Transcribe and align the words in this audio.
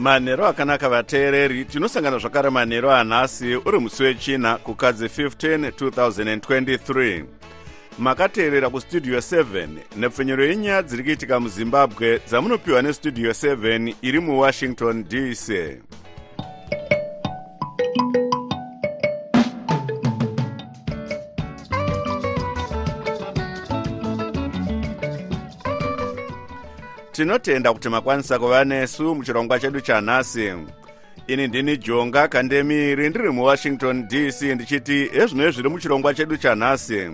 manhero 0.00 0.46
akanaka 0.46 0.88
vateereri 0.88 1.64
tinosangana 1.64 2.18
zvakare 2.18 2.50
manhero 2.50 2.92
anhasi 2.92 3.56
uri 3.56 3.78
musi 3.78 4.02
wechina 4.02 4.56
kukadzi 4.56 5.04
15 5.06 5.70
2023 5.70 7.24
makateerera 7.98 8.70
kustudio 8.70 9.18
7 9.18 9.68
nepfenyuro 9.96 10.44
yenyaya 10.44 10.82
dziri 10.82 11.04
kuitika 11.04 11.40
muzimbabwe 11.40 12.20
dzamunopiwa 12.28 12.82
nestudio 12.82 13.30
7 13.30 13.94
iri 14.02 14.20
muwashington 14.20 15.04
dc 15.04 15.48
tinotenda 27.20 27.72
kuti 27.72 27.88
makwanisa 27.88 28.38
kuva 28.38 28.64
nesu 28.64 29.14
muchirongwa 29.14 29.60
chedu 29.60 29.80
chanhasi 29.80 30.52
ini 31.26 31.48
ndini 31.48 31.76
jonga 31.76 32.28
kandemiri 32.28 33.08
ndiri 33.08 33.30
muwashington 33.30 34.08
dc 34.08 34.42
ndichiti 34.42 35.10
ezvino 35.12 35.50
zviri 35.50 35.68
muchirongwa 35.68 36.14
chedu 36.14 36.36
chanhasi 36.36 37.10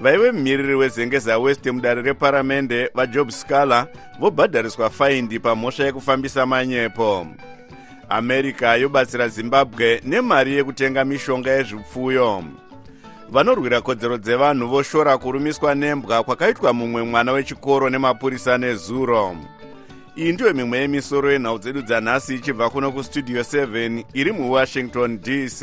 vaive 0.00 0.32
mumiriri 0.32 0.74
wezengeza 0.74 1.38
west 1.38 1.66
mudare 1.66 2.02
reparamende 2.02 2.90
vajob 2.94 3.30
scaler 3.30 3.86
vobhadhariswa 4.20 4.90
faindi 4.90 5.40
pamhosva 5.40 5.84
yekufambisa 5.84 6.46
manyepo. 6.46 7.26
America 8.08 8.76
yobatsira 8.80 9.28
zimbabwe 9.28 10.00
nemari 10.04 10.54
yekutenga 10.54 11.04
mishonga 11.04 11.50
yezvipfuyo 11.50 12.44
vanorwira 13.30 13.80
kodzero 13.80 14.16
dzevanhu 14.18 14.68
voshora 14.68 15.18
kurumiswa 15.18 15.74
nembwa 15.74 16.22
kwakaitwa 16.24 16.72
mumwe 16.72 17.02
mwana 17.02 17.32
wechikoro 17.32 17.90
nemapurisa 17.90 18.58
nezuro 18.58 19.36
iyi 20.16 20.32
ndiyo 20.32 20.54
mimwe 20.54 20.78
yemisoro 20.78 21.32
yenhau 21.32 21.58
dzedu 21.58 21.82
dzanhasi 21.82 22.34
ichibva 22.34 22.70
kuno 22.70 22.92
kustudio 22.92 23.40
7 23.42 24.04
iri 24.14 24.32
muwashington 24.32 25.18
dc 25.20 25.62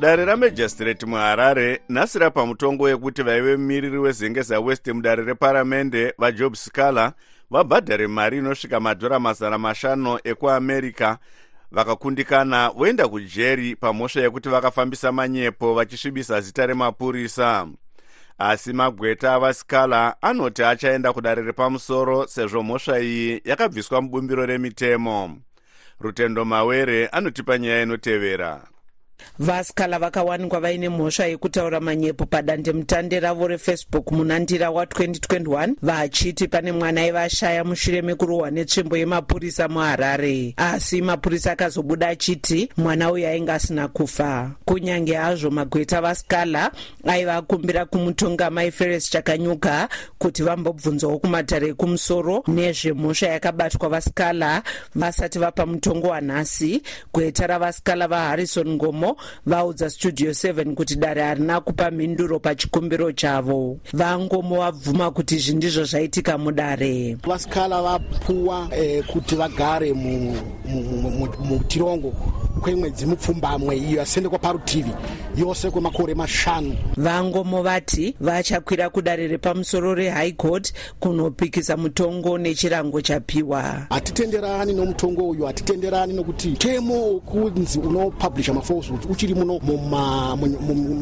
dare 0.00 0.24
ramajistrate 0.24 1.06
muharare 1.06 1.80
nhasi 1.88 2.18
rapa 2.18 2.46
mutongo 2.46 2.84
wekuti 2.84 3.22
vaive 3.22 3.56
mumiriri 3.56 3.98
wezengeza 3.98 4.60
west 4.60 4.88
mudare 4.88 5.24
reparamende 5.24 6.14
vajob 6.18 6.54
scaler 6.54 7.12
vabhadhare 7.50 8.06
mari 8.06 8.38
inosvika 8.38 8.80
madhora 8.80 9.20
mazana 9.20 9.58
mashanu 9.58 10.18
ekuamerica. 10.24 11.16
Vakakundikana 11.72 12.70
voenda 12.70 13.08
kujeri 13.08 13.76
pamhosva 13.76 14.20
yekuti 14.20 14.48
vakafambisa 14.48 15.12
manyepo 15.12 15.74
vachisvibisa 15.74 16.40
zita 16.40 16.66
remapurisa. 16.66 17.68
Asi 18.38 18.72
magweta 18.72 19.34
avascaler 19.34 20.14
anoti 20.20 20.62
achaenda 20.62 21.12
kudare 21.12 21.42
repamusoro 21.42 22.26
sezvo 22.26 22.62
mhosva 22.62 23.00
iyi 23.00 23.40
yakabviswa 23.44 24.02
mubumbiro 24.02 24.46
remitemo. 24.46 25.38
Rutendo 26.00 26.44
mawere 26.44 27.06
anotipa 27.06 27.58
nyaya 27.58 27.82
inotevera 27.82 28.62
vaskala 29.38 29.98
vakawanikwa 29.98 30.60
vaine 30.60 30.88
mhosva 30.88 31.26
yekutaura 31.26 31.80
manyepo 31.80 32.26
padandemutande 32.26 33.20
ravo 33.20 33.48
refacebook 33.48 34.12
munandira 34.12 34.68
wa2021 34.68 35.74
vachiti 35.82 36.48
pane 36.48 36.72
mwana 36.72 37.00
aivashaya 37.00 37.64
mushure 37.64 38.02
mekurohwa 38.02 38.50
netsvimbo 38.50 38.96
yemapurisa 38.96 39.68
muharare. 39.68 40.54
Asi 40.56 41.02
mapurisa 41.02 41.52
akazobuda 41.52 42.08
achiti 42.08 42.68
mwana 42.76 43.12
uyu 43.12 43.26
ainge 43.26 43.52
asina 43.52 43.88
kufa. 43.88 44.50
Kunyange 44.64 45.14
hazvo 45.14 45.50
magweta 45.50 46.00
vaskala 46.00 46.72
aiva 47.06 47.36
akumbira 47.36 47.84
kumutonga 47.84 48.50
maiferes 48.50 49.10
chakanyuka 49.10 49.88
kuti 50.18 50.42
vambobvunzawo 50.42 51.18
kumatare 51.18 51.68
ekumusoro 51.68 52.42
nezvemhosva 52.48 53.26
yakabatwa 53.26 53.88
vaskala 53.88 54.62
vasati 54.94 55.38
vapa 55.38 55.66
mutongo 55.66 56.08
wanhasi. 56.08 56.82
Gweta 57.14 57.46
ravaskala 57.46 58.08
vaharrison 58.08 58.68
ngomo 58.68 59.05
vaudza 59.46 59.90
studio 59.90 60.30
7 60.30 60.74
kuti 60.74 60.96
dare 60.96 61.22
harina 61.22 61.60
kupa 61.60 61.90
mhinduro 61.90 62.38
pachikumbiro 62.38 63.12
chavo. 63.12 63.78
Vangomo 63.92 64.56
vabvuma 64.58 65.10
kuti 65.10 65.36
izvi 65.36 65.54
ndizvo 65.56 65.84
zvaitika 65.84 66.38
mudare. 66.38 67.16
Vasikala 67.26 67.82
vapuwa 67.82 68.68
eh, 68.76 69.04
kuti 69.06 69.36
vagare 69.36 69.92
mutirongo 71.44 72.12
kwemwedzi 72.60 73.06
mupfumbamwe 73.06 73.76
iyo 73.76 73.98
yasendekwa 73.98 74.38
parutivi 74.38 74.90
yose 75.36 75.70
kwemakore 75.70 76.14
mashanu. 76.14 76.76
Vangomo 76.96 77.62
vati 77.62 78.14
vachakwira 78.20 78.90
kudare 78.90 79.28
repamusoro 79.28 79.94
rehigh 79.94 80.32
court 80.36 80.72
kunopikisa 81.00 81.76
mutongo 81.76 82.38
nechirango 82.38 83.00
chapiwa. 83.00 83.86
Hatitenderani 83.90 84.72
nomutongo 84.72 85.28
uyu 85.28 85.44
hatitenderani 85.44 86.12
nokuti 86.12 86.52
temo 86.52 87.04
wekunzi 87.14 87.78
unopublisha 87.78 88.52
mafalsehoods 88.96 89.06
uchiri 89.10 89.34
muno 89.34 89.58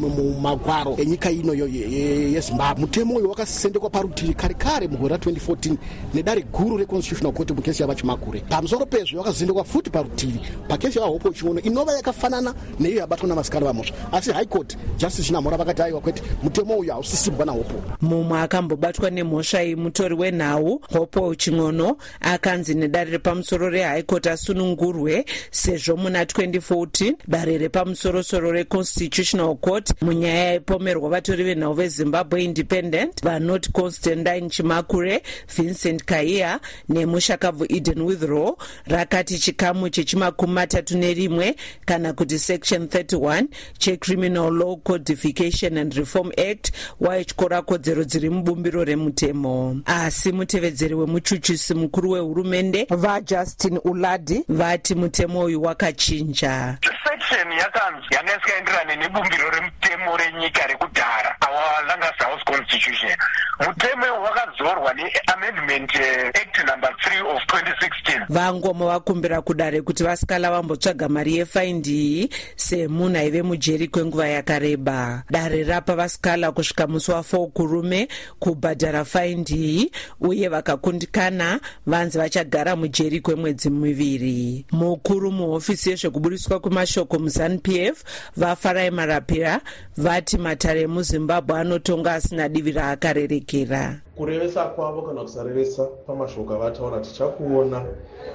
mumagwaro 0.09 0.95
enyika 0.97 1.31
ino 1.31 1.53
yezimbabwe 1.53 2.81
mutemo 2.81 3.15
uyu 3.15 3.29
wakasendekwa 3.29 3.89
parutivi 3.89 4.33
kare 4.33 4.53
kare 4.53 4.87
mugore 4.87 5.15
ra2014 5.15 5.75
nedare 6.13 6.41
guru 6.41 6.77
reconstitutional 6.77 7.33
court 7.33 7.51
mukesi 7.51 7.81
yava 7.81 7.95
chimakure 7.95 8.39
pamusoro 8.39 8.85
pezvo 8.85 9.17
wakazendekwa 9.17 9.63
futi 9.63 9.89
parutivi 9.89 10.39
pakesi 10.67 10.99
yava 10.99 11.11
hopo 11.11 11.29
chiono 11.33 11.61
inova 11.61 11.93
yakafanana 11.93 12.53
neiyo 12.79 12.99
yabatwa 12.99 13.27
navasikari 13.29 13.65
vamhosva 13.65 13.95
asi 14.11 14.31
high 14.31 14.45
court 14.45 14.77
justice 14.97 15.27
chinamora 15.27 15.57
vakati 15.57 15.81
aiwa 15.81 16.01
kwete 16.01 16.21
mutemo 16.43 16.77
uyu 16.77 16.91
hausisibwa 16.91 17.45
nahopo 17.45 17.73
mumwe 18.01 18.39
akambobatwa 18.39 19.09
nemhosva 19.09 19.63
iyi 19.63 19.75
mutori 19.75 20.15
wenhau 20.15 20.81
hopo 20.93 21.35
ching'ono 21.35 21.97
akanzi 22.21 22.73
nedare 22.73 23.11
repamusoro 23.11 23.69
rehigh 23.69 24.03
court 24.05 24.27
asunungurwe 24.27 25.25
sezvo 25.51 25.97
muna 25.97 26.23
2014 26.23 27.15
dare 27.27 27.57
repamusorosoro 27.85 28.51
reconstitutional 28.51 29.55
court 29.55 29.91
munyaya 30.01 30.45
yaipomerwa 30.45 31.09
vatori 31.09 31.43
venhau 31.43 31.73
vezimbabwe 31.73 32.43
independent 32.43 33.23
vanoti 33.23 33.71
constantine 33.71 34.49
chimakure 34.49 35.21
vincent 35.57 36.03
kaiya 36.05 36.59
nemushakabvu 36.89 37.65
eden 37.69 38.01
withrow 38.01 38.57
rakati 38.85 39.39
chikamu 39.39 39.89
chechimakumi 39.89 40.53
matatu 40.53 40.97
nerimwe 40.97 41.55
kana 41.85 42.13
kuti 42.13 42.39
section 42.39 42.85
31 42.85 43.43
checriminal 43.77 44.53
law 44.53 44.75
codification 44.77 45.77
and 45.77 45.93
reform 45.93 46.31
act 46.51 46.71
waityora 46.99 47.61
kodzero 47.61 48.03
dziri 48.03 48.29
mubumbiro 48.29 48.83
remutemo. 48.83 49.81
Asi 49.85 50.31
mutevedzeri 50.31 50.93
wemuchuchisi 50.95 51.73
mukuru 51.73 52.11
wehurumende 52.11 52.87
vajustin 52.89 53.79
uladi 53.83 54.43
vati 54.49 54.95
mutemo 54.95 55.39
uyu 55.43 55.61
wakachinja. 55.61 56.77
Section 56.81 57.51
yakanzi 57.75 58.07
yanga 58.15 58.31
isikaenderane 58.37 58.95
nebumbiro 58.95 59.49
remutemo 59.49 60.17
renyika 60.17 60.67
rekudhara 60.67 61.35
our 61.47 61.87
langas 61.87 62.17
house 62.19 62.43
constitution. 62.45 63.11
Mutemo 63.59 64.05
wakazorwa 64.23 64.93
neamendment 64.93 65.95
eh, 65.95 66.27
act 66.27 66.57
number 66.67 66.89
3 66.89 67.35
of 67.35 67.41
2016 67.43 68.25
vangomo 68.29 68.87
vakumbira 68.87 69.41
kudare 69.41 69.81
kuti 69.81 70.03
vasikala 70.03 70.51
vambotsvaga 70.51 71.09
mari 71.09 71.35
yefaindi 71.37 71.91
iyi 71.95 72.29
semunhu 72.55 73.17
aive 73.17 73.41
mujeri 73.41 73.87
kwenguva 73.87 74.27
yakareba. 74.27 75.23
Dare 75.29 75.63
rapa 75.63 75.95
vasikala 75.95 76.51
kusvika 76.51 76.87
musi 76.87 77.11
wa4 77.11 77.47
kurume 77.47 78.07
kubhadhara 78.39 79.05
faindi 79.05 79.53
iyi 79.55 79.91
uye 80.21 80.47
vakakundikana 80.49 81.59
vanzi 81.87 82.17
vachagara 82.17 82.75
mujeri 82.75 83.19
kwemwedzi 83.21 83.69
miviri. 83.69 84.65
Mukuru 84.71 85.31
muhofisi 85.31 85.89
yezvekuburiswa 85.89 86.59
kwemashoko 86.59 87.19
muzanup 87.19 87.64
f 87.67 88.03
vafarai 88.37 88.91
marapira 88.91 89.61
vati 89.97 90.37
matare 90.37 90.81
emuzimbabwe 90.81 91.57
anotonga 91.57 92.13
asina 92.13 92.49
divi 92.49 92.71
raakarerekera 92.71 93.99
kurevesa 94.15 94.65
kwavo 94.65 95.01
kana 95.01 95.21
kusarevesa 95.21 95.85
pamashoko 96.07 96.53
avataura 96.53 96.99
tichakuona 96.99 97.85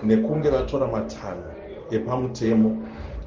nekunge 0.02 0.50
vatora 0.50 0.86
matanho 0.86 1.50
epamutemo 1.90 2.70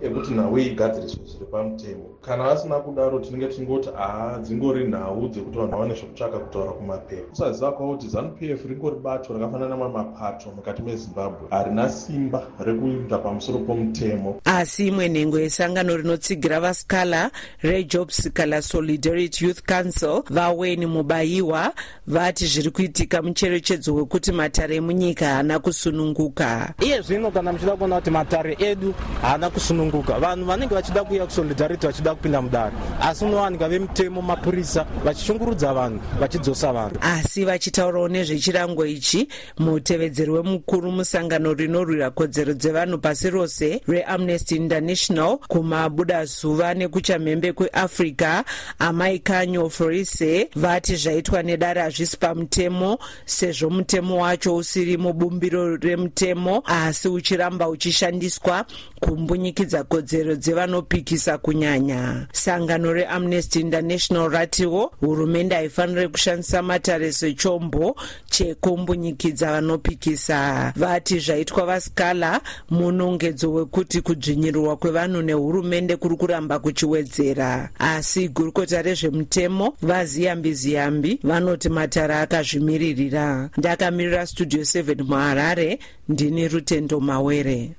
ekuti 0.02 0.34
nhau 0.34 0.58
igadziriswe 0.58 1.26
zviri 1.26 1.46
pamutemo 1.52 2.13
kana 2.26 2.44
vasina 2.44 2.80
kudaro 2.80 3.20
tinenge 3.20 3.48
tichingoti 3.48 3.90
aha 3.98 4.38
dzingori 4.38 4.88
nhau 4.88 5.28
dzekuti 5.28 5.58
vanhu 5.58 5.72
vaone 5.72 5.94
zvekutsvaka 5.94 6.40
kutaura 6.40 6.72
kumapepa. 6.72 7.30
Kusaziva 7.30 7.72
kwavo 7.72 7.94
kuti 7.94 8.08
zanup 8.08 8.42
f 8.42 8.66
ringori 8.66 8.96
bato 8.96 9.34
rakafanana 9.34 9.70
namwe 9.70 9.90
mapato 9.90 10.52
mukati 10.56 10.82
mezimbabwe. 10.82 11.48
Harina 11.50 11.90
simba 11.90 12.44
rekuinda 12.60 13.18
pamusoro 13.18 13.60
pomutemo. 13.60 14.42
Asi 14.46 14.88
imwe 14.88 15.10
nhengo 15.10 15.40
yesangano 15.40 15.98
rinotsigira 15.98 16.60
vaskala 16.60 17.32
rejobs 17.62 18.30
kala 18.34 18.62
solidarity 18.62 19.46
youth 19.46 19.62
council 19.62 20.24
vaweni 20.30 20.86
mubayiwa 20.86 21.74
vati 22.08 22.46
zviri 22.46 22.72
kuitika 22.72 23.22
mucherechedzo 23.22 23.96
wekuti 23.96 24.32
matare 24.32 24.76
emunyika 24.76 25.26
haana 25.26 25.60
kusununguka. 25.60 26.74
Iye 26.80 27.02
zvino 27.02 27.32
kana 27.32 27.54
muchida 27.54 27.76
kuona 27.76 27.96
kuti 27.96 28.12
matare 28.12 28.58
edu 28.60 28.94
haana 29.22 29.50
kusununguka 29.50 30.20
vanhu 30.20 30.46
vanenge 30.46 30.76
vachida 30.76 31.04
kuuya 31.04 31.26
kusolidarity 31.26 31.88
vachida 31.88 32.13
kupinda 32.16 32.42
mudare 32.42 32.74
asi 33.02 33.26
unowanika 33.26 33.70
vemutemo 33.70 34.22
mapurisa 34.22 34.86
vachishungurudza 35.06 35.74
vanhu 35.74 36.00
vachidzosa 36.20 36.74
vanhu. 36.74 36.98
Asi 37.02 37.46
vachitaurawo 37.46 38.08
nezvechirango 38.08 38.86
ichi 38.86 39.28
mutevedzeri 39.60 40.32
wemukuru 40.32 40.92
musangano 40.92 41.54
rinorwira 41.54 42.12
kodzero 42.12 42.54
dzevanhu 42.54 42.98
pasi 42.98 43.30
rose 43.30 43.82
reamnesty 43.88 44.56
international 44.56 45.38
kumabuda 45.48 46.26
zuva 46.26 46.74
nekuchamhembe 46.74 47.54
kweafrica 47.54 48.44
amai 48.80 49.20
kanyo 49.20 49.70
florise 49.70 50.50
vati 50.56 50.96
zvaitwa 50.96 51.44
nedare 51.44 51.82
hazvisi 51.82 52.18
pamutemo 52.18 52.98
sezvo 53.26 53.70
mutemo 53.70 54.18
wacho 54.22 54.56
usiri 54.56 54.98
mubumbiro 54.98 55.78
remutemo 55.78 56.64
asi 56.66 57.08
uchiramba 57.08 57.70
uchishandiswa 57.70 58.66
kumbunyikidza 59.00 59.84
kodzero 59.84 60.36
dzevanopikisa 60.36 61.38
kunyanya 61.38 62.03
sangano 62.32 62.94
reamnesty 62.94 63.60
international 63.60 64.30
ratiwo 64.30 64.92
hurumende 65.00 65.56
haifaniri 65.56 66.08
kushandisa 66.08 66.62
matare 66.62 67.12
sechombo 67.12 67.96
chekumbunyikidza 68.26 69.52
vanopikisa. 69.52 70.74
Vati 70.76 71.20
zvaitwa 71.20 71.66
vaskala 71.66 72.42
munongedzo 72.70 73.54
wekuti 73.54 74.02
kudzvinyirirwa 74.02 74.78
kwevanhu 74.78 75.22
nehurumende 75.22 75.96
kuri 75.96 76.16
kuramba 76.16 76.60
kuchiwedzera. 76.60 77.70
Asi 77.80 78.28
gurukota 78.30 78.82
rezvemutemo 78.82 79.76
vaziyambi 79.82 80.54
ziyambi 80.54 81.20
vanoti 81.24 81.70
matare 81.70 82.16
akazvimiririra. 82.16 83.50
Ndakamirira 83.58 84.28
studio 84.28 84.62
7 84.62 85.04
muharare 85.04 85.80
ndini 86.10 86.48
rutendo 86.48 87.00
mawere 87.00 87.72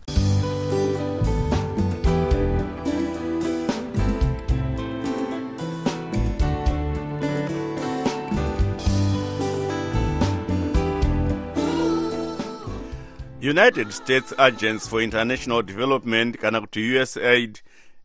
united 13.45 13.91
states 13.93 14.35
agents 14.39 14.89
for 14.89 15.03
international 15.03 15.63
development 15.63 16.39
kana 16.39 16.61
kuti 16.61 16.99
usaid 16.99 17.59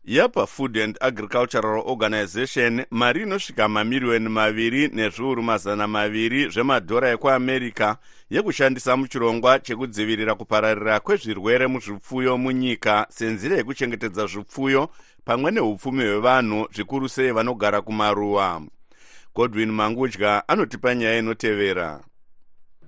yapa 0.04 0.46
food 0.46 0.76
and 0.76 0.98
agricultural 1.00 1.82
organization 1.86 2.84
mari 2.90 3.22
inosvika 3.22 3.68
mamiriyoni 3.68 4.28
maviri 4.28 4.88
nezviuru 4.88 5.42
mazana 5.42 5.86
maviri 5.86 6.50
zvemadhora 6.50 7.10
ekuamerica 7.10 7.96
yekushandisa 8.30 8.96
muchirongwa 8.96 9.58
chekudzivirira 9.58 10.34
kupararira 10.34 11.00
kwezvirwere 11.00 11.66
muzvipfuyo 11.66 12.38
munyika 12.38 13.06
senzira 13.10 13.56
yekuchengetedza 13.56 14.26
zvipfuyo 14.26 14.90
pamwe 15.24 15.50
neupfumi 15.50 16.04
hwevanhu 16.04 16.68
zvikuru 16.74 17.08
sei 17.08 17.32
vanogara 17.32 17.80
kumaruwa. 17.82 18.62
Godwin 19.34 19.70
mangudya 19.70 20.48
anotipa 20.48 20.94
nyaya 20.94 21.18
inotevera 21.18 22.00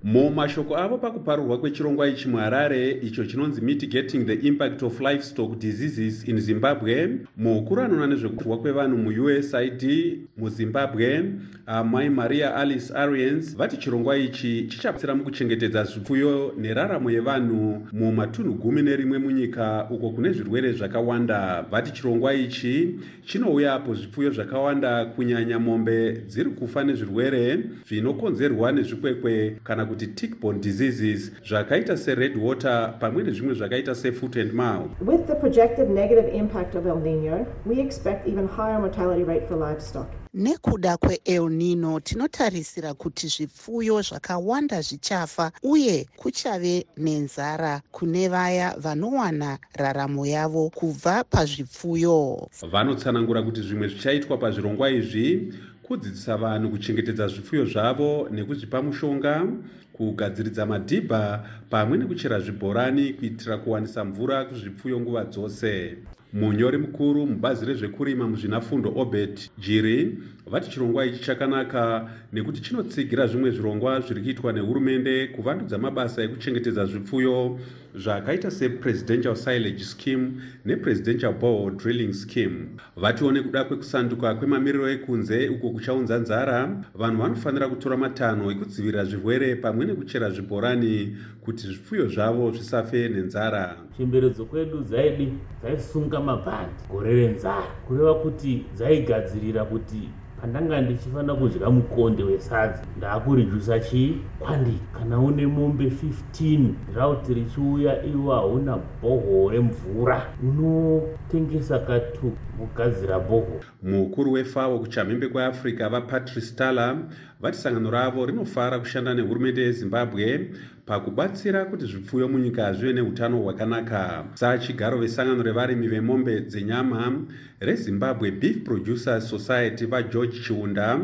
mumashoko 0.03 0.77
avo 0.77 0.97
pakuparurwa 0.97 1.57
kwechirongwa 1.57 2.07
ichi 2.07 2.27
muharare 2.27 2.91
icho 2.91 3.25
chinonzi 3.25 3.61
mitigating 3.61 4.25
the 4.25 4.33
impact 4.33 4.83
of 4.83 4.99
livestock 4.99 5.59
diseases 5.59 6.27
in 6.27 6.39
zimbabwe. 6.39 7.09
Mukuru 7.37 7.81
anoona 7.81 8.07
nezvekuturwa 8.07 8.57
kwevanhu 8.57 8.97
muusaid 8.97 10.19
muzimbabwe 10.37 11.23
amai 11.65 12.09
maria 12.09 12.55
alice 12.55 12.93
arians 12.93 13.57
vati 13.57 13.77
chirongwa 13.77 14.17
ichi 14.17 14.67
chichabatsira 14.67 15.15
mukuchengetedza 15.15 15.83
zvipfuyo 15.83 16.53
neraramo 16.57 17.11
yevanhu 17.11 17.87
mumatunhu 17.91 18.53
gumi 18.53 18.81
nerimwe 18.81 19.17
munyika 19.17 19.87
uko 19.89 20.09
kune 20.09 20.31
zvirwere 20.31 20.71
zvakawanda. 20.71 21.65
Vati 21.71 21.91
chirongwa 21.91 22.33
ichi 22.33 22.99
chinouya 23.25 23.73
apo 23.73 23.95
zvipfuyo 23.95 24.29
zvakawanda 24.31 25.05
kunyanya 25.05 25.59
mombe 25.59 26.11
dziri 26.11 26.49
kufa 26.49 26.83
nezvirwere 26.83 27.59
zvinokonzerwa 27.87 28.71
nezvikwekwe 28.71 29.57
kana 29.63 29.85
kuti 29.93 30.07
tickborne 30.07 30.59
diseases 30.59 31.31
zvakaita 31.49 31.97
sered 31.97 32.37
water 32.37 32.95
pamwe 32.99 33.23
nezvimwe 33.23 33.53
zvakaita 33.53 33.95
sefoot 33.95 34.35
and 34.35 34.53
mouth 34.53 34.89
With 35.01 35.27
the 35.27 35.35
projected 35.35 35.89
negative 35.89 36.27
impact 36.33 36.75
of 36.75 36.85
El 36.87 36.99
Nino, 36.99 37.45
we 37.65 37.79
expect 37.79 38.27
even 38.27 38.47
higher 38.47 38.79
mortality 38.79 39.23
rate 39.23 39.47
for 39.47 39.55
livestock. 39.55 40.09
nekuda 40.33 40.97
kweel 40.97 41.49
nino 41.49 41.99
tinotarisira 41.99 42.93
kuti 42.93 43.27
zvipfuyo 43.27 44.01
zvakawanda 44.01 44.81
zvichafa 44.81 45.51
uye 45.63 46.07
kuchave 46.15 46.85
nenzara 46.97 47.81
kune 47.91 48.27
vaya 48.27 48.75
vanowana 48.77 49.59
raramo 49.73 50.25
yavo 50.25 50.69
kubva 50.69 51.23
pazvipfuyo 51.23 52.49
vanotsanangura 52.71 53.43
kuti 53.43 53.61
zvimwe 53.61 53.87
zvichaitwa 53.87 54.37
pazvirongwa 54.37 54.89
izvi 54.91 55.53
kudzidzisa 55.83 56.37
vanhu 56.37 56.69
kuchengetedza 56.69 57.27
zvipfuyo 57.27 57.65
zvavo 57.65 58.27
nekuzvipa 58.31 58.81
mushonga 58.81 59.47
kugadziridza 59.93 60.65
madhibha 60.65 61.43
pamwe 61.69 61.97
nekuchera 61.97 62.39
zvibhorani 62.39 63.13
kuitira 63.13 63.57
kuwanisa 63.57 64.05
mvura 64.05 64.45
kuzvipfuyo 64.45 64.99
nguva 64.99 65.23
dzose. 65.23 65.97
Munyori 66.33 66.77
mukuru 66.77 67.25
mubazi 67.27 67.65
rezvekurima 67.65 68.27
muzvinafundo 68.27 68.93
obert 68.95 69.49
jiri 69.57 70.17
vati 70.47 70.69
chirongwa 70.71 71.05
ichi 71.05 71.23
chakanaka 71.23 72.09
nekuti 72.33 72.61
chinotsigira 72.61 73.27
zvimwe 73.27 73.51
zvirongwa 73.51 73.99
zviri 73.99 74.21
kuitwa 74.21 74.53
nehurumende 74.53 75.27
kuvandudza 75.27 75.77
mabasa 75.77 76.23
ekuchengetedza 76.23 76.85
zvipfuyo 76.85 77.59
zvakaita 77.95 78.51
sepresidential 78.51 79.35
silage 79.35 79.83
scheme 79.83 80.31
nepresidential 80.65 81.33
bore 81.33 81.75
drilling 81.75 82.13
scheme. 82.13 82.67
Vatiwo 82.95 83.31
nekuda 83.31 83.63
kwekusanduka 83.63 84.35
kwemamiriro 84.35 84.89
ekunze 84.89 85.49
uko 85.49 85.69
kuchaunza 85.69 86.17
nzara 86.17 86.83
vanhu 86.95 87.21
vanofanira 87.21 87.69
kutora 87.69 87.97
matanho 87.97 88.51
ekudzivirira 88.51 89.05
zvirwere 89.05 89.55
pamwe 89.55 89.85
nekuchera 89.85 90.29
zvibhorani 90.29 91.17
kuti 91.41 91.67
zvipfuyo 91.67 92.07
zvavo 92.07 92.51
zvisafe 92.51 93.09
nenzara. 93.09 93.77
Chemberedzo 93.97 94.45
kwedu 94.45 94.81
dzaidi 94.81 95.33
dzaisunga 95.61 96.19
mabhandi 96.19 96.83
gore 96.91 97.13
renzara. 97.15 97.67
Kureva 97.87 98.13
kuti 98.15 98.65
dzaigadzirira 98.75 99.65
kuti 99.65 100.09
pandanga 100.43 100.81
ndichifanira 100.81 101.33
kudya 101.35 101.69
mukonde 101.69 102.23
wesadza 102.23 102.83
ndaakurejusa 102.97 103.79
chii 103.79 104.17
kwandiki 104.39 104.79
kana 104.99 105.19
une 105.19 105.47
mombe 105.47 105.85
15 105.85 106.69
rauti 106.95 107.33
richiuya 107.33 108.05
iwo 108.05 108.35
hauna 108.35 108.77
bhoho 109.01 109.49
remvura 109.49 110.25
unotengesa 110.43 111.79
katu 111.79 112.31
kugadzira 112.67 113.19
bhoho 113.19 113.61
mukuru 113.83 114.31
wefao 114.31 114.79
kuchamhembe 114.79 115.27
kweafrica 115.27 115.89
vapatrice 115.89 116.55
tala 116.55 116.97
vati 117.41 117.57
sangano 117.57 117.91
ravo 117.91 118.25
rinofara 118.25 118.79
kushanda 118.79 119.13
nehurumende 119.13 119.61
yezimbabwe 119.61 120.49
pakubatsira 120.85 121.65
kuti 121.65 121.85
zvipfuyo 121.85 122.27
munyika 122.27 122.73
zvive 122.73 122.93
neutano 122.93 123.37
hwakanaka. 123.37 124.25
Sachigaro 124.33 124.97
vesangano 124.97 125.43
revarimi 125.43 125.87
vemombe 125.87 126.41
dzenyama 126.41 127.21
rezimbabwe 127.59 128.31
beef 128.31 128.57
producers 128.63 129.29
society 129.29 129.85
vageorge 129.85 130.39
chiunda 130.43 130.99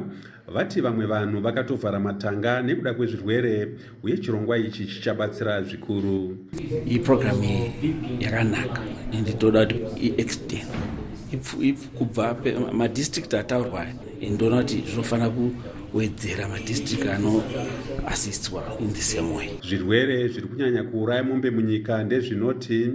vati 0.47 0.81
vamwe 0.81 1.05
vanhu 1.05 1.41
vakatovhara 1.41 1.99
matanga 1.99 2.61
nekuda 2.61 2.93
kwezvirwere 2.93 3.67
uye 4.03 4.17
chirongwa 4.17 4.57
ichi 4.57 4.85
chichabatsira 4.85 5.61
zvikuru. 5.61 6.37
Iyi 6.87 6.99
purogiramu 6.99 7.71
yakanaka 8.19 8.81
ende 9.11 9.33
toda 9.33 9.65
kuti 9.65 10.05
iextend 10.07 10.67
kubva 11.98 12.36
madistrict 12.74 13.33
ataurwa 13.33 13.86
ndoona 14.31 14.57
kuti 14.57 14.83
zvinofanira 14.88 15.29
kuwedzera 15.91 16.48
madistrict 16.48 17.05
anoasistwa 17.05 18.63
in 18.79 18.93
the 18.93 19.01
same 19.01 19.36
way. 19.36 19.50
Zvirwere 19.67 20.27
zviri 20.27 20.48
kunyanya 20.48 20.83
kuuraya 20.83 21.24
mombe 21.24 21.51
munyika 21.51 22.03
ndezvinoti 22.03 22.91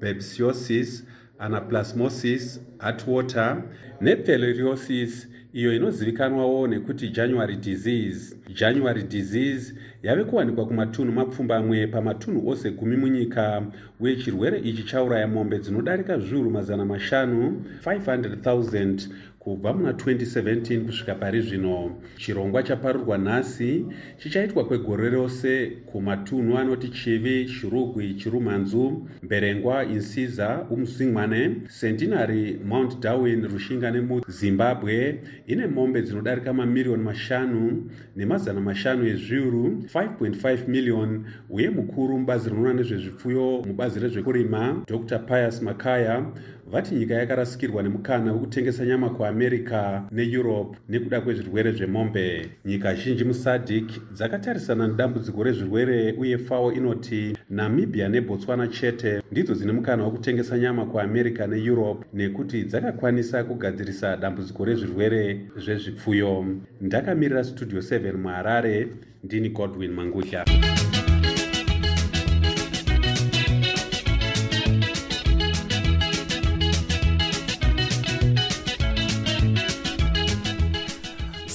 bepsiosis 0.00 1.04
anaplasmosis 1.38 2.60
heartwater 2.78 3.62
nepeloriosis 4.00 5.28
iyo 5.58 5.74
inozivikanwawo 5.76 6.66
nekuti 6.68 7.08
january 7.08 7.56
disease. 7.56 8.36
January 8.54 9.02
disease 9.02 9.74
yave 10.02 10.24
kuwanikwa 10.24 10.66
kumatunhu 10.66 11.12
mapfumbamwe 11.12 11.86
pamatunhu 11.86 12.48
ose 12.48 12.70
gumi 12.70 12.96
munyika. 12.96 13.62
Uye 14.00 14.16
chirwere 14.16 14.58
ichi 14.58 14.82
chauraya 14.82 15.28
mombe 15.28 15.58
dzinodarika 15.58 16.18
zviuru 16.18 16.50
mazana 16.50 16.84
mashanu 16.84 17.62
500 17.86 19.08
kubva 19.38 19.72
muna 19.74 19.92
2017 19.92 20.84
kusvika 20.86 21.14
pari 21.14 21.40
zvino 21.42 21.90
chirongwa 22.16 22.62
chaparurwa 22.62 23.18
nhasi 23.18 23.84
chichaitwa 24.18 24.64
kwegore 24.64 25.10
rose 25.10 25.66
kumatunhu 25.86 26.58
anoti 26.58 26.88
chivi 26.88 27.44
chirugwi 27.44 28.14
chirumhanzu 28.14 29.06
mberengwa 29.22 29.84
insiza 29.84 30.66
umuzingwane 30.70 31.56
centenary 31.80 32.60
mount 32.64 33.00
darwin 33.00 33.48
rushinga 33.48 33.90
nemuzimbabwe 33.90 35.20
ine 35.46 35.66
mombe 35.66 36.02
dzinodarika 36.02 36.52
mamiriyoni 36.52 37.02
mashanu 37.02 37.90
nemazana 38.16 38.60
mashanu 38.60 39.06
ezviuru 39.06 39.82
5.5 39.94 40.68
miliyoni 40.68 41.24
uye 41.50 41.70
mukuru 41.70 42.18
mubazi 42.18 42.50
rinoona 42.50 42.72
nezvezvipfuyo 42.72 43.62
mubazi 43.66 44.00
rezvekurima 44.00 44.82
dr 44.86 45.18
pius 45.18 45.62
makaya 45.62 46.26
vati 46.70 46.94
nyika 46.94 47.14
yakarasikirwa 47.14 47.82
nemukana 47.82 48.32
wekutengesa 48.32 48.86
nyama 48.86 49.10
kuamerica 49.10 50.02
neeurope 50.10 50.78
nekuda 50.88 51.20
kwezvirwere 51.20 51.72
zvemombe. 51.72 52.50
Nyika 52.64 52.94
zhinji 52.94 53.24
musadc 53.24 53.90
dzakatarisana 54.12 54.88
nedambudziko 54.88 55.42
rezvirwere 55.42 56.12
uye 56.12 56.38
fao 56.38 56.72
inoti 56.72 57.36
namibia 57.50 58.08
nebotswana 58.08 58.68
chete 58.68 59.22
ndidzo 59.32 59.54
dzine 59.54 59.72
mukana 59.72 60.04
wekutengesa 60.04 60.58
nyama 60.58 60.86
kuamerica 60.86 61.46
neeurope 61.46 62.06
nekuti 62.14 62.64
dzakakwanisa 62.64 63.44
kugadzirisa 63.44 64.16
dambudziko 64.16 64.64
rezvirwere 64.64 65.40
zvezvipfuyo. 65.56 66.46
Ndakamirira 66.80 67.44
studio 67.44 67.80
7 67.80 68.16
muharare 68.16 68.88
ndini 69.24 69.48
godwin 69.48 69.92
mangutya 69.92 70.44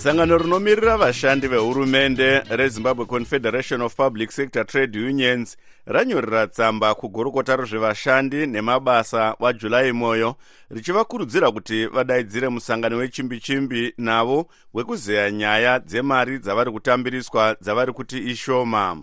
sangano 0.03 0.37
rinomirira 0.37 0.97
vashandi 0.97 1.47
vehurumende 1.47 2.39
rezimbabwe 2.49 3.05
confederation 3.05 3.81
of 3.81 3.95
public 3.95 4.31
sector 4.31 4.65
trade 4.65 4.99
unions 4.99 5.57
ranyorera 5.85 6.47
tsamba 6.47 6.95
kugurukota 6.95 7.55
rezvevashandi 7.55 8.47
nemabasa 8.47 9.35
wajuly 9.39 9.91
moyo 9.91 10.35
richivakurudzira 10.69 11.51
kuti 11.51 11.87
vadaidzire 11.87 12.49
musangano 12.49 12.97
wechimbi-chimbi 12.97 13.93
navo 13.97 14.47
wekuzeya 14.73 15.31
nyaya 15.31 15.79
dzemari 15.79 16.39
dzavari 16.39 16.71
kutambiriswa 16.71 17.55
dzavari 17.61 17.93
kuti 17.93 18.17
ishoma. 18.17 18.97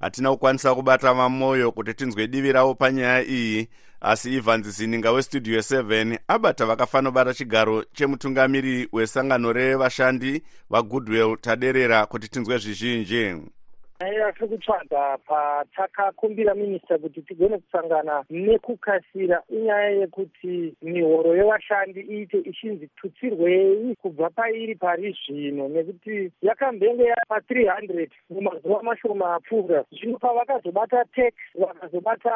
Hatina 0.00 0.30
kukwanisa 0.30 0.74
kubata 0.74 1.14
vamoyo 1.14 1.72
kuti 1.72 1.94
tinzwe 1.94 2.26
divi 2.26 2.52
ravo 2.52 2.74
panyaya 2.74 3.24
iyi 3.24 3.68
asi 4.00 4.36
evans 4.36 4.66
zininga 4.68 5.12
westudio 5.12 5.60
7 5.60 6.18
abata 6.28 6.66
vakafanobata 6.66 7.34
chigaro 7.34 7.84
chemutungamiri 7.92 8.88
wesangano 8.92 9.52
revashandi 9.52 10.42
vagoodwill 10.70 11.36
taderera 11.40 12.06
kuti 12.06 12.28
tinzwe 12.28 12.58
zvizhinji 12.58 13.34
aiya 14.00 14.32
tiri 14.32 14.48
kutsvaga 14.48 15.18
patakakumbira 15.26 16.54
minista 16.54 16.98
kuti 16.98 17.22
tigone 17.22 17.58
kusangana 17.58 18.24
nekukasira 18.30 19.42
inyaya 19.50 19.90
yekuti 19.90 20.74
mihoro 20.82 21.36
yevashandi 21.36 22.00
iite 22.00 22.38
ichinzi 22.38 22.88
tutsirwei 22.96 23.96
kubva 24.02 24.30
pairi 24.30 24.74
pari 24.74 25.16
zvino 25.26 25.68
nekuti 25.68 26.30
yakambenge 26.42 27.04
yapa300 27.12 28.08
mumazuva 28.30 28.82
mashoma 28.82 29.34
apfuura. 29.34 29.84
Zvino 29.92 30.18
pavakazobata 30.18 31.04
tax 31.04 31.34
vakazobata 31.54 32.32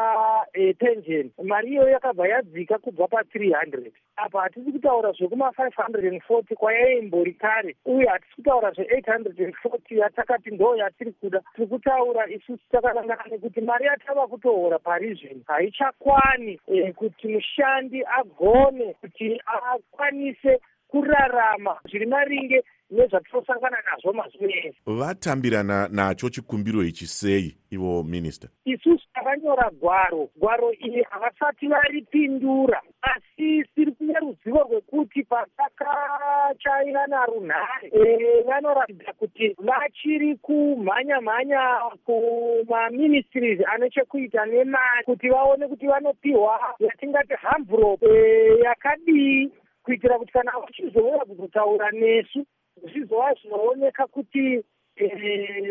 e, 0.54 0.74
pension 0.74 1.30
mari 1.44 1.70
iyoyo 1.70 1.88
yakabva 1.88 2.28
yadzika 2.28 2.78
kubva 2.78 3.04
pa300 3.04 3.90
apa 4.16 4.40
hatisi 4.40 4.72
kutaura 4.72 5.10
zvekuma540 5.10 6.54
kwayaimbori 6.54 7.34
kare 7.34 7.76
uye 7.84 8.06
hatisi 8.06 8.34
kutaura 8.34 8.70
zve840 8.70 9.98
yatakati 9.98 10.50
ndo 10.50 10.76
yatiri 10.76 11.12
kuda 11.12 11.42
tiri 11.54 11.66
kutaura 11.66 12.26
isusu 12.30 12.64
takanangana 12.70 13.24
nekuti 13.30 13.60
mari 13.60 13.86
yatava 13.86 14.26
kutohora 14.26 14.78
pari 14.78 15.14
zvino 15.14 15.40
haichakwani 15.46 16.60
e, 16.66 16.92
kuti 16.92 17.28
mushandi 17.28 18.04
agone 18.18 18.94
kuti 19.00 19.40
akwanise 19.46 20.60
kurarama. 20.88 21.76
Zviri 21.88 22.06
maringe 22.06 22.62
nezvatirosangana 22.92 23.76
nazvo 23.90 24.12
mazuva 24.12 24.46
ese. 24.64 24.74
Vatambirana 24.86 25.88
nacho 25.88 26.28
chikumbiro 26.30 26.82
ichi 26.84 27.06
sei 27.06 27.56
ivo 27.70 28.02
minista 28.02 28.48
isusu 28.64 29.06
takanyora 29.14 29.70
gwaro. 29.80 30.28
Gwaro 30.36 30.72
iri 30.72 31.02
havasati 31.10 31.66
varipindura 31.68 32.82
asi 33.02 33.64
tiri 33.74 33.92
kune 33.92 34.14
ruzivo 34.20 34.58
rwekuti 34.70 35.22
patakachairana 35.22 37.26
runhare 37.26 37.88
e, 37.92 38.42
vanoratidza 38.46 39.12
kuti 39.12 39.56
vachiri 39.58 40.36
kumhanya 40.36 41.20
mhanya 41.20 41.60
kumaministries 42.04 43.60
ane 43.74 43.90
chekuita 43.90 44.46
nemari 44.46 45.04
kuti 45.04 45.28
vaone 45.28 45.68
kuti 45.68 45.86
vanopiwa 45.86 46.60
yatingati 46.78 47.34
hamburop 47.34 48.02
e, 48.02 48.58
yakadii 48.64 49.50
kuitira 49.82 50.18
kuti 50.18 50.32
kana 50.32 50.52
vachizouya 50.60 51.18
kuzotaura 51.18 51.90
nesu 51.90 52.46
zvizova 52.90 53.34
zvinooneka 53.40 54.06
kuti 54.06 54.62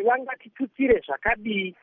vangatitutsire 0.06 1.02
zvakadii 1.06 1.76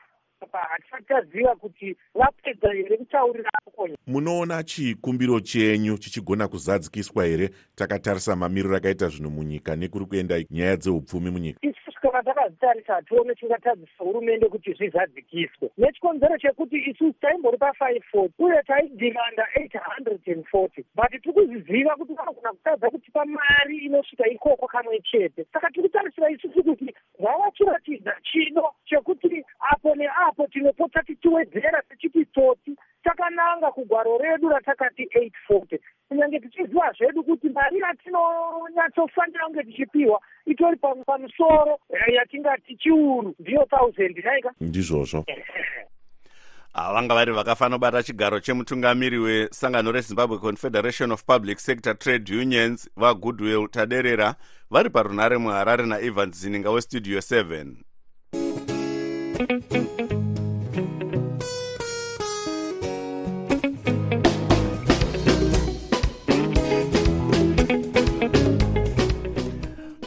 taziva 1.09 1.57
kuti 1.57 1.97
vapedza 2.15 2.73
here 2.73 2.97
kutaurira 2.97 3.51
apo 3.67 3.89
munoona 4.07 4.63
chikumbiro 4.63 5.41
chenyu 5.41 5.99
chichigona 5.99 6.49
kuzadzikiswa 6.49 7.25
here? 7.25 7.51
Takatarisa 7.75 8.37
mamiriro 8.37 8.77
akaita 8.77 9.09
zvinhu 9.09 9.31
munyika 9.31 9.77
nekuri 9.77 10.07
kuenda 10.07 10.45
nyaya 10.51 10.77
dzeupfumi 10.77 11.31
munyika. 11.31 11.59
Isusu 11.63 12.01
kana 12.01 12.23
takazitarisa 12.23 12.95
hatione 12.95 13.35
tingatadzisa 13.35 14.05
hurumende 14.05 14.49
kuti 14.49 14.73
zvizadzikiswe. 14.73 15.71
Nechikonzero 15.79 16.39
chekuti 16.39 16.77
isusu 16.77 17.13
taimbori 17.21 17.57
pa540 17.57 18.31
uye 18.39 18.63
taidhimanda 18.63 19.47
840 19.57 20.85
but 20.95 21.11
tiri 21.11 21.33
kuziziva 21.33 21.97
kuti 21.97 22.15
vanogona 22.15 22.53
kutadza 22.53 22.91
kutipa 22.91 23.25
mari 23.25 23.77
inosvika 23.77 24.29
ikoko 24.29 24.67
kamwe 24.67 25.01
chete. 25.01 25.47
Saka 25.53 25.71
tiri 25.71 25.89
kutarisira 25.89 26.31
isusu 26.31 26.65
kuti 26.65 26.95
ngavachiratidza 27.21 28.13
chido 28.23 28.75
chekuti 28.87 29.45
apo 29.73 29.95
neapo 29.95 30.47
tinopota 30.47 31.03
tichiwedzera 31.03 31.83
tichiti 31.89 32.25
tsotsi 32.25 32.77
takananga 33.05 33.71
kugwaro 33.71 34.19
redu 34.19 34.49
ratakati 34.49 35.03
840 35.51 35.79
kunyange 36.09 36.41
tichiziva 36.41 36.93
zvedu 36.99 37.25
kuti 37.25 37.49
mari 37.49 37.79
yatinonyatsofanira 37.79 39.45
kunge 39.47 39.63
tichipiwa 39.63 40.21
itori 40.47 40.77
pamusoro 41.07 41.79
yatingati 42.15 42.77
chiuru 42.77 43.35
ndiyo 43.39 43.67
thousand 43.71 44.19
naika 44.25 44.53
ndizvozvo. 44.61 45.25
Vanga 46.75 47.15
vari 47.15 47.33
vakafanobata 47.33 48.03
chigaro 48.03 48.41
chemutungamiri 48.41 49.19
wesangano 49.19 49.93
rezimbabwe 49.93 50.39
confederation 50.39 51.13
of 51.13 51.25
public 51.25 51.59
sector 51.59 51.99
trade 51.99 52.37
unions 52.37 52.91
vagoodwill 52.97 53.69
taderera 53.69 54.35
vari 54.71 54.91
parunhare 54.91 55.39
muharare 55.39 55.87
naevans 55.87 56.37
zininga 56.41 56.71
westudio 56.71 57.19
7 57.19 57.67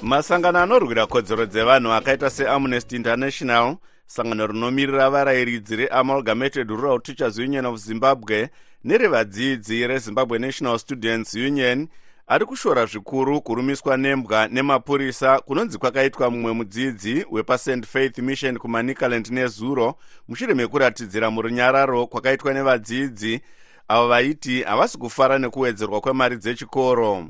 masangano 0.01 0.59
anorwira 0.59 1.07
kodzero 1.07 1.45
dzevanhu 1.45 1.91
akaita 1.93 2.29
seamnesty 2.29 2.95
international 2.95 3.77
sangano 4.05 4.47
rinomirira 4.47 5.09
varayiridzi 5.09 5.75
reamalgamated 5.75 6.69
rural 6.69 6.99
teachers 7.01 7.37
union 7.37 7.65
of 7.65 7.79
zimbabwe 7.79 8.49
nerevadzidzi 8.83 9.87
rezimbabwe 9.87 10.39
national 10.39 10.79
students 10.79 11.33
union 11.33 11.87
ari 12.31 12.45
kushora 12.45 12.85
zvikuru 12.85 13.41
kurumiswa 13.41 13.97
nembwa 13.97 14.47
nemapurisa 14.47 15.39
kunonzi 15.39 15.77
kwakaitwa 15.77 16.29
mumwe 16.29 16.53
mudzidzi 16.53 17.25
wepast 17.31 17.85
faith 17.85 18.17
mission 18.17 18.57
kumanicaland 18.57 19.27
nezuro 19.27 19.95
mushure 20.27 20.53
mekuratidzira 20.53 21.31
murunyararo 21.31 22.07
kwakaitwa 22.07 22.53
nevadzidzi. 22.53 23.41
Avo 23.87 24.07
vaiti 24.07 24.63
havasi 24.63 24.97
kufara 24.97 25.39
nekuwedzerwa 25.39 26.01
kwemari 26.01 26.37
dzechikoro. 26.37 27.27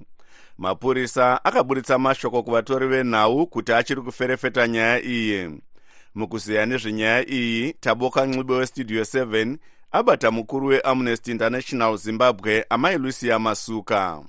Mapurisa 0.58 1.46
akaburitsa 1.46 2.00
mashoko 2.00 2.44
kuvatori 2.44 2.88
venhau 2.88 3.48
kuti 3.48 3.74
achiri 3.74 4.02
kuferefeta 4.02 4.68
nyaya 4.68 5.04
iyi. 5.04 5.62
Mukuzeya 6.16 6.66
nezvenyaya 6.66 7.30
iyi 7.30 7.74
taboka 7.74 8.26
ncube 8.26 8.54
westudio 8.54 9.02
7 9.02 9.58
abata 9.92 10.32
mukuru 10.32 10.68
weamnesty 10.68 11.32
international 11.32 11.98
zimbabwe 11.98 12.66
amai 12.70 12.98
lucia 12.98 13.40
masuka 13.40 14.22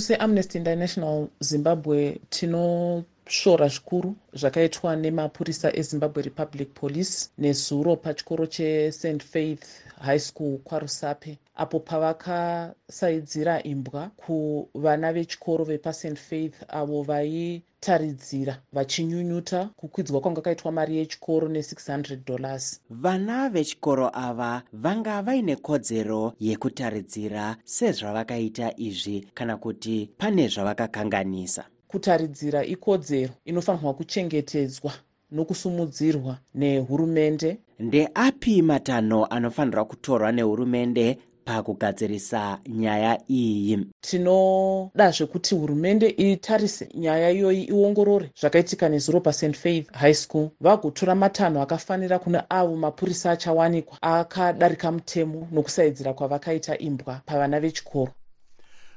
seamnesty 0.00 0.58
international 0.58 1.28
zimbabwe 1.40 2.18
tino 2.30 3.04
svora 3.28 3.68
zvikuru 3.68 4.14
zvakaitwa 4.34 4.96
nemapurisa 4.96 5.76
ezimbabwe 5.76 6.22
republic 6.22 6.68
police 6.74 7.28
nezuro 7.38 7.96
pachikoro 7.96 8.46
chest 8.46 9.22
faith 9.22 9.66
high 10.02 10.18
school 10.18 10.58
kwarusape 10.58 11.38
apo 11.56 11.80
pavakasaidzira 11.80 13.62
imbwa 13.62 14.10
kuvana 14.16 15.12
vechikoro 15.12 15.64
vepast. 15.64 16.02
Faith 16.16 16.54
avo 16.68 17.02
vaitaridzira 17.02 18.58
vachinyunyuta 18.72 19.70
kukwidzwa 19.76 20.20
kwanga 20.20 20.40
kaitwa 20.40 20.72
mari 20.72 20.96
yechikoro 20.96 21.48
ne600 21.48 22.16
dollars. 22.26 22.80
Vana 22.90 23.48
vechikoro 23.48 24.10
ava 24.14 24.62
vanga 24.72 25.22
vaine 25.22 25.56
kodzero 25.56 26.32
yekutaridzira 26.40 27.56
sezvavakaita 27.64 28.72
izvi 28.76 29.26
kana 29.34 29.56
kuti 29.56 30.10
pane 30.18 30.48
zvavakakanganisa. 30.48 31.64
Kutaridzira 31.88 32.64
ikodzero 32.64 33.32
inofanirwa 33.44 33.94
kuchengetedzwa 33.94 34.92
nokusumudzirwa 35.32 36.38
nehurumende. 36.54 37.58
Ndeapi 37.78 38.62
matanho 38.62 39.24
anofanirwa 39.26 39.84
kutorwa 39.84 40.32
nehurumende 40.32 41.18
pakugadzirisa 41.44 42.58
nyaya 42.68 43.18
iyi? 43.28 43.86
Tinoda 44.00 45.10
zvekuti 45.10 45.54
hurumende 45.54 46.08
itarise 46.08 46.88
nyaya 46.94 47.30
iyoyi 47.30 47.62
iongorore 47.64 48.30
zvakaitika 48.40 48.88
nezuro 48.88 49.20
past 49.20 49.52
faith 49.54 49.92
high 49.92 50.14
school. 50.14 50.48
Vagotora 50.60 51.14
matanho 51.14 51.62
akafanira 51.62 52.18
kune 52.18 52.42
avo 52.48 52.76
mapurisa 52.76 53.30
achawanikwa 53.30 54.02
akadarika 54.02 54.92
mutemo 54.92 55.48
nokusaidzira 55.52 56.14
kwavakaita 56.14 56.78
imbwa 56.78 57.20
pavana 57.26 57.60
vechikoro 57.60 58.12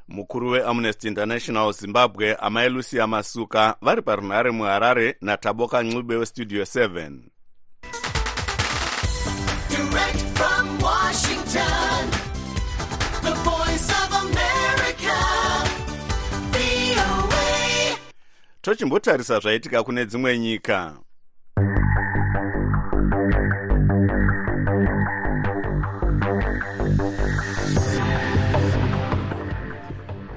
mukuru 0.08 0.50
weamnesty 0.50 1.08
international 1.08 1.74
zimbabwe 1.74 2.36
amai 2.36 2.70
lucia 2.70 3.08
masuka 3.08 3.76
vari 3.82 4.02
parunhare 4.02 4.52
muharare 4.52 5.16
nataboka 5.22 5.84
ncube 5.84 6.16
westudio 6.16 6.64
7 6.64 7.20
Direct 9.70 10.20
from 10.38 10.80
Washington, 10.80 12.10
the 13.22 13.34
voice 13.44 13.90
of 13.90 14.14
America, 14.24 15.16
VOA. 16.52 17.98
tochimbotarisa 18.62 19.40
zvaitika 19.40 19.84
kune 19.84 20.06
dzimwe 20.06 20.40
nyika 20.40 20.98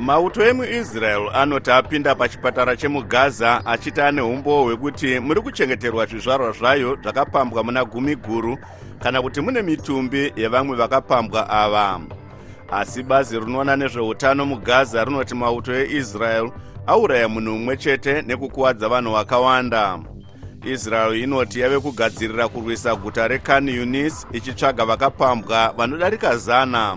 mauto 0.09 0.43
emuisrael 0.45 1.29
anoti 1.35 1.71
apinda 1.71 2.15
pachipatara 2.15 2.77
chemugaza 2.77 3.67
achiti 3.67 4.01
ane 4.01 4.21
umbo 4.21 4.63
hwekuti 4.65 5.21
muri 5.21 5.41
kuchengeterwa 5.41 6.07
zvizvarwa 6.07 6.53
zvayo 6.53 6.99
zvakapambwa 7.03 7.65
muna 7.65 7.85
gumi 7.85 8.17
guru 8.17 8.59
kana 9.03 9.23
kuti 9.23 9.41
mune 9.41 9.63
mitumbi 9.63 10.33
yevamwe 10.37 10.77
vakapambwa 10.77 11.51
ava. 11.51 12.01
Asi 12.71 13.03
bazi 13.03 13.41
rinoona 13.41 13.77
nezveutano 13.77 14.47
mugaza 14.47 15.05
rinoti 15.05 15.35
mauto 15.35 15.75
eisrael 15.75 16.51
auraya 16.87 17.29
munhu 17.29 17.53
mumwe 17.53 17.77
chete 17.77 18.23
nekukuwadza 18.23 18.89
vanhu 18.89 19.13
vakawanda. 19.13 19.99
Israel 20.65 21.17
inoti 21.23 21.61
yave 21.61 21.81
kugadzirira 21.81 22.49
kurwisa 22.49 22.97
guta 22.97 23.29
rekan 23.29 23.69
yunis 23.69 24.27
ichitsvaga 24.33 24.85
vakapambwa 24.85 25.75
vanodarika 25.77 26.37
zana 26.37 26.97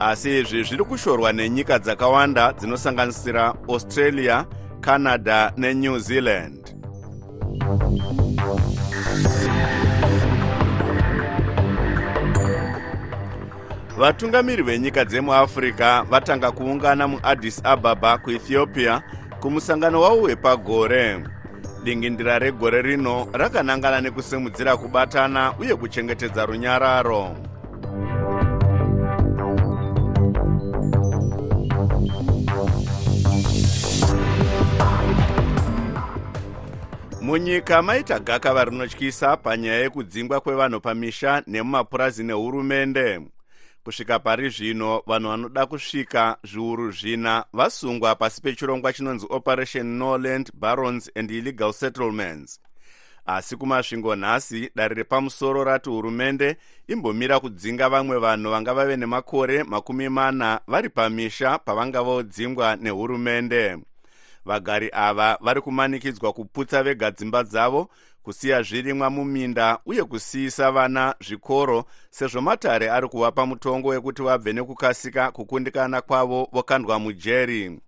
asi 0.00 0.40
izvi 0.40 0.64
zviri 0.64 0.84
kushorwa 0.84 1.32
nenyika 1.32 1.78
dzakawanda 1.78 2.52
dzinosanganisira 2.52 3.54
australia 3.68 4.44
canada 4.80 5.52
nenew 5.56 5.98
zealand. 5.98 6.76
Vatungamiri 13.98 14.62
venyika 14.62 15.04
dzemuafrica 15.04 16.04
vatanga 16.10 16.52
kuungana 16.52 17.08
muaddis 17.08 17.60
ababa 17.64 18.18
kuethiopia 18.18 19.02
kumusangano 19.40 20.00
wavo 20.00 20.22
wepagore. 20.22 21.24
Dingindira 21.84 22.38
regore 22.38 22.82
rino 22.82 23.28
rakanangana 23.32 24.00
nekusimudzira 24.00 24.76
kubatana 24.76 25.52
uye 25.58 25.76
kuchengetedza 25.76 26.46
runyararo 26.46 27.36
munyika 37.26 37.82
maita 37.82 38.18
gakava 38.20 38.64
rinotyisa 38.64 39.36
panyaya 39.36 39.80
yekudzingwa 39.80 40.40
kwevanhu 40.40 40.80
pamisha 40.80 41.42
nemumapurazi 41.46 42.24
nehurumende. 42.24 43.20
Kusvika 43.84 44.18
pari 44.18 44.50
zvino 44.50 45.02
vanhu 45.06 45.28
vanoda 45.28 45.66
kusvika 45.66 46.36
zviuru 46.44 46.92
zvina 46.92 47.44
vasungwa 47.52 48.14
pasi 48.14 48.42
pechirongwa 48.42 48.92
chinonzi 48.92 49.26
operation 49.30 49.86
norland 49.86 50.50
barons 50.54 51.10
and 51.16 51.30
illegal 51.30 51.72
settlements. 51.72 52.60
Asi 53.26 53.56
kumasvingo 53.56 54.16
nhasi 54.16 54.70
dare 54.74 54.94
repamusoro 54.94 55.64
rati 55.64 55.90
hurumende 55.90 56.56
imbomira 56.88 57.40
kudzinga 57.40 57.88
vamwe 57.88 58.18
vanhu 58.18 58.50
vanga 58.50 58.74
vave 58.74 58.96
nemakore 58.96 59.64
makumi 59.64 60.08
mana 60.08 60.60
vari 60.66 60.88
pamisha 60.88 61.58
pavanga 61.58 62.02
vodzingwa 62.02 62.76
nehurumende 62.76 63.76
vagari 64.46 64.90
ava 64.92 65.38
vari 65.40 65.60
kumanikidzwa 65.60 66.32
kuputsa 66.32 66.82
vega 66.82 67.10
dzimba 67.10 67.42
dzavo 67.42 67.88
kusiya 68.22 68.62
zvirimwa 68.62 69.10
muminda 69.10 69.78
uye 69.86 70.04
kusiyisa 70.04 70.70
vana 70.70 71.14
zvikoro 71.20 71.84
sezvo 72.10 72.40
matare 72.40 72.90
ari 72.90 73.08
kuvapa 73.08 73.46
mutongo 73.46 73.88
wekuti 73.88 74.22
vabve 74.22 74.52
nekukasika 74.52 75.30
kukundikana 75.30 76.00
kwavo 76.00 76.48
vokandwa 76.52 76.98
mujeri. 76.98 77.80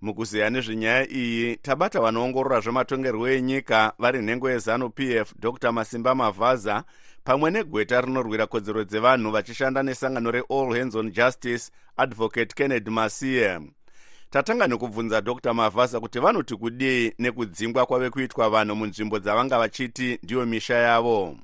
Mukuziya 0.00 0.50
nezvenyaya 0.50 1.10
iyi 1.12 1.56
tabata 1.56 2.00
vanoongorora 2.00 2.60
zvematongerwo 2.60 3.28
enyika 3.28 3.92
vari 3.98 4.18
nhengo 4.22 4.50
yezanup 4.50 5.00
f 5.00 5.34
dr. 5.38 5.72
Masimba 5.72 6.14
mavhaza 6.14 6.84
pamwe 7.24 7.50
negweta 7.50 8.00
rinorwira 8.00 8.46
kodzero 8.46 8.84
dzevanhu 8.84 9.30
vachishanda 9.30 9.82
nesangano 9.82 10.30
reall 10.30 10.78
hands 10.78 10.94
on 10.94 11.10
justice 11.12 11.70
advocate 11.96 12.54
kennedy 12.54 12.90
masiye 12.90 13.60
tatanga 14.30 14.66
nekubvunza 14.66 15.20
dr. 15.20 15.54
Mavhasa 15.54 16.00
kuti 16.00 16.18
vanoti 16.20 16.56
kudii 16.56 17.12
nekudzingwa 17.18 17.86
kwave 17.86 18.10
kuitwa 18.10 18.50
vanhu 18.50 18.76
munzvimbo 18.76 19.18
dzavanga 19.18 19.58
vachiti 19.58 20.18
ndiyo 20.22 20.46
misha 20.46 20.74
yavo? 20.74 21.36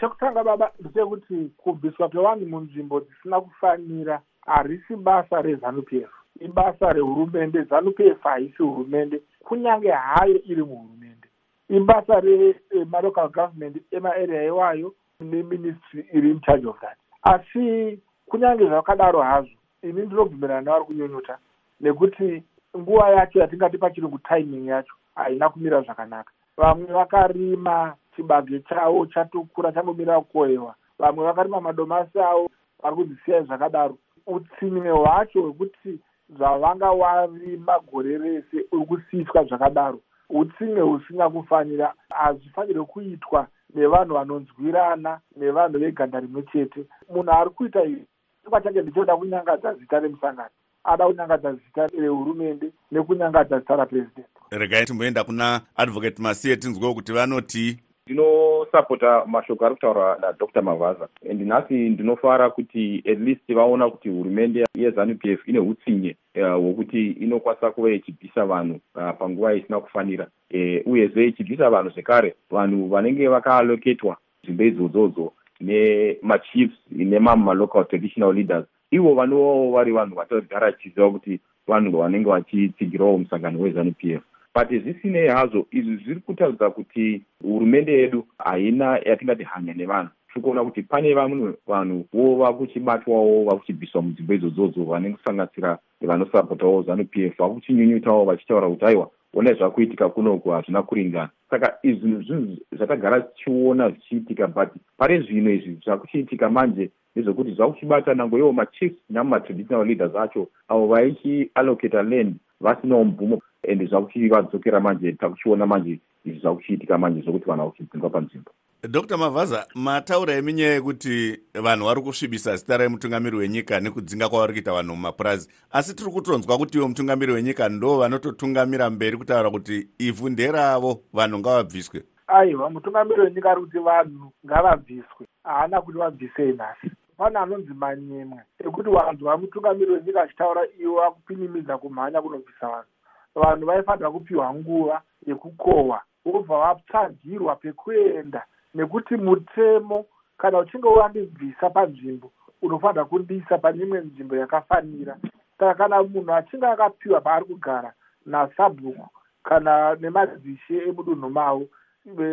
Chekutanga 0.00 0.44
baba 0.44 0.70
ndechekuti 0.80 1.50
kubviswa 1.56 2.08
kwevanhu 2.08 2.46
munzvimbo 2.46 3.00
dzisina 3.00 3.40
kufanira 3.40 4.20
harisi 4.46 4.96
basa 4.96 5.42
rezanup 5.42 5.92
f 5.92 6.10
ibasa 6.40 6.92
rehurumende 6.92 7.62
zanup 7.62 8.00
f 8.00 8.22
haisi 8.22 8.62
hurumende 8.62 9.22
kunyange 9.44 9.90
hayo 9.90 10.42
iri 10.44 10.62
muhurumende. 10.62 11.28
Ibasa 11.68 12.20
remalocal 12.20 13.28
government 13.28 13.76
emaarea 13.90 14.44
iwayo 14.44 14.94
neministry 15.20 16.06
iri 16.12 16.30
in 16.30 16.40
charge 16.40 16.66
of 16.66 16.80
that. 16.80 16.98
Asi 17.22 17.98
kunyange 18.26 18.64
zvakadaro 18.64 19.22
hazvo 19.22 19.50
ini 19.82 20.02
ndinobvumirana 20.02 20.60
navari 20.60 20.84
kunyunyuta 20.84 21.38
nekuti 21.80 22.42
nguva 22.76 23.10
yacho 23.10 23.38
yatingati 23.38 23.78
pachirungu 23.78 24.18
timing 24.18 24.66
yacho 24.66 24.94
haina 25.14 25.48
kumira 25.48 25.82
zvakanaka. 25.82 26.32
Vamwe 26.56 26.92
vakarima 26.92 27.94
chibage 28.16 28.60
chavo 28.60 29.06
chatokura 29.06 29.72
changomira 29.72 30.20
kukohwewa. 30.20 30.74
Vamwe 30.98 31.24
vakarima 31.24 31.60
madomasi 31.60 32.20
avo 32.20 32.50
vari 32.82 32.96
kudzisiyai 32.96 33.44
zvakadaro. 33.44 33.98
Utsinye 34.26 34.90
hwacho 34.90 35.42
hwekuti 35.42 36.00
zvavanga 36.28 36.90
warima 36.90 37.78
gore 37.78 38.18
rese 38.18 38.66
uri 38.72 38.86
kusiyiswa 38.86 39.44
zvakadaro 39.44 40.00
utsinye 40.30 40.80
husina 40.80 41.30
kufanira. 41.30 41.94
Hazvifanirwe 42.10 42.84
kuitwa 42.84 43.46
nevanhu 43.74 44.14
vanonzwirana 44.14 45.20
nevanhu 45.36 45.78
veganda 45.78 46.20
rimwe 46.20 46.42
chete. 46.42 46.84
Munhu 47.10 47.32
ari 47.32 47.50
kuita 47.50 47.84
izvi 47.84 48.06
chingwa 48.42 48.60
chake 48.60 48.82
ndichoda 48.82 49.16
kunyangadza 49.16 49.74
zita 49.74 50.00
remusangano 50.00 50.50
ada 50.86 51.06
kunyangadza 51.06 51.52
zita 51.52 51.86
rehurumende 52.00 52.66
nekunyangadza 52.92 53.58
zita 53.58 53.76
rapurezidendi 53.76 54.30
regai 54.50 54.84
timboenda 54.84 55.24
kuna 55.24 55.60
advocate 55.76 56.22
masiye 56.22 56.56
tinzwewo 56.56 56.94
kuti 56.94 57.12
vanoti 57.12 57.78
ndinosapota 58.06 59.24
mashoko 59.26 59.66
ari 59.66 59.74
kutaurwa 59.74 60.18
nadr. 60.20 60.62
Mavhaza 60.62 61.08
and 61.30 61.40
nhasi 61.40 61.74
ndinofara 61.74 62.50
kuti 62.50 63.02
at 63.06 63.18
least 63.18 63.54
vaona 63.54 63.90
kuti 63.90 64.08
hurumende 64.08 64.64
yezanup 64.74 65.24
f 65.24 65.48
ine 65.48 65.58
utsinye 65.58 66.16
hwokuti 66.34 67.10
uh, 67.10 67.22
inokwanisa 67.22 67.70
kuva 67.70 67.90
ichibvisa 67.90 68.46
vanhu 68.46 68.80
uh, 68.94 69.10
panguva 69.18 69.54
isina 69.54 69.80
kufanira. 69.80 70.26
Uh, 70.54 70.92
uyezve 70.92 71.26
ichibvisa 71.26 71.70
vanhu 71.70 71.90
zvekare 71.90 72.34
vanhu 72.50 72.88
vanenge 72.88 73.28
vakaaloketwa 73.28 74.16
nzvimbo 74.42 74.64
idzodzodzo 74.64 75.32
nemachiefs 75.60 76.76
nemamwe 76.90 77.44
malocal 77.44 77.84
traditional 77.84 78.34
leaders 78.34 78.66
ivo 78.90 79.14
vanovawo 79.14 79.70
vari 79.70 79.92
vanhu 79.92 80.16
vatogara 80.16 80.72
chiziva 80.72 81.10
kuti 81.10 81.40
vanhu 81.66 81.98
vanenge 81.98 82.30
vachitsigirawo 82.30 83.18
musangano 83.18 83.60
wezanup 83.60 84.04
f. 84.04 84.22
But 84.54 84.68
zvisinei 84.68 85.28
hazvo 85.28 85.66
izvi 85.70 85.96
zviri 85.96 86.20
kutaridza 86.20 86.70
kuti 86.70 87.22
hurumende 87.42 87.92
yedu 87.92 88.26
haina 88.38 88.98
yatingati 88.98 89.44
hanya 89.44 89.74
nevanhu. 89.74 90.10
Tiri 90.28 90.40
kuona 90.42 90.64
kuti 90.64 90.82
pane 90.82 91.14
vamwe 91.14 91.54
vanhuwo 91.66 92.36
vakuchibatwawo 92.36 93.44
vakuchibviswa 93.44 94.02
mudzimba 94.02 94.34
idzodzo 94.34 94.84
vanenge 94.84 95.16
kusanganisira 95.16 95.78
vanosapotawo 96.00 96.82
zanup 96.82 97.16
f 97.16 97.38
vakuchinyunyutawo 97.38 98.24
vachitaura 98.24 98.68
kuti 98.68 98.84
aiwa 98.84 99.10
onai 99.34 99.54
zvakuitika 99.54 100.08
kunoku 100.08 100.50
hazvina 100.50 100.82
kuringana. 100.82 101.30
Saka 101.50 101.78
izvi 101.82 102.22
zvinhu 102.22 102.56
zvatagara 102.72 103.20
tichiona 103.20 103.90
zvichiitika 103.90 104.46
but 104.46 104.68
pari 104.96 105.20
zvino 105.20 105.50
izvi 105.50 105.80
zvakuchiitika 105.84 106.50
manje 106.50 106.90
nezvekuti 107.16 107.52
zvakuchibata 107.52 108.14
nango 108.14 108.38
ivo 108.38 108.52
machiefs 108.52 108.96
namatraditional 109.10 109.86
leaders 109.86 110.16
acho 110.16 110.48
avo 110.68 110.86
vaichiallocata 110.86 112.02
land 112.02 112.34
vasinawo 112.60 113.04
mubvumo 113.04 113.40
and 113.68 113.88
zvakuchivadzokera 113.88 114.80
manje 114.80 115.12
takuchiona 115.12 115.66
manje 115.66 116.00
izvi 116.24 116.40
zvakuchiitika 116.40 116.98
manje 116.98 117.20
zvokuti 117.20 117.44
vanhu 117.44 117.64
vakuchidzingwa 117.64 118.10
panzvimbo 118.10 118.50
dr 118.88 119.16
mavhaza 119.18 119.66
mataura 119.74 120.34
eminyaya 120.34 120.72
yekuti 120.72 121.40
vanhu 121.62 121.84
vari 121.86 122.02
kusvibisa 122.02 122.56
zita 122.56 122.76
remutungamiri 122.76 123.36
wenyika 123.36 123.80
nekudzinga 123.80 124.28
kwavari 124.28 124.52
kuita 124.52 124.72
vanhu 124.72 124.96
mumapurazi 124.96 125.50
asi 125.70 125.96
tiri 125.96 126.10
kutonzwa 126.10 126.58
kuti 126.58 126.78
iwe 126.78 126.88
mutungamiri 126.88 127.32
wenyika 127.32 127.68
ndo 127.68 127.98
vanototungamira 127.98 128.90
mberi 128.90 129.16
kutaura 129.16 129.50
kuti 129.50 129.88
ivhu 129.98 130.28
nderavo 130.28 131.00
vanhu 131.12 131.38
ngavabviswe. 131.38 132.02
Aiwa 132.26 132.70
mutungamiri 132.70 133.20
wenyika 133.20 133.50
ari 133.50 133.60
kuti 133.60 133.78
vanhu 133.78 134.32
ngavabviswe 134.46 135.26
haana 135.44 135.80
kuti 135.80 135.98
vabvisei 135.98 136.52
nhasi 136.52 136.90
pane 137.16 137.38
anonzi 137.38 137.74
manyemwe 137.74 138.40
ekuti 138.58 138.90
vanhu 138.90 139.24
vamutungamiri 139.24 139.92
wenyika 139.92 140.22
achitaura 140.22 140.62
iwo 140.78 141.00
vakupinimidza 141.00 141.78
kumhanya 141.78 142.22
kunobvisa 142.22 142.68
vanhu. 142.68 142.92
Vanhu 143.34 143.66
vaifanira 143.66 144.10
kupiwa 144.10 144.54
nguva 144.54 145.02
yekukohwa 145.26 146.00
vobva 146.24 146.56
vatsvagirwa 146.58 147.56
pekuenda. 147.56 148.42
Nekuti 148.74 149.16
mutemo 149.16 150.06
kana 150.38 150.58
uchinge 150.58 150.88
wandibvisa 150.88 151.70
panzvimbo 151.70 152.32
unofanira 152.62 153.04
kundiisa 153.04 153.58
pane 153.58 153.82
imwe 153.82 154.00
nzvimbo 154.00 154.36
yakafanira. 154.36 155.16
Saka 155.58 155.74
kana 155.74 156.02
munhu 156.02 156.34
achinge 156.34 156.66
akapiwa 156.66 157.20
paari 157.20 157.44
kugara 157.44 157.92
nasabhuku 158.26 159.08
kana 159.42 159.94
nemadzishe 159.94 160.76
emudunhu 160.88 161.30
mavo 161.30 161.66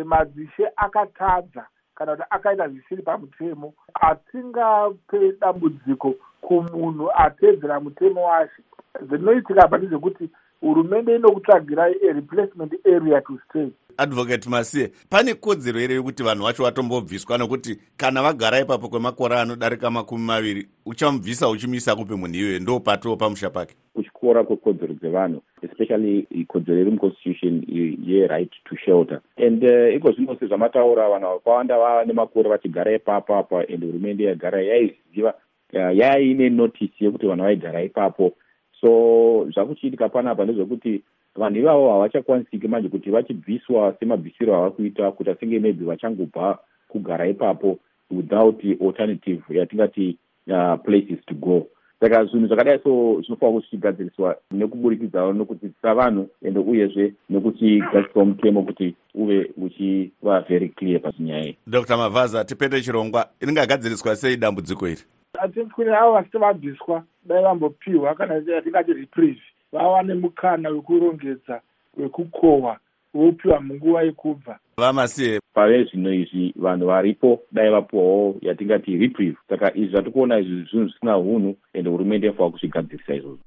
madzishe 0.04 0.70
akatadza 0.76 1.66
kana 1.94 2.12
kuti 2.16 2.26
akaita 2.30 2.68
zvisiri 2.68 3.02
pamutemo 3.02 3.74
atingape 3.94 5.32
dambudziko 5.40 6.14
kumunhu 6.40 7.10
atedzera 7.14 7.80
mutemo 7.80 8.22
wacho. 8.24 8.62
Zvinoitika 9.02 9.68
pa 9.68 9.78
ndezvekuti 9.78 10.30
hurumende 10.64 11.16
inokutsvagirai 11.16 11.94
areplacement 12.10 12.72
area 12.86 13.20
to 13.20 13.38
stay. 13.48 13.68
Advocate 13.96 14.50
masiye 14.50 14.90
pane 15.10 15.34
kodzero 15.34 15.80
here 15.80 15.94
yekuti 15.94 16.22
vanhu 16.22 16.44
vacho 16.44 16.62
vatombobviswa 16.62 17.38
nekuti 17.38 17.78
kana 17.96 18.22
vagara 18.22 18.60
ipapo 18.60 18.88
kwemakore 18.88 19.36
anodarika 19.36 19.90
makumi 19.90 20.24
maviri 20.24 20.66
uchamubvisa 20.86 21.48
uchimuisa 21.48 21.96
kupi 21.96 22.14
munhu 22.14 22.34
iyoyo 22.34 22.58
ndo 22.58 22.80
patoo 22.80 23.16
pamusha 23.16 23.50
pake. 23.50 23.74
Kutyora 23.94 24.44
kwekodzero 24.44 24.94
dzevanhu 24.94 25.42
especially 25.62 26.26
kodzero 26.48 26.80
iri 26.80 26.90
muconstitution 26.90 27.64
yeright 28.06 28.50
to 28.64 28.76
shelter. 28.76 29.20
And 29.36 29.64
uh, 29.64 29.94
iko 29.94 30.12
zvino 30.12 30.36
sezvamataura 30.40 31.08
vanhu 31.08 31.26
vakawanda 31.26 31.78
vava 31.78 32.04
nemakore 32.04 32.48
vachigara 32.48 32.94
ipapo 32.94 33.36
apa 33.36 33.64
and 33.68 33.84
hurumende 33.84 34.24
yagara 34.24 34.62
yaiziva 34.62 35.34
uh, 35.72 35.96
yaine 35.96 36.50
notisi 36.50 37.04
yekuti 37.04 37.26
vanhu 37.26 37.44
vaigara 37.44 37.82
ipapo 37.82 38.32
so 38.84 39.46
zvakuchiitika 39.54 40.08
panapa 40.08 40.44
ndezvekuti 40.44 41.02
vanhu 41.36 41.58
ivavo 41.58 41.92
havachakwanisiki 41.92 42.68
manje 42.68 42.88
kuti 42.88 43.10
vachibviswa 43.10 43.94
semabvisiro 44.00 44.56
ava 44.56 44.70
kuita 44.70 45.12
kuita 45.12 45.34
senge 45.34 45.58
maybe 45.58 45.84
vachangobva 45.84 46.58
kugara 46.88 47.28
ipapo 47.28 47.78
without 48.10 48.64
alternative 48.80 49.42
yatingati 49.50 50.18
uh, 50.46 50.76
places 50.84 51.18
to 51.26 51.34
go. 51.34 51.66
Saka 52.00 52.24
zvinhu 52.24 52.46
zvakadai 52.46 52.78
so 52.82 53.20
zvinofanira 53.20 53.52
kuti 53.52 53.66
zvichigadziriswa 53.70 54.36
nekuburikidzawo 54.50 55.32
nekudzidzisa 55.32 55.94
vanhu 55.94 56.28
ende 56.42 56.60
uyezve 56.60 57.14
nekuchigadzisawo 57.30 58.26
mutemo 58.26 58.62
kuti 58.62 58.94
uve 59.14 59.50
uchiva 59.56 60.40
very 60.40 60.68
clear 60.68 61.00
pazinyaya 61.00 61.44
iyi. 61.44 61.56
Dr 61.66 61.96
mavhaza 61.96 62.44
tipete 62.44 62.80
chirongwa 62.80 63.28
ringagadziriswa 63.40 64.16
sei 64.16 64.36
dambudziko 64.36 64.88
iri 64.88 65.02
atikuni 65.40 65.90
avo 65.90 66.12
vasati 66.12 66.38
vabviswa 66.38 67.04
dai 67.24 67.42
vambopiwa 67.42 68.14
kana 68.14 68.34
yatingati 68.34 68.92
reprieve 68.92 69.42
vawane 69.72 70.14
mukana 70.14 70.68
wekurongedza 70.68 71.60
wekukohwa 71.96 72.78
vopiwa 73.14 73.60
munguva 73.60 74.02
yekubva. 74.02 74.58
Vamasiye 74.76 75.40
pave 75.54 75.84
zvino 75.84 76.12
izvi 76.14 76.54
vanhu 76.56 76.86
varipo 76.86 77.40
dai 77.52 77.70
vapiwawo 77.70 78.36
yatingati 78.42 78.96
reprieve. 78.96 79.36
Saka 79.48 79.74
izvi 79.74 79.90
zvatikuona 79.90 80.38
izvi 80.38 80.66
zvinhu 80.70 80.88
zvisina 80.88 81.18
unhu 81.18 81.56
ende 81.72 81.90
hurumende 81.90 82.26
inofanira 82.26 82.52
kuzvigadzirisa 82.52 83.14
izvozvo. 83.14 83.44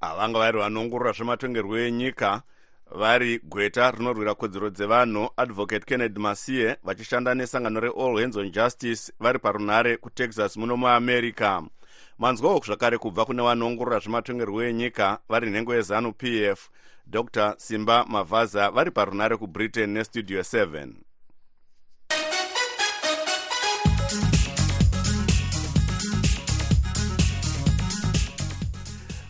Vanga 0.00 0.38
vari 0.38 0.58
vanoongorora 0.58 1.12
zvematongerwo 1.12 1.78
enyika 1.78 2.42
vari 2.90 3.40
gweta 3.44 3.90
rinorwira 3.90 4.34
kodzero 4.34 4.70
dzevanhu 4.70 5.28
advocate 5.36 5.86
kennedy 5.86 6.20
masiye 6.20 6.76
vachishanda 6.84 7.34
nesangano 7.34 7.80
reall 7.80 8.20
hands 8.20 8.36
on 8.36 8.50
justice 8.50 9.12
vari 9.20 9.38
parunhare 9.38 9.96
kutexas 9.96 10.56
muno 10.56 10.76
muamerica. 10.76 11.62
Manzwawo 12.18 12.60
zvakare 12.66 12.98
kubva 12.98 13.24
kune 13.24 13.42
vanoongorora 13.42 13.98
zvematongerwo 13.98 14.62
enyika 14.62 15.18
vari 15.28 15.50
nhengo 15.50 15.74
yezanup 15.74 16.22
f. 16.24 16.70
Dr 17.06 17.54
simba 17.58 18.04
mavhaza 18.04 18.70
vari 18.70 18.90
parunhare 18.90 19.36
kubritain 19.36 19.90
nestudio 19.90 20.40
7 20.40 21.07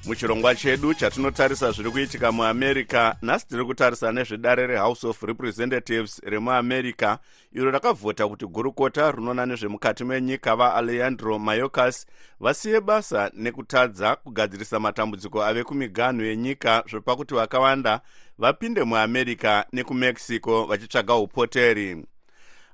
muchirongwa 0.08 0.54
chedu 0.54 0.94
chatinotarisa 0.94 1.70
zviri 1.72 1.90
kuitika 1.90 2.32
muamerica 2.32 3.14
nhasi 3.22 3.46
tiri 3.46 3.64
kutarisa 3.64 4.12
nezvedare 4.12 4.66
rehouse 4.66 5.06
of 5.06 5.22
representatives 5.22 6.20
remuamerica 6.24 7.18
iro 7.52 7.70
rakavhota 7.70 8.28
kuti 8.28 8.46
gurukota 8.46 9.12
rinona 9.12 9.46
nezvemukati 9.46 10.04
menyika 10.04 10.56
vaalejandro 10.56 11.38
mayocas 11.38 12.06
vasiye 12.40 12.80
basa 12.80 13.30
nekutadza 13.34 14.16
kugadzirisa 14.16 14.80
matambudziko 14.80 15.44
ave 15.44 15.64
kumiganhu 15.64 16.22
yenyika 16.22 16.84
zvepakuti 16.90 17.34
vakawanda 17.34 18.00
vapinde 18.38 18.84
muamerica 18.84 19.64
nekumexico 19.72 20.64
vachitsvaga 20.64 21.14
upoteri 21.14 22.04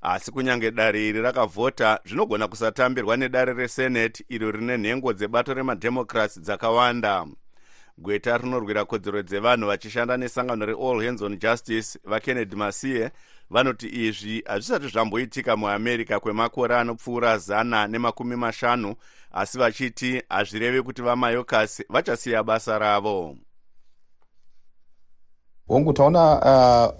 asi 0.04 0.30
kunyange 0.30 0.70
dare 0.70 1.08
iri 1.08 1.22
rakavhota 1.22 2.00
zvinogona 2.04 2.48
kusatambirwa 2.48 3.16
nedare 3.16 3.52
resenate 3.52 4.24
iro 4.28 4.50
rine 4.50 4.76
nhengo 4.76 5.12
dzebato 5.12 5.54
remadhemokrats 5.54 6.40
dzakawanda. 6.40 7.26
Gweta 7.98 8.38
rinorwira 8.38 8.84
kodzero 8.84 9.22
dzevanhu 9.22 9.66
vachishanda 9.66 10.16
nesangano 10.16 10.66
reall 10.66 11.04
hands 11.04 11.22
on 11.22 11.38
justice 11.38 11.98
vakennedy 12.04 12.56
masiye 12.56 13.10
vanoti 13.50 13.88
izvi 13.88 14.42
hazvisati 14.46 14.88
zvamboitika 14.88 15.56
muamerica 15.56 16.20
kwemakore 16.20 16.76
anopfuura 16.76 17.38
zana 17.38 17.86
nemakumi 17.86 18.36
mashanu 18.36 18.94
asi 19.32 19.58
vachiti 19.58 20.22
hazvirevi 20.28 20.82
kuti 20.82 21.02
vamayocas 21.02 21.82
vachasiya 21.88 22.42
basa 22.42 22.78
ravo 22.78 23.36
hongu 25.68 25.92
taona 25.92 26.34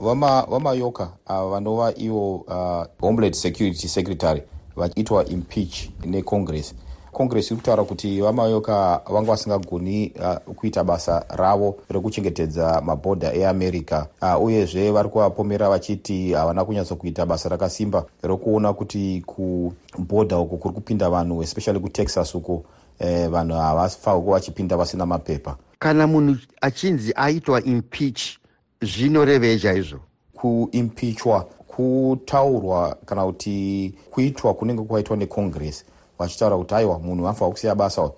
uh, 0.01 0.13
vamayoka 0.51 1.09
ava 1.27 1.45
uh, 1.45 1.51
vanova 1.51 1.93
ivo 1.97 2.35
uh, 2.37 2.85
homeland 3.01 3.35
security 3.35 3.89
secretary 3.89 4.43
vachiitwa 4.77 5.25
impeach 5.27 5.89
necongress 6.07 6.75
congress. 7.15 7.51
Iri 7.51 7.57
kutaura 7.57 7.85
kuti 7.85 8.21
vamayoka 8.21 9.01
vanga 9.13 9.31
vasingagoni 9.31 10.13
uh, 10.19 10.55
kuita 10.55 10.85
basa 10.85 11.25
ravo 11.29 11.77
rekuchengetedza 11.89 12.81
mabhodha 12.81 13.35
eamerica. 13.35 14.07
Uh, 14.23 14.43
uyezve 14.45 14.91
vari 14.91 15.09
kuvapomera 15.09 15.69
vachiti 15.69 16.33
havana 16.33 16.65
kunyatsokuita 16.65 17.27
basa 17.27 17.49
rakasimba 17.49 18.05
rokuona 18.23 18.73
kuti 18.73 19.23
kubhodha 19.27 20.39
uko 20.39 20.57
kuri 20.57 20.75
kupinda 20.75 21.11
vanhu 21.11 21.43
especially 21.43 21.81
kutexas 21.81 22.35
uko 22.35 22.63
eh, 22.99 23.29
vanhu 23.29 23.55
havafanirwa 23.57 24.21
kuva 24.23 24.33
vachipinda 24.39 24.77
vasina 24.77 25.07
mapepa. 25.07 25.57
Kana 25.79 26.07
munhu 26.07 26.37
achinzi 26.61 27.13
aitwa 27.17 27.63
impeach 27.65 28.39
zvinorevei 28.85 29.59
chaizvo? 29.59 29.99
Kuimpichwa 30.33 31.41
kutaurwa 31.67 32.97
kana 33.07 33.25
kuti 33.25 33.95
kuitwa 34.11 34.55
kunenge 34.55 34.83
kwaitwa 34.83 35.17
necongress 35.17 35.85
vachitaura 36.19 36.57
kuti 36.57 36.75
aiwa 36.75 36.99
munhu 36.99 37.27
anofanira 37.27 37.53
kusiya 37.53 37.75
basa 37.75 38.11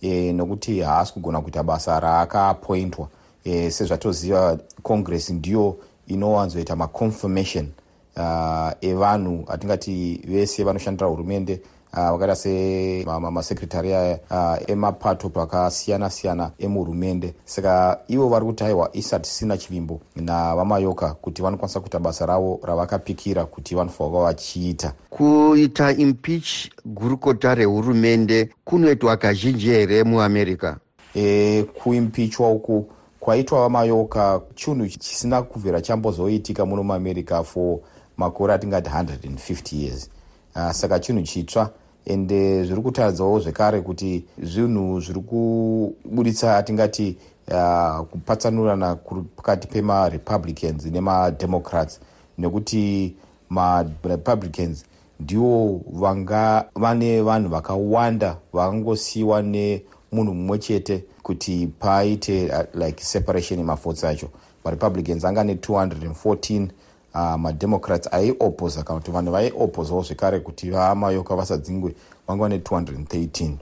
e, 0.00 0.32
nokuti 0.32 0.80
haasi 0.80 1.12
kugona 1.12 1.40
kuita 1.40 1.62
basa 1.62 2.00
raakapointwa. 2.00 3.08
E, 3.44 3.70
sezvatoziva 3.70 4.58
congress 4.82 5.30
ndiyo 5.30 5.76
inowanzoita 6.06 6.76
maconfirmation 6.76 7.68
uh, 8.16 8.70
evanhu 8.80 9.44
atingati 9.48 10.20
vese 10.24 10.64
vanoshandira 10.64 11.06
hurumende 11.08 11.60
vakaita 11.94 12.36
semasekretari 12.36 13.92
uh, 13.92 14.70
emapato 14.70 15.28
pakasiyana-siyana 15.28 16.50
emuhurumende 16.58 17.34
saka 17.44 17.98
ivo 18.08 18.28
vari 18.28 18.44
kuti 18.46 18.64
aiwa 18.64 18.90
isatisina 18.92 19.56
chivimbo 19.58 20.00
navamayoka 20.16 21.14
kuti 21.14 21.42
vanokwanisa 21.42 21.80
kuita 21.80 21.98
basa 21.98 22.26
ravo 22.26 22.60
ravakapikira 22.62 23.44
kuti 23.44 23.74
vanofanirwa 23.74 24.22
vachiita 24.24 24.92
kuita 25.10 25.92
impeach 25.92 26.70
gurukota 26.84 27.54
rehurumende 27.54 28.48
kunoitwa 28.64 29.16
kazhinji 29.16 29.66
here 29.70 30.04
muamerica 30.04 30.76
e, 31.16 31.62
kuimpichwa 31.62 32.50
uku 32.50 32.86
kwaitwa 33.20 33.60
vamayoka 33.60 34.40
chinhu 34.54 34.88
chisina 34.88 35.42
kubvira 35.42 35.80
chambozoitika 35.80 36.66
muno 36.66 36.82
muamerica 36.82 37.42
for 37.44 37.78
makore 38.16 38.54
atingati 38.54 38.90
150 38.90 39.76
years. 39.76 40.10
Uh, 40.56 40.70
saka 40.70 40.98
chinhu 40.98 41.22
chitsva 41.22 41.70
ende 42.06 42.64
zviri 42.64 42.82
kutaridzawo 42.82 43.40
zvekare 43.40 43.80
kuti 43.80 44.24
zvinhu 44.42 45.00
zviri 45.00 45.20
kubuditsa 45.20 46.56
atingati 46.56 47.16
uh, 47.48 48.06
kupatsanurana 48.06 48.94
kuri 48.94 49.22
pakati 49.36 49.68
pemarepublicans 49.68 50.86
nemademocrats. 50.86 52.00
Nekuti 52.38 53.14
marepublicans 53.48 54.84
ndivo 55.20 55.80
vanga 55.92 56.64
vane 56.74 57.22
vanhu 57.22 57.48
vakawanda 57.48 58.36
vakangosiyiwa 58.52 59.42
nemunhu 59.42 60.34
mumwe 60.34 60.58
chete 60.58 61.04
kuti 61.22 61.66
paite 61.78 62.46
uh, 62.46 62.82
like 62.82 63.04
separation 63.04 63.58
yemafotsi 63.58 64.06
acho. 64.06 64.28
Marepublicans 64.64 65.24
anga 65.24 65.42
ne214 65.42 66.68
uh, 67.14 67.36
mademocrats 67.36 68.08
aiopposa 68.12 68.82
kana 68.82 69.00
kuti 69.00 69.10
vanhu 69.10 69.32
vaiopposawo 69.32 70.02
zvekare 70.02 70.40
kuti 70.40 70.70
vamayoka 70.70 71.36
vasadzingwe 71.36 71.94
vanga 72.28 72.48
ne213 72.48 73.56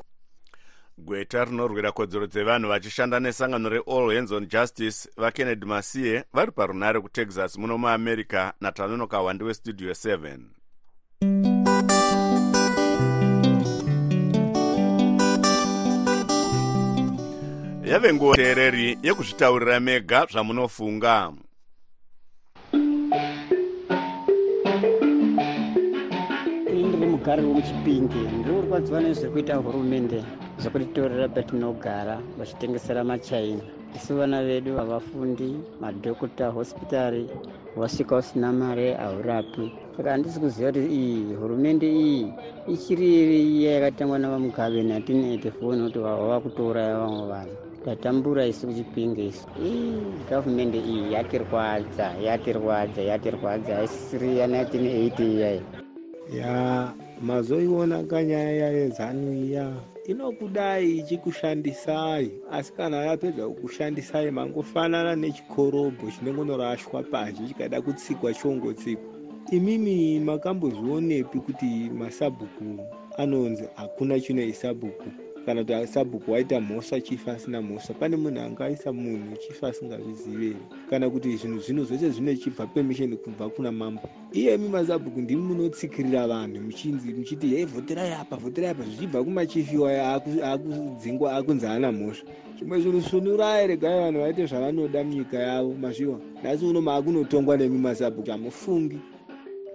gweta 0.99 1.45
rinorwira 1.45 1.93
kodzero 1.93 2.27
dzevanhu 2.27 2.69
vachishanda 2.69 3.21
nesangano 3.21 3.69
reall 3.69 4.15
hands 4.15 4.33
on 4.33 4.47
justice 4.47 5.09
vakennedy 5.17 5.67
masiye 5.67 6.25
vari 6.33 6.53
parunare 6.53 7.01
kutexas 7.01 7.59
muno 7.59 7.79
muamerica 7.79 8.53
natanonoka 8.61 9.21
wandi 9.21 9.45
westudio 9.45 9.93
7 9.93 10.39
yave 17.85 18.13
nguva 18.13 18.37
teereri 18.37 18.99
yekuzvitaurira 19.03 19.81
mega 19.81 20.27
zvamunofunga 20.31 21.33
mugari 27.23 27.43
wemuchipingi 27.47 28.21
ndiri 28.39 28.55
kurwadziwa 28.55 29.01
nezviri 29.01 29.33
kuita 29.33 29.55
hurumende 29.65 30.19
zvekutitorera 30.61 31.29
patinogara 31.35 32.15
vachitengesera 32.39 33.05
machaina 33.05 33.63
isu 33.97 34.17
vana 34.19 34.43
vedu 34.47 34.77
havafundi 34.77 35.49
madhokota 35.81 36.47
hospitari 36.57 37.31
wasvika 37.77 38.17
usina 38.17 38.53
mare 38.53 38.95
haurapi 38.95 39.71
saka 39.97 40.11
handisi 40.11 40.41
kuziva 40.41 40.73
kuti 40.73 40.87
iyi 41.01 41.35
hurumende 41.41 41.89
iyi 42.07 42.27
ichiri 42.75 43.07
iya 43.59 43.73
yakatangwa 43.75 44.19
navamugabe 44.19 44.83
1984 44.83 45.77
nokuti 45.77 45.99
vava 45.99 46.41
kutouraya 46.41 46.99
vamwe 46.99 47.25
vanhu 47.33 47.55
tatambura 47.85 48.47
isi 48.47 48.67
kuchipinge 48.67 49.27
isu 49.27 49.47
gavhumende 50.29 50.79
iyi 50.79 51.13
yatirwadza 51.15 52.07
yatirwadza 52.27 53.01
yatirwadza 53.11 53.77
haisisiri 53.77 54.39
ya 54.39 54.47
1980 54.47 55.23
iyayi 55.35 55.63
ya 56.39 56.93
mazoiona 57.23 58.03
kanyaya 58.03 58.71
yezanu 58.71 59.33
iya 59.45 59.73
inokudai 60.07 60.99
ichikushandisai 60.99 62.31
asi 62.51 62.73
kana 62.73 62.97
yapedza 62.97 63.49
kukushandisai 63.49 64.31
mangofanana 64.31 65.17
nechikorobho 65.17 66.11
chinongonorashwa 66.11 67.03
pazhi 67.03 67.49
chikada 67.49 67.83
kutsikwa 67.83 68.35
chongotsikwa 68.35 69.13
imimi 69.53 70.21
makambozvionepi 70.21 71.39
kuti 71.39 71.91
masabhuku 71.99 72.79
anonzi 73.17 73.65
hakuna 73.75 74.21
chinoisabhuku 74.21 75.11
kana 75.47 75.65
kuti 75.65 75.87
sabhuku 75.87 76.33
waita 76.33 76.61
mhosva 76.61 77.01
chifa 77.01 77.33
asina 77.33 77.63
mhosva. 77.63 77.95
Pane 77.95 78.17
munhu 78.17 78.41
angaisa 78.41 78.93
munhu 78.93 79.37
chifa 79.37 79.69
asingazviziveri 79.69 80.57
kana 80.91 81.11
kuti 81.11 81.37
zvinhu 81.37 81.59
zvino 81.59 81.85
zvese 81.85 82.11
zvinechibva 82.11 82.67
permission 82.67 83.17
kubva 83.17 83.49
kuna 83.49 83.73
mambo. 83.73 84.03
Iyemi 84.33 84.69
masabhuku 84.69 85.21
ndimi 85.21 85.43
munotsikirira 85.43 86.27
vanhu 86.27 86.61
muchinzi 86.61 87.13
muchiti 87.13 87.47
hei 87.49 87.65
vhoterai 87.65 88.13
apa 88.13 88.37
vhoterai 88.37 88.71
apa. 88.71 88.85
Zvichibva 88.85 89.25
kumachifi 89.25 89.77
waya 89.77 90.21
akudzingwa 90.43 91.37
akunzi 91.37 91.67
haana 91.67 91.93
mhosva. 91.93 92.27
Zvimwe 92.59 92.81
zvinhu 92.81 93.03
sunurai 93.03 93.67
regai 93.67 94.01
vanhu 94.01 94.21
vaite 94.21 94.47
zvavanoda 94.47 95.05
munyika 95.05 95.39
yavo 95.39 95.75
mazviwa. 95.75 96.21
Nhasi 96.43 96.65
uno 96.65 96.81
maakunotongwa 96.81 97.57
nemi 97.57 97.79
masabhuku 97.79 98.31
hamufungi. 98.31 98.99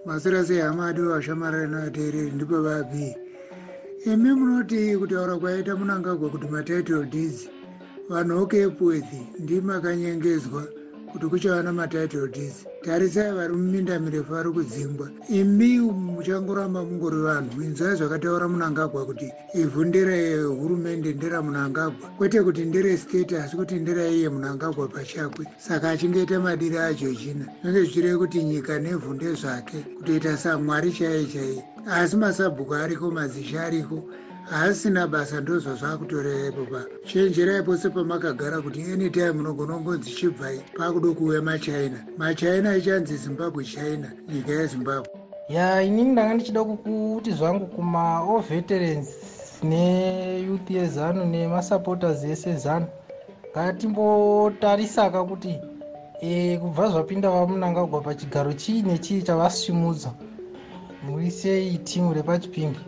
Masira 0.06 0.46
sei 0.46 0.60
hama 0.60 0.88
adi 0.88 1.02
vashamarari 1.02 1.72
navateereri 1.72 2.32
ndipo 2.32 2.62
vabii 2.62 3.27
imi 4.06 4.34
munoti 4.34 4.98
kutaura 4.98 5.38
kwaita 5.38 5.76
munangagwa 5.76 6.30
kuti 6.30 6.48
matitle 6.48 7.06
deeds 7.06 7.50
vanhu 8.10 8.42
okepworth 8.44 9.14
ndimakanyengedzwa 9.40 10.62
kuti 11.12 11.26
kuchava 11.26 11.64
namatitle 11.64 12.28
deeds 12.32 12.66
tarisai 12.84 13.34
vari 13.34 13.54
muminda 13.54 14.00
mirefu 14.00 14.34
vari 14.34 14.50
kudzingwa. 14.52 15.10
Imi 15.30 15.80
muchangoramba 15.80 16.84
mungori 16.84 17.18
vanhu. 17.18 17.62
Inzwai 17.62 17.96
zvakataura 17.96 18.48
munangagwa 18.48 19.06
kuti 19.06 19.32
ivhu 19.54 19.84
nderehurumende 19.86 21.14
nderamunangagwa 21.14 22.10
kwete 22.18 22.42
kuti 22.44 22.66
nderestate 22.66 23.38
asi 23.38 23.56
kuti 23.56 23.76
nderaiye 23.76 24.30
munangagwa 24.30 24.88
pachakwe. 24.88 25.46
Saka 25.58 25.90
achingoita 25.90 26.40
madiri 26.40 26.78
acho 26.78 27.14
china 27.16 27.46
zvinenge 27.62 27.82
zvichireve 27.84 28.18
kuti 28.18 28.44
nyika 28.44 28.80
nevhu 28.80 29.14
ndezvake 29.14 29.78
kutoita 29.98 30.38
samwari 30.38 30.92
chaiye 30.92 31.26
chaiye 31.26 31.64
asi 31.92 32.16
masabhuku 32.16 32.76
ariko 32.76 33.12
mazisha 33.12 33.64
ariko 33.64 34.04
haasina 34.50 35.08
basa 35.08 35.42
ndozva 35.42 35.74
zvaakutorerepo 35.76 36.66
pa. 36.72 36.82
Chenjerai 37.06 37.64
pose 37.64 37.90
pamakagara 37.90 38.62
kuti 38.62 38.82
anytime 38.82 39.32
munogona 39.32 39.74
kungonzi 39.74 40.12
chibvai 40.12 40.62
paakudo 40.78 41.14
kuuya 41.14 41.42
machaina 41.42 42.06
machaina 42.18 42.78
ichanzi 42.78 43.18
zimbabwe 43.18 43.64
china 43.64 44.12
nyika 44.34 44.52
yezimbabwe. 44.52 45.10
Ya 45.50 45.82
inini 45.84 46.12
ndanga 46.12 46.34
ndichida 46.34 46.64
kuti 46.64 47.32
zvangu 47.32 47.66
kumaoveterans 47.66 49.10
neyouth 49.64 50.72
yezanu 50.72 51.26
nemasupporters 51.26 52.24
ese 52.24 52.56
zanu 52.56 52.88
ngatimbotarisaka 53.52 55.24
kuti 55.24 55.60
e, 56.22 56.58
kubva 56.58 56.90
zvapinda 56.90 57.30
vamunangagwa 57.30 58.02
pachigaro 58.02 58.54
chii 58.54 58.82
nechii 58.82 59.22
chavasumudza 59.22 60.12
muri 61.04 61.32
sei 61.32 61.78
timu 61.78 62.14
repachipingi 62.14 62.80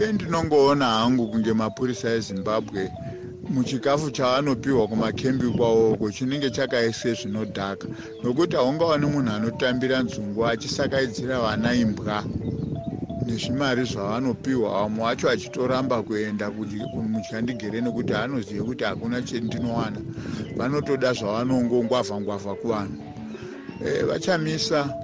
endinongoona 0.00 0.86
hangu 0.86 1.28
kunge 1.28 1.52
mapurisa 1.52 2.10
ezimbabwe 2.10 2.90
muchikafu 3.50 4.10
chaanopiwa 4.10 4.88
kumakembi 4.88 5.46
kwawoko 5.56 6.10
chinenge 6.10 6.50
chakaise 6.50 7.14
zvinodhaka. 7.14 7.86
Nokuti 8.22 8.56
haungaoni 8.56 9.06
munhu 9.06 9.32
anotambira 9.32 10.02
nzungu 10.02 10.46
achisakaidzira 10.46 11.40
vana 11.40 11.74
imbwa 11.74 12.24
nezvimari 13.26 13.84
zvavanopiwa 13.84 14.68
vamwe 14.70 15.04
vacho 15.04 15.30
achitoramba 15.30 16.02
kuenda 16.02 16.50
muchandigere 17.12 17.80
nekuti 17.80 18.14
anozive 18.14 18.62
kuti 18.62 18.84
hakuna 18.84 19.22
chendinowana. 19.22 20.00
Vanotoda 20.56 21.12
zvavanongongwavha 21.12 22.20
ngwavha 22.20 22.54
kuvanhu. 22.54 22.96
E, 23.84 24.02
vachamisa 24.02 24.94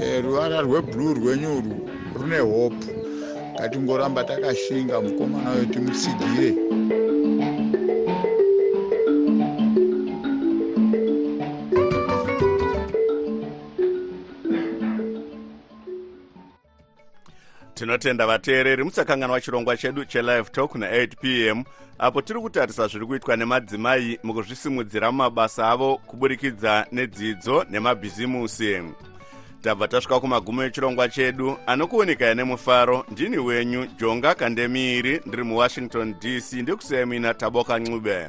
e, 0.00 0.20
ruvara 0.20 0.60
rweblue 0.60 1.14
rwenyu 1.14 1.58
urwu 1.58 1.88
rune 2.14 2.38
hope 2.38 3.03
ngatingoramba 3.64 4.24
takashinga 4.24 5.00
mukomana 5.00 5.52
uyo 5.52 5.64
timutsigire 5.64 6.54
tinotenda 17.74 18.26
vateereri 18.26 18.84
musakanganwa 18.84 19.40
chirongwa 19.40 19.76
chedu 19.76 20.04
chelive 20.04 20.50
talk 20.50 20.74
na8 20.74 21.08
p 21.20 21.46
m 21.48 21.64
apo 21.98 22.22
tiri 22.22 22.40
kutarisa 22.40 22.86
zviri 22.86 23.06
kuitwa 23.06 23.36
nemadzimai 23.36 24.18
mukuzvisimudzira 24.22 25.12
mumabasa 25.12 25.70
avo 25.70 25.96
kuburikidza 25.96 26.86
nedzidzo 26.92 27.64
nemabhizimusi 27.70 28.82
tabva 29.64 29.88
tasvika 29.88 30.20
kumagumo 30.20 30.62
echirongwa 30.64 31.08
chedu 31.08 31.56
anokuonikai 31.66 32.34
nemufaro 32.34 33.04
ndini 33.12 33.38
wenyu 33.38 33.86
jonga 33.98 34.34
kandemiiri 34.34 35.20
ndiri 35.26 35.42
muwashington 35.42 36.14
dc 36.20 36.52
ndikusiyai 36.52 37.04
muina 37.04 37.34
taboka 37.34 37.78
ncube 37.78 38.28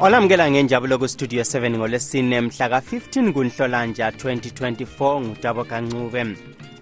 olamukela 0.00 0.50
ngenjabulo 0.50 0.98
kustudio 0.98 1.42
7 1.42 1.76
ngolwesine 1.76 2.40
mhla 2.40 2.68
ka-15 2.68 3.32
kunhlolanja 3.32 4.10
2024 4.10 5.20
ngutabo 5.20 5.64
kancube 5.64 6.26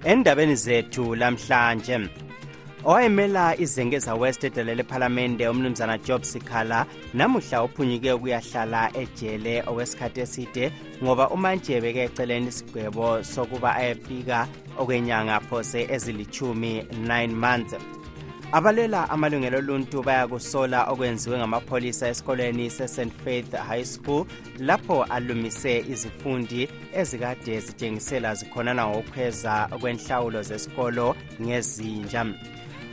endabeni 0.05 0.57
zethu 0.57 1.15
lamhlanje 1.15 1.99
owayemela 2.85 3.57
izengeza 3.59 4.15
west 4.15 4.45
edele 4.45 4.75
lephalamende 4.75 5.49
umnumzana 5.49 5.99
job 5.99 6.23
sikhala 6.23 6.87
namuhla 7.15 7.65
uphunyuke 7.65 8.13
ukuyahlala 8.13 8.91
ejele 8.97 9.63
okwesikhathi 9.67 10.21
eside 10.21 10.73
ngoba 11.03 11.31
umanje 11.31 11.81
beke 11.81 12.03
eceleni 12.05 12.49
isigwebo 12.49 13.23
sokuba 13.23 13.75
ayefika 13.77 14.47
okwenyanga 14.79 15.41
phose 15.41 15.89
ezilithumi 15.95 16.81
9 16.81 17.29
months. 17.29 17.75
Abalela 18.53 19.11
amalungelo 19.11 19.59
oluntu 19.59 20.03
bayakusola 20.03 20.85
okwenziwe 20.93 21.39
ngamapholisa 21.39 22.09
esikolweni 22.09 22.71
se-st 22.71 23.13
faith 23.25 23.53
high 23.69 23.85
school 23.85 24.27
lapho 24.59 25.05
alumise 25.05 25.85
izifundi 25.93 26.69
ezikade 26.95 27.61
zitshengisela 27.61 28.35
zikhonana 28.35 28.87
ngokukhweza 28.87 29.69
kwenhlawulo 29.81 30.43
zesikolo 30.43 31.17
ngezinja. 31.43 32.27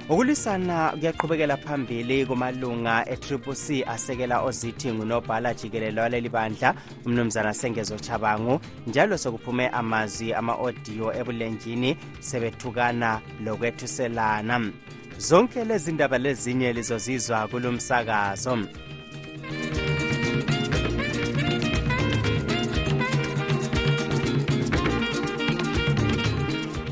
Ukulwisana 0.09 0.91
kuyaqhubekela 0.99 1.57
phambili 1.57 2.25
kumalunga 2.25 3.05
e-triple 3.09 3.55
c 3.55 3.83
asekela 3.87 4.41
ozithi 4.41 4.91
ngunobhala 4.91 5.53
jikelele 5.53 6.01
waleli 6.01 6.29
bandla 6.29 6.75
umnumzana 7.05 7.53
sengezo 7.53 7.97
chabangu 7.99 8.59
njalo 8.87 9.17
sekuphume 9.17 9.67
amazwi 9.67 10.33
ama-odiyo 10.33 11.13
ebulenjini 11.19 11.97
sebethukana 12.19 13.21
lokwethuselana. 13.45 14.71
Zonke 15.17 15.65
lezi 15.65 15.91
ndaba 15.91 16.17
lezinye 16.17 16.73
lizozizwa 16.73 17.47
kulo 17.47 17.71
msakazo 17.71 18.57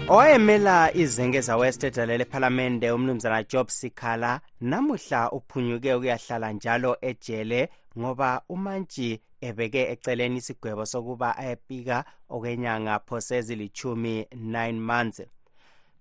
owayemela 0.07 0.93
izengeza 0.93 1.57
west 1.57 1.83
edale 1.83 2.17
lephalamende 2.17 2.91
umnumzana 2.91 3.43
job 3.43 3.67
sikhala 3.67 4.41
namuhla 4.61 5.31
uphunyuke 5.31 5.93
ukuyahlala 5.93 6.51
njalo 6.51 6.97
ejele 7.01 7.69
ngoba 7.99 8.41
umantshi 8.49 9.21
ebeke 9.41 9.91
eceleni 9.91 10.37
isigwebo 10.37 10.85
sokuba 10.85 11.37
ayepika 11.37 12.05
okwenyanga 12.29 12.99
phose 12.99 13.37
ezilithumi 13.37 14.21
9 14.21 14.73
months 14.73 15.21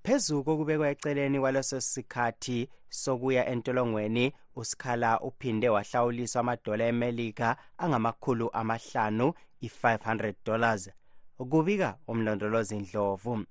phezu 0.05 0.45
kokubekwa 0.45 0.91
eceleni 0.91 1.41
kwaleso 1.41 1.81
sikhathi 1.81 2.69
sokuya 2.89 3.47
entolongweni 3.53 4.33
usikhala 4.57 5.21
uphinde 5.21 5.69
wahlawuliswa 5.69 6.41
amadola 6.41 6.85
emelika 6.93 7.57
angamakhulu 7.79 8.51
amahlanu 8.53 9.33
i-500 9.61 10.35
dollars. 10.45 10.91
Kubika 11.39 11.99
umlondolozi 12.09 12.77
ndlovu 12.79 13.45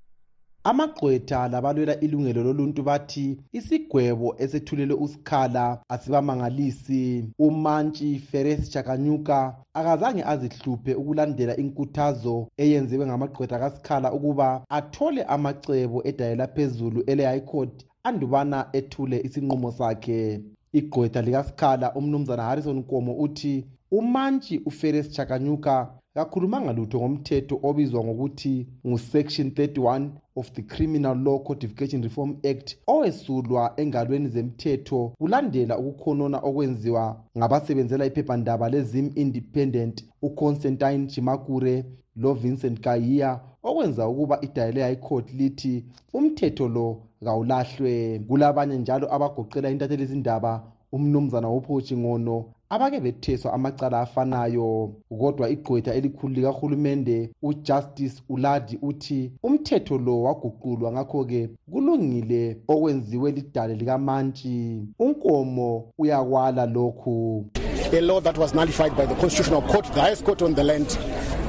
amagqwetha 0.69 1.47
labalwela 1.47 1.99
ilungelo 1.99 2.43
loluntu 2.43 2.83
bathi 2.83 3.37
isigwebo 3.51 4.35
esethulelwe 4.37 4.95
usikhala 5.05 5.65
asibamangalisi. 5.89 7.25
Umantshi 7.39 8.19
feres 8.19 8.69
chakanyuka 8.69 9.55
akazange 9.73 10.23
azihluphe 10.23 10.91
ukulandela 11.01 11.57
inkuthazo 11.57 12.47
eyenziwe 12.57 13.05
ngamagqwetha 13.05 13.59
kasikhala 13.59 14.13
ukuba 14.13 14.47
athole 14.69 15.23
amacebo 15.23 16.01
edayela 16.09 16.47
phezulu 16.47 16.99
ele-high 17.07 17.45
court 17.51 17.85
andubana 18.03 18.69
ethule 18.73 19.17
isinqumo 19.27 19.71
sakhe. 19.71 20.41
Igqwetha 20.73 21.21
likasikhala 21.21 21.93
umnumzana 21.95 22.43
harrison 22.43 22.77
nkomo 22.77 23.13
uthi 23.13 23.65
umantshi 23.91 24.61
uferes 24.65 25.09
chakanyuka 25.11 25.98
kakhulumanga 26.19 26.73
lutho 26.73 26.99
ngomthetho 26.99 27.59
obizwa 27.63 28.03
ngokuthi 28.03 28.67
ngu-section 28.87 29.47
31 29.49 30.09
of 30.35 30.51
the 30.51 30.61
criminal 30.61 31.17
law 31.17 31.39
codification 31.39 32.03
reform 32.03 32.35
act 32.51 32.77
owesulwa 32.87 33.73
engalweni 33.77 34.27
zemthetho 34.27 35.13
kulandela 35.19 35.77
ukukhonona 35.77 36.37
okwenziwa 36.37 37.03
ngabasebenzela 37.37 38.05
iphephandaba 38.05 38.69
lezim 38.69 39.11
independent 39.15 40.05
uconstantine 40.21 41.07
chimakure 41.07 41.85
lovincent 42.15 42.79
kayiya 42.79 43.39
okwenza 43.63 44.07
ukuba 44.07 44.41
idayile 44.41 44.81
high 44.81 44.95
court 44.95 45.33
lithi 45.33 45.85
umthetho 46.13 46.67
lo 46.67 47.01
kawulahlwe. 47.23 48.19
Kulabanye 48.27 48.77
njalo 48.77 49.13
abagoqela 49.15 49.69
intatheli 49.69 50.03
izindaba 50.03 50.63
umnumzana 50.91 51.47
wophochi 51.47 51.97
ngono 51.97 52.45
abake 52.69 52.99
betheswa 52.99 53.53
amacala 53.53 53.99
afanayo 54.01 54.93
kodwa 55.19 55.49
igqwetha 55.49 55.93
elikhulu 55.93 56.33
likahulumende 56.33 57.29
ujustice 57.41 58.21
uladi 58.29 58.79
uthi 58.81 59.31
umthetho 59.43 59.97
lo 59.97 60.21
waguqulwa 60.23 60.91
ngakho-ke 60.91 61.49
kulungile 61.71 62.57
okwenziwe 62.67 63.31
lidale 63.31 63.75
likamantshi. 63.75 64.81
Unkomo 64.99 65.93
uyakwala 65.97 66.65
lokhu. 66.65 67.45
A 67.91 68.01
law 68.01 68.19
that 68.21 68.37
was 68.37 68.53
nullified 68.53 68.95
by 68.95 69.05
the 69.05 69.15
constitutional 69.15 69.61
court 69.63 69.85
the 69.93 70.01
highest 70.01 70.23
court 70.23 70.41
on 70.43 70.53
the 70.53 70.63
land 70.63 70.97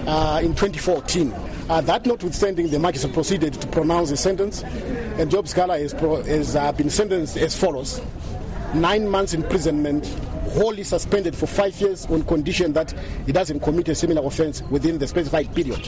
uh, 0.06 0.40
in 0.42 0.54
2014 0.54 1.32
uh, 1.68 1.80
that 1.82 2.06
notwithstanding 2.06 2.68
the 2.70 2.78
magistrate 2.78 3.12
proceeded 3.12 3.52
to 3.52 3.66
pronounce 3.66 4.10
a 4.10 4.16
sentence 4.16 4.62
and 5.18 5.30
job 5.30 5.46
scala 5.46 5.78
has, 5.78 5.92
pro- 5.92 6.22
has 6.22 6.56
uh, 6.56 6.72
been 6.72 6.88
sentenced 6.88 7.36
as 7.36 7.54
follows 7.54 8.00
nine 8.74 9.08
months 9.08 9.34
imprisonment 9.34 10.06
wholly 10.52 10.82
suspended 10.82 11.36
for 11.36 11.46
five 11.46 11.78
years 11.80 12.06
on 12.06 12.22
condition 12.24 12.72
that 12.72 12.92
he 13.26 13.32
doesn't 13.32 13.60
commit 13.60 13.88
a 13.88 13.94
similar 13.94 14.26
offense 14.26 14.62
within 14.70 14.98
the 14.98 15.06
specified 15.06 15.54
period. 15.54 15.80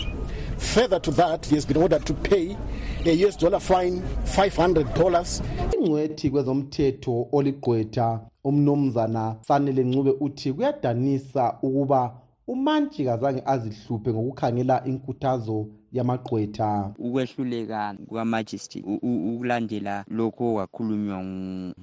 Further 0.59 1.01
to 1.01 1.11
that, 1.13 1.45
he 1.47 1.57
has 1.57 1.67
been 1.67 1.79
ordered 1.79 2.07
to 2.07 2.15
pay 2.15 2.57
a 3.05 3.13
US 3.27 3.37
dollar 3.37 3.59
fine 3.61 4.01
$500. 4.25 5.43
ingcwethi 5.81 6.31
kwezomthetho 6.31 7.27
oligqwetha 7.33 8.21
umnumzana 8.45 9.37
sanele 9.41 9.85
ncube 9.85 10.11
uthi 10.21 10.53
kuyadanisa 10.53 11.59
ukuba 11.63 12.15
umantshi 12.53 13.05
kazange 13.05 13.43
azihluphe 13.47 14.11
ngokukhangela 14.13 14.85
inkuthazo 14.85 15.67
yamagqwetha. 15.93 16.95
Ukwehluleka 16.99 17.95
kukamajistri 18.09 18.83
ukulandela 18.83 20.05
lokho 20.09 20.45
okwakhulunywa 20.51 21.19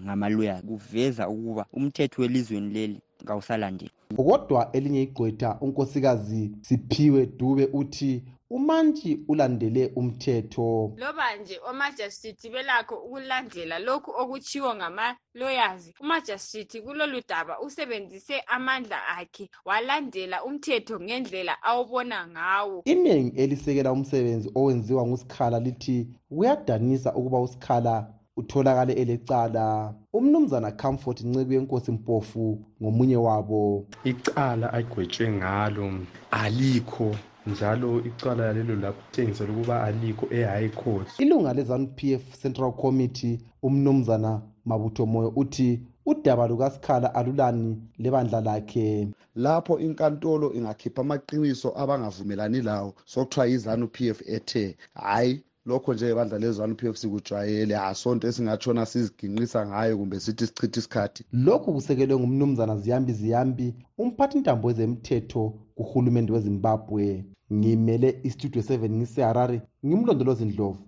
ngamaloya 0.05 0.61
kuveza 0.61 1.29
ukuba 1.29 1.65
umthetho 1.73 2.21
welizweni 2.21 2.73
leli 2.73 2.99
kawusalandeli. 3.25 3.91
Kodwa 4.15 4.71
elinye 4.71 5.01
igqwetha 5.01 5.57
unkosikazi 5.61 6.51
siphiwe 6.61 7.25
dube 7.25 7.69
uthi 7.73 8.23
umantshi 8.49 9.19
ulandele 9.27 9.91
umthetho. 9.95 10.93
Loba 10.97 11.35
nje 11.35 11.59
omajistrate 11.69 12.49
belakho 12.49 12.95
ukulandela 12.95 13.79
lokhu 13.79 14.11
okutshiwo 14.21 14.75
ngama-lawyers 14.75 15.93
umajistrate 16.01 16.81
kulolu 16.81 17.21
daba 17.29 17.59
usebenzise 17.59 18.39
amandla 18.47 19.07
akhe 19.07 19.49
walandela 19.65 20.43
umthetho 20.43 20.99
ngendlela 20.99 21.63
awubona 21.63 22.27
ngawo. 22.27 22.81
Iningi 22.85 23.41
elisekela 23.41 23.91
umsebenzi 23.91 24.51
owenziwa 24.55 25.07
ngusikhala 25.07 25.59
lithi 25.59 26.07
kuyadanisa 26.29 27.15
ukuba 27.15 27.41
usikhala 27.41 28.13
utholakale 28.37 28.93
elecala. 28.93 29.93
Umnumzana 30.13 30.71
comfort 30.71 31.21
nceko 31.21 31.53
yenkosi 31.53 31.91
mpofu 31.91 32.65
ngomunye 32.81 33.17
wabo. 33.17 33.85
Icala 34.03 34.73
agwetshwe 34.73 35.31
ngalo 35.31 35.93
alikho 36.31 37.15
njalo 37.47 38.01
icala 38.05 38.53
lelo 38.53 38.75
lakutshengisela 38.75 39.51
ukuba 39.53 39.83
alikho 39.83 40.27
e-high 40.31 40.69
court. 40.69 41.07
Ilunga 41.19 41.53
lezanup 41.53 42.03
f 42.03 42.21
central 42.41 42.71
committee 42.71 43.39
umnumzana 43.63 44.41
mabutho 44.65 45.05
moyo 45.05 45.29
uthi 45.35 45.81
udaba 46.05 46.47
lukasikhala 46.47 47.15
alulani 47.15 47.77
lebandla 47.99 48.41
lakhe. 48.41 49.07
Lapho 49.35 49.79
inkantolo 49.79 50.53
ingakhipha 50.53 51.01
amaqiniso 51.01 51.73
abangavumelani 51.77 52.61
lawo 52.61 52.93
sokuthiwa 53.05 53.45
yizanup 53.47 54.01
f 54.01 54.21
ethe 54.27 54.77
hhayi 54.93 55.43
lokho 55.69 55.93
nje 55.93 56.11
ibandla 56.11 56.37
lezanup 56.43 56.81
f 56.83 56.95
sikujwayele 57.01 57.75
asonto 57.89 58.27
esingatshona 58.27 58.85
siziginqisa 58.91 59.59
ngayo 59.69 59.93
kumbe 59.99 60.17
sithi 60.19 60.45
sichitha 60.47 60.79
isikhathi. 60.79 61.21
Lokhu 61.45 61.73
kusekelwe 61.75 62.15
ngumnumzana 62.19 62.75
ziyambi 62.81 63.13
ziyambi 63.19 63.67
umphathintambo 64.01 64.67
wezemthetho 64.67 65.43
kuhulumende 65.75 66.33
wezimbabwe. 66.33 67.25
Ngimele 67.53 68.09
istudio 68.23 68.61
7 68.61 68.89
ngiseharare 68.97 69.57
ngimlondolozi 69.85 70.45
ndlovu. 70.45 70.83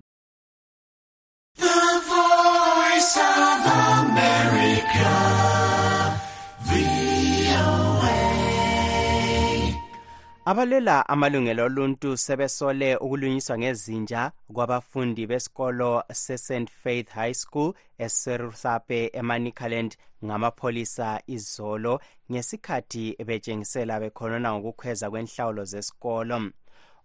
Abalwela 10.45 11.09
amalungelo 11.09 11.65
oluntu 11.65 12.17
sebesole 12.17 12.95
ukulunyiswa 12.95 13.57
ngezinja 13.57 14.31
kwabafundi 14.53 15.27
besikolo 15.27 16.03
se-st 16.13 16.69
faith 16.83 17.09
high 17.09 17.33
school 17.33 17.73
eserusape 17.97 19.11
emanicaland 19.13 19.95
ngamapholisa 20.25 21.21
izolo 21.27 22.01
ngesikhathi 22.31 23.15
betshengisela 23.25 23.99
bekhonona 23.99 24.53
ngokukhweza 24.53 25.09
kwenhlawulo 25.09 25.63
zesikolo. 25.65 26.49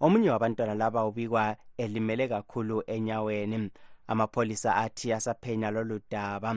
Omunye 0.00 0.30
wabantwana 0.30 0.74
laba 0.74 1.04
ubikwa 1.04 1.56
elimele 1.76 2.28
kakhulu 2.28 2.82
enyaweni 2.86 3.70
amapholisa 4.06 4.76
athi 4.76 5.12
asaphenya 5.12 5.70
lolu 5.70 6.00
daba. 6.10 6.56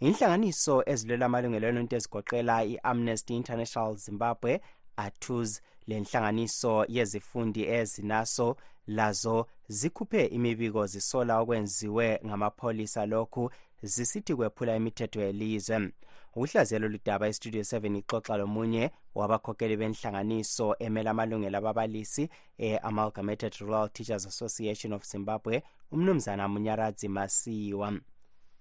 Inhlanganiso 0.00 0.82
ezilwela 0.86 1.26
amalungelo 1.26 1.68
oluntu 1.68 1.96
ezigoqela 1.96 2.64
i-amnesty 2.64 3.36
international 3.36 3.96
zimbabwe 3.96 4.60
atus 4.96 5.60
lenhlanganiso 5.86 6.84
yezifundi 6.88 7.62
ezinaso 7.64 8.56
lazo 8.86 9.46
zikhuphe 9.68 10.26
imibiko 10.26 10.86
zisola 10.86 11.40
okwenziwe 11.40 12.20
ngamapholisa. 12.26 13.06
Lokhu 13.06 13.50
zisithi 13.82 14.34
kwephula 14.34 14.76
imithetho 14.76 15.20
yelizwe. 15.20 15.90
Ukuhlaziyela 16.34 16.86
lolu 16.86 16.98
daba 17.04 17.28
istudio 17.28 17.62
7 17.62 17.98
ixoxa 17.98 18.36
lomunye 18.36 18.90
wabakhokheli 19.14 19.76
benhlanganiso 19.76 20.76
emela 20.78 21.10
amalungelo 21.10 21.58
ababalisi 21.58 22.30
e-amalgamated 22.58 23.54
rural 23.60 23.88
teachers 23.88 24.26
association 24.26 24.92
of 24.92 25.02
zimbabwe 25.04 25.62
umnumzana 25.92 26.48
munyaradzi 26.48 27.08
masiwa. 27.08 27.88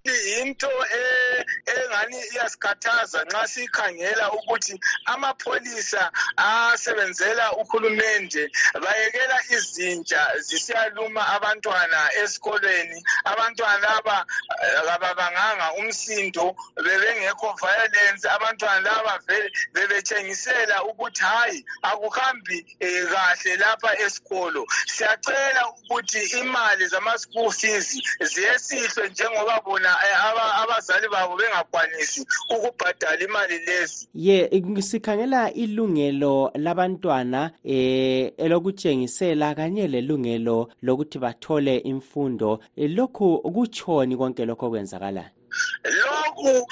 Yinto 0.03 0.67
engani 1.99 2.23
iyasikhathaza 2.33 3.23
nxa 3.23 3.47
sikhangela 3.47 4.31
ukuthi 4.31 4.79
amapholisa 5.05 6.11
asebenzela 6.37 7.51
uhulumende 7.53 8.51
bayekela 8.83 9.37
izinja 9.55 10.21
zisiyaluma 10.39 11.27
abantwana 11.35 11.99
esikolweni. 12.21 13.03
Abantwana 13.25 13.87
laba 13.87 14.25
kababanganga 14.87 15.73
umsindo 15.79 16.55
bebengekho 16.75 17.55
violence. 17.61 18.25
Abantwana 18.27 18.81
laba 18.81 19.19
bebetshengisela 19.73 20.83
ukuthi 20.83 21.23
hayi 21.23 21.65
akuhambi 21.81 22.57
kahle 23.11 23.55
lapha 23.57 23.99
esikolo. 23.99 24.65
Siyacela 24.87 25.67
ukuthi 25.67 26.21
imali 26.39 26.87
zama-school 26.87 27.51
fees 27.51 27.97
ziyesihlwe 28.21 29.09
njengoba 29.09 29.61
bona 29.65 29.91
abazali 30.61 31.07
babo 31.09 31.35
bengakwanisi 31.37 31.88
ukubhadala 32.49 33.23
imali 33.23 33.59
lezi. 33.65 34.07
Ye 34.15 34.49
sikhangela 34.81 35.53
ilungelo 35.53 36.51
labantwana 36.55 37.51
eh 37.63 38.33
elokutshengisela 38.37 39.55
kanye 39.55 39.87
lelungelo 39.87 40.69
lokuthi 40.81 41.19
bathole 41.19 41.77
imfundo. 41.77 42.59
Lokhu 42.77 43.39
kutshoni 43.53 44.17
konke 44.17 44.45
lokho 44.45 44.69
kwenzakalayo 44.69 45.38
lokhu 45.83 46.67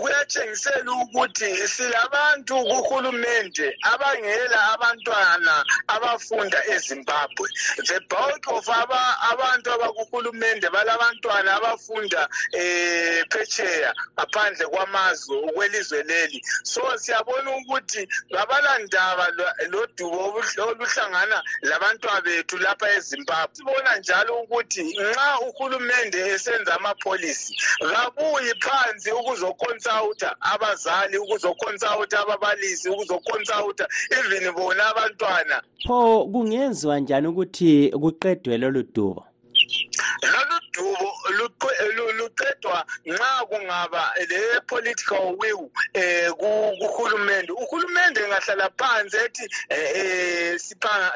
kuyatshengisela 0.00 0.92
ukuthi 0.92 1.68
silabantu 1.68 2.54
kuhulumende 2.64 3.76
abangela 3.82 4.58
abantwana 4.74 5.64
abafunda 5.88 6.58
ezimbabwe. 6.74 7.48
The 7.88 8.00
bulk 8.08 8.44
of 8.48 8.68
aba, 8.68 9.00
abantu 9.30 9.72
abakuhulumende 9.72 10.68
balabantwana 10.70 11.54
abafunda 11.56 12.28
eh, 12.52 13.24
phetsheya 13.30 13.94
ngaphandle 14.14 14.66
kwamazwe 14.66 15.52
kwelizwe 15.54 16.02
leli. 16.02 16.42
So 16.62 16.82
siyabona 16.98 17.56
ukuthi 17.56 18.08
kabalandaba 18.32 19.26
lodubo 19.70 20.42
oluhlangana 20.58 21.42
labantwana 21.62 22.20
bethu 22.20 22.58
lapha 22.58 22.90
ezimbabwe. 22.96 23.54
Sibona 23.56 23.96
njalo 23.96 24.40
ukuthi 24.42 24.82
nxa 24.82 25.40
uhulumende 25.40 26.18
esenza 26.34 26.74
amapholisi 26.74 27.52
kabuyi 28.16 28.54
phansi 28.60 29.10
ukuzoconsulta 29.12 30.36
abazali 30.40 31.18
ukuzoconsulta 31.18 32.20
ababalisi 32.20 32.88
ukuzoconsulta 32.88 33.88
even 34.10 34.52
bona 34.54 34.86
abantwana. 34.86 35.62
Pho 35.86 36.24
kungenziwa 36.32 37.00
njani 37.00 37.26
ukuthi 37.28 37.90
kuqedwe 37.90 38.58
lolu 38.58 38.82
dubo 38.82 39.24
lolu 40.76 41.48
dubo 41.48 42.12
luqedwa 42.12 42.86
nxa 43.06 43.46
kungaba 43.48 44.12
le-political 44.28 45.34
will 45.38 45.70
eh 45.94 46.30
kuhulumende. 46.32 47.52
Uhulumende 47.52 48.20
engahlala 48.20 48.70
phansi 48.78 49.16
ethi 49.16 49.48
eh 49.70 50.58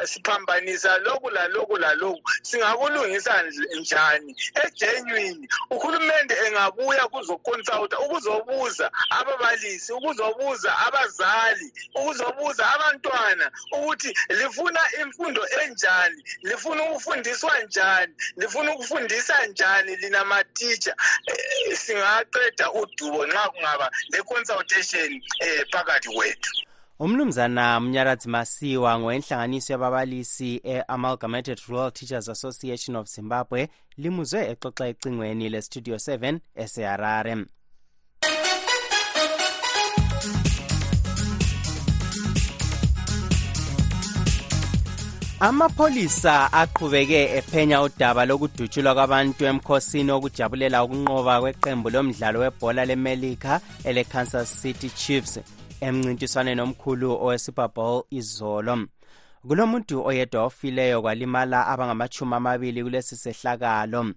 siphambanisa 0.04 0.98
lokhu 0.98 1.30
lalokhu 1.30 1.76
lalokhu 1.76 2.22
singakulungisa 2.42 3.44
njani? 3.80 4.36
Egenuine. 4.64 5.48
Uhulumende 5.70 6.34
engabuya 6.46 7.08
kuzoconsulta 7.08 8.00
ukuzobuza 8.00 8.90
ababalisi 9.10 9.92
ukuzobuza 9.92 10.78
abazali 10.86 11.72
ukuzobuza 11.94 12.64
abantwana 12.74 13.50
ukuthi 13.72 14.14
lifuna 14.28 14.80
imfundo 15.02 15.46
enjani? 15.62 16.24
Lifuna 16.42 16.82
ukufundiswa 16.90 17.58
njani? 17.62 18.14
Lifuna 18.36 18.72
ukufundisa 18.74 19.46
njani 19.50 19.96
lina 19.96 20.24
matitsha 20.24 20.94
eh, 21.26 21.76
singaqeda 21.78 22.72
udubo 22.72 23.26
nxa 23.26 23.48
kungaba 23.52 23.90
le-consultation 24.12 25.22
eh, 25.40 25.64
phakathi 25.72 26.08
kwethu. 26.08 26.50
Umnumzana 26.98 27.80
mnyaradzi 27.80 28.28
masiwa 28.28 28.98
ngowenhlanganiso 28.98 29.72
yababalisi 29.72 30.60
e-amalgamated 30.64 31.60
rural 31.68 31.92
teachers 31.92 32.28
association 32.28 32.96
of 32.96 33.06
zimbabwe 33.08 33.68
limuzwe 33.96 34.40
exoxa 34.50 34.86
ecingweni 34.88 35.48
lestudio 35.48 35.96
7 35.96 36.38
eseharare. 36.62 37.34
Amapholisa 45.42 46.52
aqhubeke 46.52 47.36
ephenya 47.38 47.82
udaba 47.82 48.24
lokudutshulwa 48.26 48.94
kwabantu 48.94 49.44
emkhosini 49.44 50.12
wokujabulela 50.12 50.84
ukunqoba 50.84 51.40
kweqembu 51.40 51.88
lomdlalo 51.90 52.40
webhola 52.40 52.84
lemelika 52.84 53.60
ele-kansas 53.88 54.48
city 54.60 54.90
chiefs 54.90 55.40
emncintiswaneni 55.80 56.60
omkhulu 56.60 57.10
owesuper 57.24 57.68
bowl 57.74 58.04
izolo. 58.10 58.74
Kulomuntu 59.48 60.04
oyedwa 60.08 60.44
ofileyo 60.44 61.02
kwalimala 61.02 61.66
abangamachumi 61.66 62.34
amabili 62.34 62.84
kulesi 62.84 63.16
sehlakalo. 63.16 64.12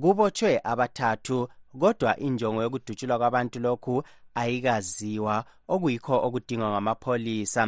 Kubotshwe 0.00 0.60
abathathu 0.64 1.48
kodwa 1.80 2.16
injongo 2.20 2.62
yokudutshulwa 2.62 3.18
kwabantu 3.18 3.58
lokhu 3.60 4.02
ayikaziwa 4.34 5.44
okuyikho 5.68 6.14
okudingwa 6.26 6.70
ngamapholisa. 6.70 7.64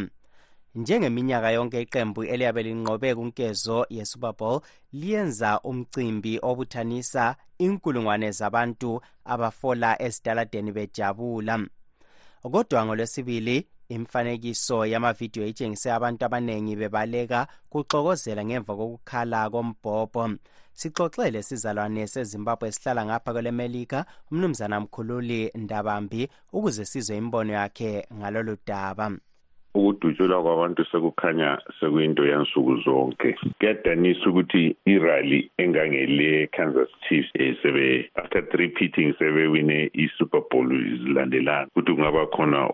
Njengeminyaka 0.79 1.51
yonke 1.51 1.83
iqembu 1.83 2.21
eliyabe 2.25 2.63
linqobe 2.63 3.15
kunkezo 3.15 3.87
yesuper 3.91 4.33
bowl 4.39 4.61
liyenza 4.93 5.61
umcimbi 5.61 6.39
obuthanisa 6.43 7.25
inkulungwane 7.65 8.31
zabantu 8.39 8.91
abafola 9.33 9.91
ezitaladeni 10.07 10.73
bejabula. 10.77 11.55
Kodwa 12.53 12.85
ngolwesibili 12.85 13.57
imfanekiso 13.89 14.87
yamavidiyo 14.87 15.47
itshengise 15.47 15.93
abantu 15.93 16.25
abanengi 16.25 16.77
bebaleka 16.77 17.41
kuxokozela 17.71 18.45
ngemva 18.45 18.73
kokukhala 18.79 19.51
kombhobho. 19.51 20.25
Sixoxele 20.79 21.43
sizalwane 21.43 22.07
sezimbabwe 22.07 22.69
esihlala 22.69 23.03
ngapha 23.07 23.33
kwelemelika 23.33 23.99
umnumzana 24.31 24.81
mkhululi 24.81 25.51
ndabambi 25.55 26.29
ukuze 26.53 26.85
sizwe 26.85 27.17
imbono 27.17 27.53
yakhe 27.53 28.07
ngalolu 28.15 28.57
daba. 28.67 29.07
Ukudutshulwa 29.75 30.43
kwabantu 30.43 30.85
sekukhanya 30.85 31.59
sekuyinto 31.81 32.27
yansuku 32.27 32.77
zonke. 32.77 33.37
Kuyadanisa 33.59 34.31
ukuthi 34.31 34.77
irally 34.87 35.51
engangele-kansas 35.59 36.89
chiefs 37.09 37.31
um 37.41 37.57
sebe 37.63 38.11
after 38.17 38.43
three 38.51 38.69
pitting 38.69 39.15
sebewine 39.19 39.91
i-super 39.95 40.43
bowl 40.51 40.69
zilandelana 40.69 41.67
ukuthi 41.67 41.93
kungaba 41.93 42.27
khona 42.27 42.71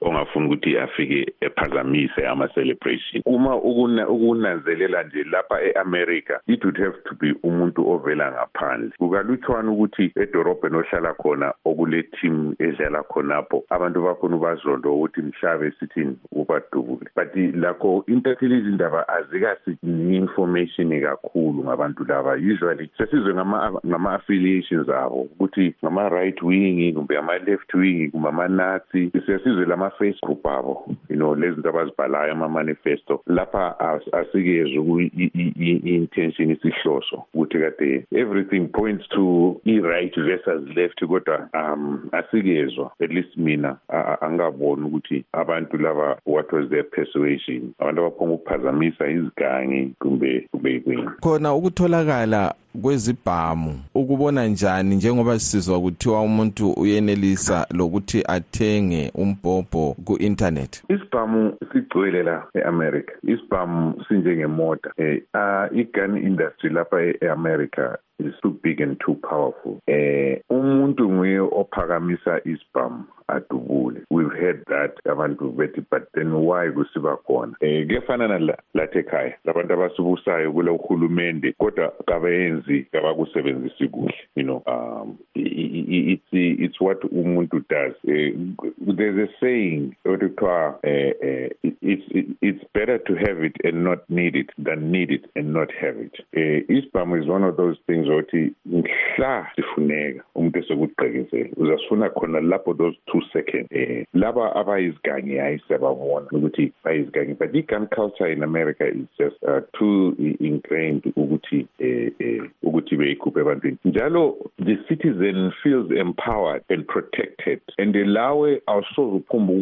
ongafuni 0.00 0.46
ukuthi 0.46 0.78
afike 0.78 1.32
ephazamise 1.40 2.26
ama-celebration. 2.26 3.22
Uma 3.26 3.56
ukunanzelela 3.56 5.02
nje 5.02 5.24
lapha 5.24 5.62
e-america 5.62 6.40
it 6.46 6.64
would 6.64 6.78
have 6.78 6.96
to 7.04 7.14
be 7.14 7.32
umuntu 7.42 7.90
ovela 7.90 8.32
ngaphandle. 8.32 8.90
Kukalutshwana 8.98 9.70
ukuthi 9.70 10.12
edorobheni 10.16 10.76
ohlala 10.76 11.14
khona 11.14 11.54
okule 11.64 12.02
team 12.02 12.54
edlala 12.58 13.02
khonapho 13.02 13.64
abantu 13.70 14.02
bakhona 14.02 14.36
ubazondo 14.36 14.94
ukuthi 14.94 15.22
mhlabe 15.22 15.72
sithini 15.80 16.17
ubadubule 16.32 17.10
but 17.16 17.36
lakho 17.54 18.04
intatheli 18.06 18.58
izindaba 18.58 19.08
azikasinika 19.08 20.14
information 20.14 21.00
kakhulu 21.00 21.64
ngabantu 21.64 22.04
laba. 22.04 22.32
Usually 22.32 22.90
sesizwe 22.98 23.34
ngama-affiliations 23.34 24.88
abo 24.88 25.20
ukuthi 25.22 25.74
ngama-right 25.84 26.42
wing 26.42 26.92
kumbe 26.94 27.18
ama-left 27.18 27.74
wing 27.74 28.10
kumbe 28.10 28.28
ama-nazi. 28.28 29.10
Siyasizwe 29.26 29.66
lama-face 29.66 30.18
group 30.22 30.46
abo 30.46 30.96
you 31.08 31.16
know 31.16 31.34
lezi 31.34 31.54
zinto 31.54 31.68
abazibhalayo 31.68 32.32
ama-manifesto. 32.32 33.22
Lapha 33.26 33.80
asikezwe 34.12 35.10
i-intention 35.14 36.50
isihloso 36.50 37.24
ukuthi 37.34 37.58
kade 37.58 38.06
everything 38.12 38.68
points 38.68 39.08
to 39.08 39.60
i-right 39.64 40.14
versus 40.16 40.76
left. 40.76 41.04
Kodwa 41.04 41.48
um 41.54 42.08
asikezwa 42.12 42.92
at 43.00 43.10
least 43.10 43.36
mina 43.36 43.76
angaboni 44.20 44.86
ukuthi 44.86 45.24
abantu 45.32 45.78
laba 45.78 46.07
what 46.24 46.52
was 46.52 46.68
their 46.70 46.84
persuasion. 46.84 47.74
Abantu 47.78 48.00
abaphonga 48.00 48.34
ukuphazamisa 48.34 49.10
izigangi 49.10 49.94
kumbe 49.98 50.48
kumbe 50.50 50.80
kwini 50.80 51.10
khona 51.20 51.54
ukutholakala 51.54 52.54
kwezibhamu 52.82 53.80
ukubona 53.94 54.46
njani 54.46 54.96
njengoba 54.96 55.38
sisizwa 55.38 55.80
kuthiwa 55.80 56.22
umuntu 56.22 56.72
uyenelisa 56.72 57.66
lokuthi 57.74 58.24
athenge 58.28 59.12
umbhobho 59.14 59.96
ku-internet? 60.04 60.82
Isibhamu 60.88 61.52
sigcwele 61.72 62.22
la 62.22 62.46
e-america. 62.54 63.12
Isibhamu 63.22 64.04
sinjengemota. 64.08 64.92
Um 64.98 65.20
uh, 65.34 65.78
i-gun 65.78 66.16
industry 66.16 66.70
lapha 66.70 67.02
e-america 67.20 67.98
is 68.18 68.34
too 68.42 68.58
big 68.62 68.80
and 68.80 69.00
too 69.04 69.14
powerful. 69.14 69.78
Eh 69.86 70.40
umuntu 70.50 71.10
nguye 71.10 71.38
ophakamisa 71.40 72.40
isibhamu 72.44 73.04
adubule. 73.28 74.00
We've 74.10 74.32
heard 74.32 74.64
that 74.68 74.94
abantu 75.06 75.52
bethi 75.56 75.84
but 75.90 76.08
then 76.14 76.32
why 76.32 76.68
kusiba 76.68 77.16
khona? 77.26 77.54
Eh 77.60 77.86
kuyafana 77.86 78.28
nala 78.28 78.56
lathi 78.74 78.98
ekhaya 78.98 79.34
labantu 79.44 79.74
abasibusayo 79.74 80.52
kule 80.52 80.70
uhulumende 80.70 81.52
kodwa 81.52 81.92
kabayenzi 82.06 82.86
kabakusebenzisi 82.92 83.88
kuhle 83.88 84.14
you 84.36 84.42
know 84.44 84.62
um 84.66 85.18
it's 85.34 86.22
it's 86.32 86.80
what 86.80 87.00
umuntu 87.12 87.62
does. 87.68 87.94
Uh, 88.04 88.94
there's 88.96 89.28
a 89.28 89.32
saying 89.40 89.94
okuthiwa 90.04 90.74
uh, 90.84 91.70
it's 91.82 92.36
it's 92.40 92.64
better 92.74 92.98
to 92.98 93.14
have 93.14 93.42
it 93.44 93.56
and 93.64 93.84
not 93.84 94.08
need 94.08 94.36
it 94.36 94.50
than 94.58 94.90
need 94.90 95.10
it 95.10 95.24
and 95.36 95.52
not 95.52 95.70
have 95.72 95.96
it. 95.98 96.14
Uh, 96.36 96.64
isibhamu 96.74 97.22
is 97.22 97.28
one 97.28 97.44
of 97.44 97.56
those 97.56 97.76
things 97.86 98.07
othi 98.12 98.52
mhla 98.66 99.50
sifuneka 99.56 100.24
umuntu 100.34 100.58
esekugqekezela 100.58 101.48
uzasifuna 101.56 102.10
khona 102.10 102.40
lapho 102.40 102.74
those 102.74 102.96
two 103.06 103.22
seconds. 103.32 103.68
Eh 103.70 104.06
laba 104.14 104.56
abayizigangi 104.56 105.36
hayi 105.36 105.58
siyababona 105.66 106.26
ukuthi 106.32 106.72
bayizigangi 106.84 107.34
but 107.34 107.54
i-gun 107.54 107.86
culture 107.86 108.32
in 108.32 108.42
america 108.42 108.86
is 108.86 109.06
just 109.18 109.36
uh, 109.42 109.60
too 109.78 110.14
ingrained 110.40 111.02
ukuthi 111.16 111.66
eh, 111.78 112.12
eh 112.18 112.42
ukuthi 112.62 112.96
beyikhuphe 112.96 113.40
ebantwini. 113.40 113.78
Njalo 113.84 114.36
the 114.58 114.76
citizen 114.88 115.52
feels 115.62 115.90
empowered 115.90 116.64
and 116.68 116.86
protected 116.86 117.60
and 117.78 117.96
lawe 117.96 118.60
awusoze 118.66 119.16
uphumba 119.16 119.52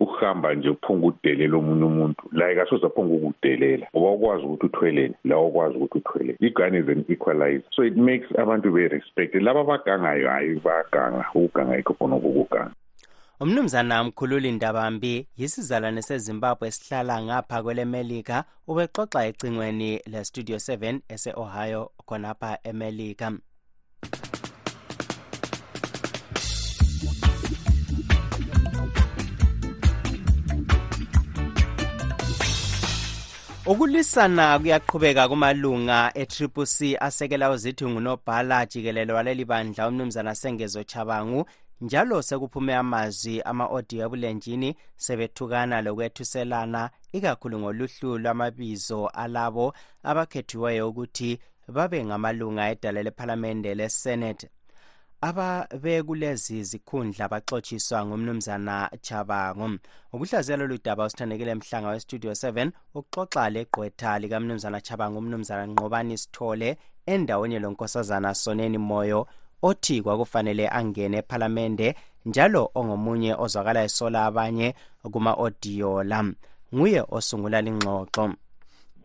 ukuhamba 0.00 0.54
nje 0.54 0.68
uphunga 0.68 1.06
ukudelela 1.06 1.56
omunye 1.56 1.84
umuntu. 1.84 2.22
Like 2.32 2.60
asoze 2.60 2.86
aphunga 2.86 3.14
ukudelela. 3.14 3.86
Ngoba 3.96 4.10
ukwazi 4.10 4.44
ukuthi 4.44 4.66
uthwelele 4.66 5.14
la 5.24 5.38
ukwazi 5.38 5.76
ukuthi 5.76 5.98
uthwelele 5.98 6.36
i-gun 6.40 6.74
is 6.74 6.88
an 6.88 7.04
equalizer. 7.08 7.62
So 7.72 7.84
it 7.86 7.96
makes 7.96 8.28
abantu 8.38 8.72
be-respected 8.72 9.42
laba 9.42 9.60
abagangayo 9.60 10.28
hhayi 10.28 10.60
bayaganga 10.64 11.24
ukuganga 11.34 11.76
yikho 11.76 11.94
khona 11.94 12.16
okukuganga 12.16 12.74
umnumzana 13.40 14.04
mkhululi 14.04 14.52
ndabambi 14.52 15.28
yisizalwane 15.36 16.02
sezimbabwe 16.02 16.68
esihlala 16.68 17.22
ngapha 17.22 17.62
kwelemelika 17.62 18.44
ubexoxa 18.66 19.26
ecingweni 19.28 19.90
lestudio 20.12 20.56
7 20.56 21.00
ese-ohio 21.08 21.90
khonapha 22.06 22.58
emelika 22.70 23.32
ukulwisana 33.66 34.58
kuyaqhubeka 34.58 35.28
kumalunga 35.28 36.12
e-triple 36.14 36.66
c 36.66 36.96
asekela 37.00 37.50
uzithi 37.50 37.86
ngunobhala 37.86 38.66
jikelelo 38.66 39.14
waleli 39.14 39.44
bandla 39.44 39.88
umnumzana 39.88 40.34
sengezo 40.34 40.84
chabangu 40.84 41.46
njalo 41.80 42.22
sekuphume 42.22 42.74
amazwi 42.74 43.42
ama-odiyo 43.42 44.06
ebulenjini 44.06 44.76
sebethukana 44.96 45.82
lokwethuselana 45.82 46.90
ikakhulu 47.12 47.58
ngoluhlu 47.58 48.18
lwamabizo 48.18 49.00
alabo 49.22 49.74
abakhethiweyo 50.02 50.88
ukuthi 50.88 51.30
babe 51.68 52.04
ngamalunga 52.04 52.70
edala 52.70 53.02
lephalamende 53.02 53.74
lesenate. 53.74 54.46
Ababekulezi 55.20 56.62
zikhundla 56.64 57.28
baxotshiswa 57.28 58.06
ngumnumzana 58.06 58.90
chabango. 59.00 59.78
Ukuhlaziya 60.12 60.56
lolu 60.56 60.78
daba 60.84 61.04
usithandekile 61.04 61.54
mhlanga 61.54 61.88
westudio 61.88 62.32
7 62.32 62.70
ukuxoxa 62.94 63.50
legqwetha 63.50 64.18
likamnumzana 64.18 64.80
chabango 64.80 65.18
umnumzana 65.18 65.66
nqobani 65.66 66.18
sithole 66.18 66.76
endaweni 67.06 67.58
lonkosazana 67.58 68.34
soneni 68.34 68.78
moyo 68.78 69.26
othi 69.62 70.02
kwakufanele 70.02 70.68
angene 70.68 71.16
ephalamende 71.18 71.94
njalo 72.26 72.70
ongomunye 72.74 73.34
ozwakala 73.34 73.84
esola 73.84 74.26
abanye 74.26 74.74
kuma-odiyo 75.12 76.02
la. 76.02 76.24
Nguye 76.74 77.04
osungula 77.08 77.60
lingxoxo. 77.62 78.34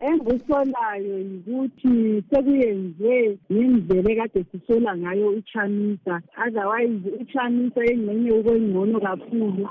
Engikusolayo 0.06 1.16
yikuthi 1.18 2.22
sekuyenziwe 2.30 3.38
ngendlela 3.52 4.10
ekade 4.12 4.40
sisola 4.50 4.96
ngayo 4.96 5.28
uchamisa 5.38 6.14
otherwise 6.44 7.08
uchamisa 7.20 7.80
engxenye 7.90 8.32
ukwengcono 8.32 8.98
kakhulu. 9.00 9.64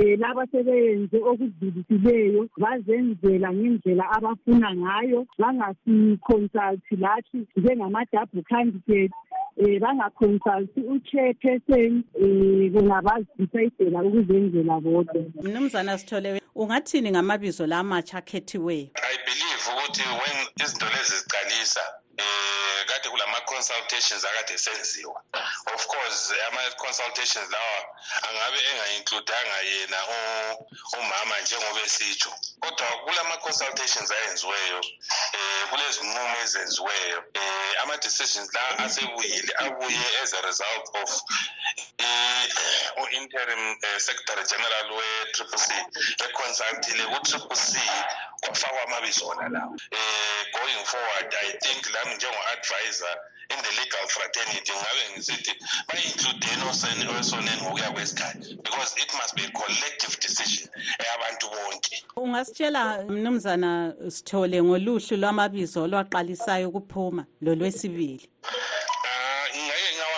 Um 0.00 0.20
laba 0.20 0.46
sebeyenze 0.52 1.18
okudlulisileyo 1.30 2.48
bazenzela 2.62 3.52
ngendlela 3.52 4.04
abafuna 4.16 4.70
ngayo. 4.74 5.26
Bangasiconsulti 5.38 6.96
lathi 6.96 7.38
njengama-double 7.56 8.42
candidate. 8.48 9.12
Um 9.56 9.78
bangaconsulti 9.80 10.80
uchairperson 10.80 12.04
um 12.20 12.70
kungabazidisayidela 12.72 14.02
ukuzenzela 14.02 14.80
bodwa. 14.80 15.24
Mnumzana 15.42 15.98
sithole 15.98 16.42
ungathini 16.54 17.10
ngamabizo 17.10 17.66
la 17.66 17.82
matsha 17.82 18.18
akhethiweyo 18.18 18.88
i 18.94 19.16
believe 19.26 19.64
ukuthi 19.72 20.02
when 20.02 20.46
izinto 20.64 20.86
lezi 20.86 21.16
ziqalisa 21.18 21.80
eh 22.18 22.84
kade 22.86 23.08
kulama-consultations 23.10 24.24
akade 24.24 24.54
esenziwa. 24.54 25.22
Of 25.74 25.86
course 25.86 26.32
ama-consultations 26.48 27.50
lawa 27.50 27.86
angabe 28.28 28.58
engainkludanga 28.70 29.60
yena 29.60 29.98
umama 30.98 31.40
njengoba 31.40 31.80
esitsho. 31.80 32.32
Kodwa 32.60 32.86
kulama-consultations 33.04 34.10
ayenziweyo 34.10 34.78
um 34.78 35.68
kulezinqumo 35.70 36.36
ezenziweyo. 36.42 37.18
Um 37.18 37.82
ama-decisions 37.82 38.52
la 38.54 38.78
asebuyile 38.78 39.52
abuye 39.58 40.22
as 40.22 40.34
a 40.34 40.40
result 40.42 40.88
of 41.02 41.22
u-interim 43.02 43.76
secretary 43.98 44.44
general 44.48 44.96
we-triple 44.96 45.58
c 45.58 45.72
econsultile 46.24 47.04
ku-triple 47.06 47.56
c 47.56 47.78
kwafakwa 48.40 48.82
amabizo 48.82 49.26
wona 49.26 49.48
lawo 49.48 49.70
um 49.70 50.44
going 50.52 50.84
forward 50.84 51.34
i 51.46 51.52
think 51.64 51.80
lami 51.94 52.14
njengo-advisor 52.16 53.14
in 53.50 53.56
the 53.62 53.72
legal 53.80 54.06
fraternity 54.08 54.72
ngabe 54.72 55.02
ngisithi 55.12 55.52
bayi-includeni 55.88 56.62
osoneni 57.20 57.62
ngokuya 57.62 57.90
kwesikhathi 57.90 58.54
because 58.64 58.94
it 59.02 59.12
must 59.14 59.34
be 59.36 59.42
a 59.44 59.50
collective 59.50 60.16
decision 60.20 60.68
eyabantu 60.98 61.46
bonke. 61.50 62.04
Ungasitshela 62.16 63.02
mnumzana 63.02 63.94
sithole 64.08 64.62
ngoluhlu 64.62 65.16
lwamabizo 65.16 65.82
olwaqalisayo 65.82 66.68
ukuphuma 66.68 67.26
lolwesibili? 67.40 68.30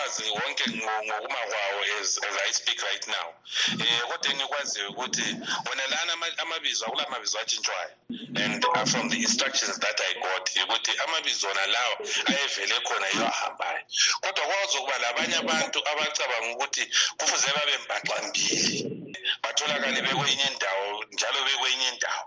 Ngingakwazi 0.09 0.31
wonke 0.31 0.65
ngokuma 0.71 1.39
kwawo 1.51 1.81
as, 2.01 2.19
as 2.29 2.37
i 2.49 2.53
speak 2.53 2.83
right 2.83 3.07
now. 3.09 3.29
Um 3.73 4.11
kodwa 4.11 4.31
engikwaziyo 4.33 4.91
ukuthi 4.91 5.37
wona 5.67 5.87
lana 5.87 6.13
amabizo 6.39 6.87
akula 6.87 7.07
mabizo 7.11 7.39
atshintshwayo 7.39 7.91
and 8.37 8.65
uh, 8.65 8.85
from 8.85 9.09
the 9.09 9.17
instructions 9.17 9.79
that 9.79 10.01
i 10.01 10.15
got 10.21 10.51
ukuthi 10.65 10.93
amabizo 11.07 11.49
wona 11.49 11.67
lawo 11.67 11.97
ayevele 12.27 12.81
khona 12.81 13.07
yiwo 13.09 13.27
ahambayo 13.27 13.81
kodwa 14.21 14.47
kwazokuba 14.47 14.99
labanye 14.99 15.37
abantu 15.37 15.79
abacabanga 15.89 16.53
ukuthi 16.53 16.85
kufuze 17.19 17.49
babe 17.57 17.79
mbaxambili 17.85 18.99
batholakale 19.43 20.03
bekwenye 20.03 20.45
indawo 20.53 21.05
njalo 21.13 21.39
bekwenye 21.45 21.89
indawo. 21.89 22.25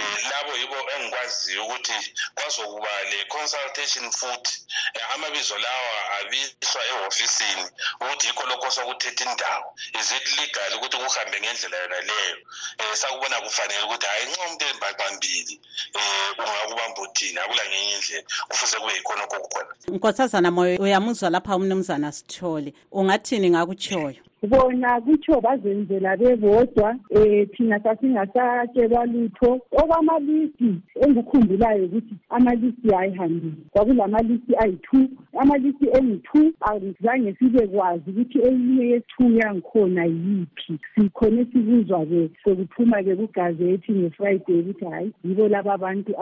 Um 0.00 0.30
labo 0.30 0.52
yibo 0.56 0.76
engikwaziyo 0.94 1.64
ukuthi 1.66 1.98
kwazokuba 2.34 2.92
le-consultation 3.10 4.10
futhi. 4.10 4.54
Um 4.96 5.14
amabizo 5.14 5.58
lawa 5.58 6.10
abiswa 6.18 6.82
ehhofisini 7.22 7.64
ukuthi 8.00 8.26
yikho 8.26 8.46
lokho 8.46 8.70
sokuthetha 8.70 9.24
indawo. 9.30 9.74
Is 10.00 10.12
it 10.12 10.26
legal 10.38 10.78
ukuthi 10.78 10.96
kuhambe 10.96 11.40
ngendlela 11.40 11.76
yona 11.76 12.00
leyo 12.00 12.36
um 12.80 12.96
sakubona 12.96 13.40
kufanele 13.40 13.82
ukuthi 13.84 14.06
hhayi 14.06 14.26
nxa 14.26 14.44
umuntu 14.46 14.64
embaqambili 14.64 15.60
um 15.94 16.44
ungakubamba 16.44 17.02
uthini? 17.02 17.38
Akula 17.38 17.62
ngenye 17.68 17.92
indlela. 17.94 18.24
Kufuze 18.48 18.76
kube 18.76 18.92
yikhona 18.92 19.24
okho 19.24 19.40
kukhona 19.40 19.72
nkosazana 19.88 20.50
moyo 20.50 20.76
uyamuzwa 20.80 21.30
lapha 21.30 21.56
umnumzana 21.56 22.12
sithole. 22.12 22.74
Ungathini 22.92 23.50
ngakutshoyo 23.50 24.22
bona 24.48 25.00
kutsho 25.00 25.40
bazenzela 25.40 26.16
bebodwa 26.16 26.96
um 27.10 27.46
thina 27.56 27.80
sasingasatshelwa 27.80 29.06
lutho. 29.06 29.60
Okwamalisti 29.72 30.74
engikhumbulayo 31.00 31.84
ukuthi 31.84 32.14
amalisti 32.30 32.94
ayihambile 32.94 33.52
kwakulamalisti 33.70 34.56
ayi-two. 34.56 35.08
Amalisti 35.40 35.86
engu-two 35.98 36.52
azange 36.60 37.34
sibe 37.38 37.66
kwazi 37.66 38.10
ukuthi 38.10 38.38
eyinye 38.38 38.84
ye-two 38.86 39.30
yangikhona 39.38 40.04
yiphi. 40.04 40.78
Sikhone 40.94 41.44
sikuzwa-ke 41.52 42.30
sekuphuma-ke 42.44 43.16
kugazethi 43.16 43.92
ngefriday 43.92 44.60
ukuthi 44.60 44.84
hhayi 44.84 45.12
yibo 45.24 45.48
laba 45.48 45.78
bantu 45.78 46.12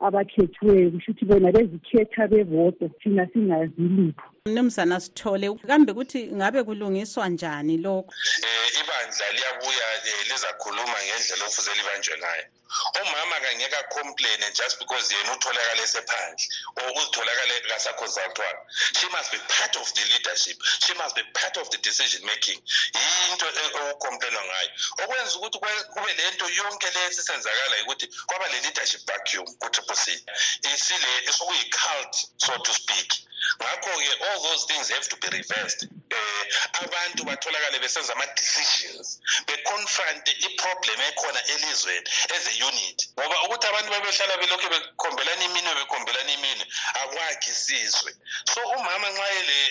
abakhethiweyo 0.00 0.90
kusho 0.90 1.12
ukuthi 1.12 1.24
bona 1.24 1.52
bezikhetha 1.52 2.28
bebodwa 2.28 2.88
thina 2.88 3.26
singazi 3.32 3.82
lutho. 3.82 4.22
Mnumzana 4.46 5.00
sithole 5.00 5.54
kambe 5.66 5.92
ukuthi 5.92 6.30
ngabe 6.36 6.62
kulungiswa 6.62 7.28
njani? 7.28 7.67
Lokho 7.76 8.12
um 8.46 8.66
ibandla 8.80 9.26
liyabuya 9.36 9.86
um 9.94 10.22
lizakhuluma 10.28 10.98
ngendlela 11.04 11.44
okufuze 11.44 11.74
libanjwe 11.74 12.14
ngayo. 12.18 12.44
Umama 13.02 13.40
kangeke 13.40 13.76
acomplaine 13.76 14.52
just 14.52 14.78
because 14.78 15.14
yena 15.14 15.32
utholakale 15.32 15.82
esephandle 15.82 16.44
or 16.76 16.92
uzitholakale 16.96 17.60
kasaconsultwanga 17.68 18.62
she 18.92 19.08
must 19.08 19.32
be 19.32 19.38
part 19.48 19.76
of 19.76 19.86
the 19.94 20.04
leadership. 20.12 20.56
She 20.80 20.94
must 20.94 21.14
be 21.16 21.22
part 21.34 21.56
of 21.56 21.70
the 21.70 21.78
decision 21.78 22.24
making. 22.26 22.58
Yinto 22.94 23.46
okucomplainwa 23.46 24.44
ngayo. 24.44 24.70
Okwenza 25.02 25.36
ukuthi 25.36 25.58
kube 25.58 26.12
le 26.14 26.30
nto 26.30 26.48
yonke 26.48 26.86
le 26.94 27.06
esisenzakala 27.06 27.76
ukuthi 27.82 28.06
kwaba 28.26 28.48
le-leadership 28.48 29.06
vacuum 29.06 29.46
ku-triple 29.60 29.96
c 29.96 30.24
isile 30.62 31.32
sokuyi-cult 31.32 32.14
so 32.38 32.58
to 32.58 32.72
speak. 32.72 33.12
Ngakho-ke 33.62 34.12
all 34.26 34.42
those 34.42 34.64
things 34.66 34.88
have 34.90 35.08
to 35.08 35.16
be 35.16 35.28
reversed. 35.28 35.88
Um 35.88 36.84
abantu 36.84 37.24
batholakale 37.24 37.78
besenza 37.80 38.12
ama-decisions. 38.12 39.20
Beconfronte 39.46 40.32
iproblem 40.46 41.00
ekhona 41.00 41.40
elizweni 41.46 42.08
as 42.34 42.46
a 42.46 42.57
unit. 42.68 42.98
Ngoba 43.14 43.36
ukuthi 43.44 43.66
abantu 43.66 43.88
babehlala 43.94 44.34
belokhu 44.40 44.66
bekhombelana 44.72 45.42
iminwe 45.48 45.72
bekhombelana 45.78 46.32
iminwe 46.36 46.64
akwakhi 47.00 47.52
sizwe. 47.64 48.10
So 48.52 48.60
umama 48.76 49.06
nxa 49.12 49.26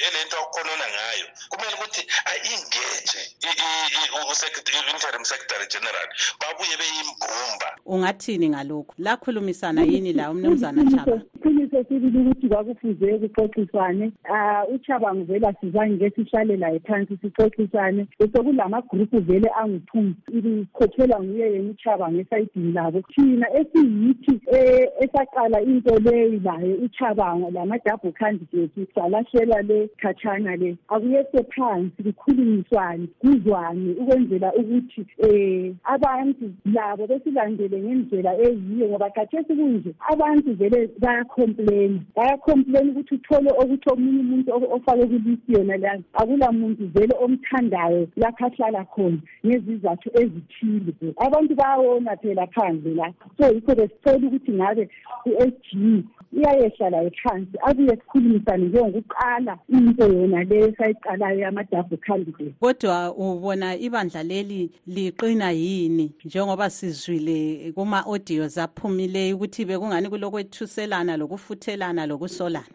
elento 0.08 0.36
akukhonona 0.38 0.86
ngayo 0.94 1.26
kumele 1.50 1.74
ukuthi 1.78 2.02
a-engage 2.32 3.20
i-interim 3.48 5.24
secretary 5.24 5.68
general 5.74 6.08
babuye 6.42 6.76
beyimbumba. 6.82 7.70
Ungathini 7.86 8.50
ngalokhu? 8.50 8.94
Lakhulumisana 8.98 9.82
yini 9.84 10.14
la 10.14 10.32
umnumzana 10.32 10.82
chaba? 10.92 11.22
Iqiniso 11.36 11.84
sibili 11.88 12.18
ukuthi 12.20 12.48
kwakufuze 12.48 13.08
kuxoxiswane. 13.22 14.12
Um 14.30 14.76
uchabango 14.76 15.24
vele 15.24 15.48
asizange 15.48 16.10
ke 16.10 16.16
sihlale 16.16 16.58
laye 16.58 16.80
phansi 16.80 17.18
sixoxisane. 17.22 18.08
Besekulamagruphu 18.20 19.20
vele 19.20 19.50
angu-two 19.60 20.14
ikhokhelwa 20.38 21.24
nguye 21.24 21.52
yena 21.54 21.72
uchabango 21.72 22.20
esayidini 22.22 22.74
labo 22.78 23.02
thina 23.02 23.48
esiyithi 23.60 24.34
um 24.58 24.88
esaqala 25.04 25.62
into 25.62 25.96
leyi 26.06 26.40
laye 26.40 26.74
uchabango 26.86 27.50
lama-double 27.52 28.12
candidate 28.12 28.88
salahlela 28.96 29.62
le 29.70 29.90
khatshana 30.02 30.56
le. 30.62 30.78
Akuyese 30.90 31.44
phansi 31.56 32.04
kukhulunyiswane 32.04 33.08
kuzwane 33.22 33.92
ukwenzela 34.02 34.54
ukuthi 34.54 35.02
um 35.24 35.76
abantu 35.84 36.46
labo 36.66 37.08
besilandele 37.08 37.78
ngendlela 37.80 38.32
eyiyo 38.46 38.88
ngoba 38.90 39.10
khathesi 39.10 39.56
kunje 39.56 39.92
abantu 40.12 40.54
vele 40.60 40.90
bayacomplaina 41.00 42.00
bayacomplaina 42.16 42.92
ukuthi 42.92 43.16
uthole 43.16 43.50
ukuthi 43.62 43.90
omunye 43.94 44.20
umuntu 44.20 44.50
ofake 44.76 45.06
kulisi 45.06 45.54
yona 45.54 45.78
leyo 45.78 46.04
akula 46.14 46.52
muntu 46.52 46.84
vele 46.94 47.14
omthandayo 47.24 48.08
lapho 48.18 48.46
ahlala 48.46 48.86
khona 48.86 49.18
ngezizathu 49.46 50.10
ezithile. 50.22 50.94
Abantu 51.26 51.56
bayawona 51.56 52.18
phela 52.22 52.48
phandle 52.68 52.96
la. 52.96 53.14
So 53.40 53.54
yikho 53.54 53.76
besicela 53.76 54.28
ukuthi 54.28 54.52
ngabe 54.52 54.90
u-s 55.26 55.54
g 55.74 56.04
iyayehla 56.34 56.90
layo 56.90 57.12
phansi 57.24 57.58
abuye 57.62 57.90
sikhulumisane 57.90 58.66
njengokuqala 58.66 59.58
into 59.70 60.08
yona 60.08 60.44
leyo 60.44 60.68
esayiqalayo 60.68 61.40
yama-double 61.40 61.98
candidate. 61.98 62.54
Kodwa 62.60 63.16
ubona 63.16 63.76
ibandla 63.76 64.24
leli 64.24 64.72
liqina 64.88 65.52
yini? 65.52 66.12
Njengoba 66.26 66.70
sizwile 66.70 67.72
kuma-audios 67.76 68.58
aphumileyo 68.58 69.36
ukuthi 69.36 69.66
bekungani 69.66 70.10
kulokwethuselana 70.10 71.18
lokufuthelana 71.18 72.06
lokusolana. 72.06 72.66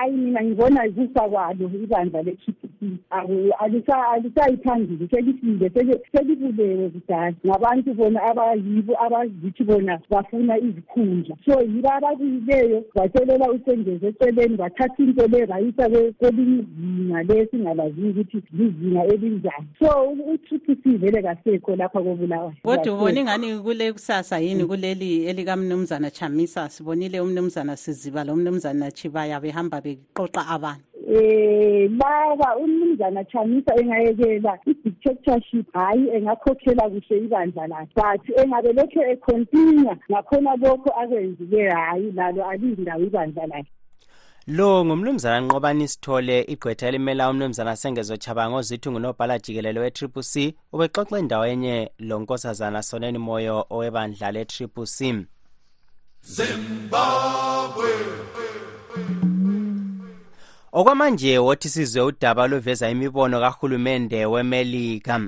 Hayi 0.00 0.16
mina 0.16 0.44
ngibona 0.44 0.90
kufa 0.90 1.28
kwalo 1.28 1.70
ibandla 1.84 2.22
le-t 2.22 2.52
p 2.52 2.68
c 3.10 3.92
alisayi 4.10 4.56
phambili 4.64 5.08
selifile 5.10 5.70
selibulewe 6.12 6.88
kudala. 6.88 7.34
Ngabantu 7.46 7.94
bona 7.94 8.22
abayibo 8.22 8.94
abazithi 9.04 9.64
bona 9.64 10.00
bafuna 10.10 10.58
izikhundla. 10.58 11.36
So 11.44 11.60
yibo 11.60 11.90
ababuyileyo 11.92 12.84
batshelela 12.94 13.50
usengeze 13.50 14.06
eceleni 14.08 14.56
bathatha 14.56 15.02
into 15.02 15.26
le 15.26 15.46
bayisa 15.46 15.88
kwelinye 16.18 16.64
izinga 16.80 17.22
le 17.22 17.46
singalaziyo 17.46 18.10
ukuthi 18.10 18.42
lizinga 18.52 19.04
elinjani. 19.04 19.66
So 19.82 20.10
u-t 20.10 20.58
p 20.58 20.76
c 20.82 20.96
vele 20.96 21.22
kasekho 21.22 21.76
lapha 21.76 22.02
kobulawayo. 22.02 22.54
Kodwa 22.62 22.94
ubona 22.94 23.20
ingani 23.20 23.58
kule 23.58 23.92
kusasa 23.92 24.38
yini 24.38 24.64
kuleli 24.64 25.24
elikamnumzana 25.24 26.10
chamisa? 26.10 26.68
Sibonile 26.68 27.20
umnumzana 27.20 27.76
siziba 27.76 28.24
lo 28.24 28.36
mnumzana 28.36 28.90
chibaya 28.90 29.40
behamba 29.40 29.80
beqoqa 29.96 30.46
abantu? 30.48 30.84
Eh 31.10 31.90
laba 31.90 32.56
umnumzana 32.56 33.24
Chamisa 33.24 33.74
engayekela 33.80 34.58
i-dictatorship 34.66 35.72
hayi 35.72 36.08
engakhokhela 36.16 36.90
kuhle 36.90 37.24
ibandla 37.24 37.66
lakhe. 37.66 37.92
But 37.94 38.22
engabe 38.38 38.72
lokho 38.72 39.02
econtinue 39.12 39.96
ngakhona 40.10 40.56
lokho 40.56 40.90
akwenzileyo 41.00 41.74
hayi 41.74 42.12
lalo 42.12 42.44
alindawo 42.46 43.02
ibandla 43.02 43.46
lakhe. 43.46 43.70
Lo 44.46 44.84
ngumnumzana 44.84 45.40
nqobani 45.40 45.88
sithole 45.88 46.42
igqwetha 46.42 46.88
elimela 46.88 47.30
umnumzana 47.30 47.76
sengezo 47.76 48.16
chabanga 48.16 48.56
ozithi 48.56 48.90
ngunobhala 48.90 49.38
jikelelo 49.38 49.80
we-triple 49.80 50.22
c. 50.22 50.54
Ubexoxa 50.72 51.18
endawenye 51.18 51.90
lo 51.98 52.20
nkosazana 52.20 52.82
soneni 52.82 53.18
moyo 53.18 53.66
owebandla 53.70 54.32
le-triple 54.32 54.86
c. 54.86 55.26
Zimbabwe. 56.22 57.90
Okwamanje 60.72 61.38
wothi 61.38 61.68
sizwe 61.68 62.02
udaba 62.02 62.42
oluveza 62.42 62.90
imibono 62.90 63.40
kahulumende 63.40 64.26
wemelika. 64.26 65.20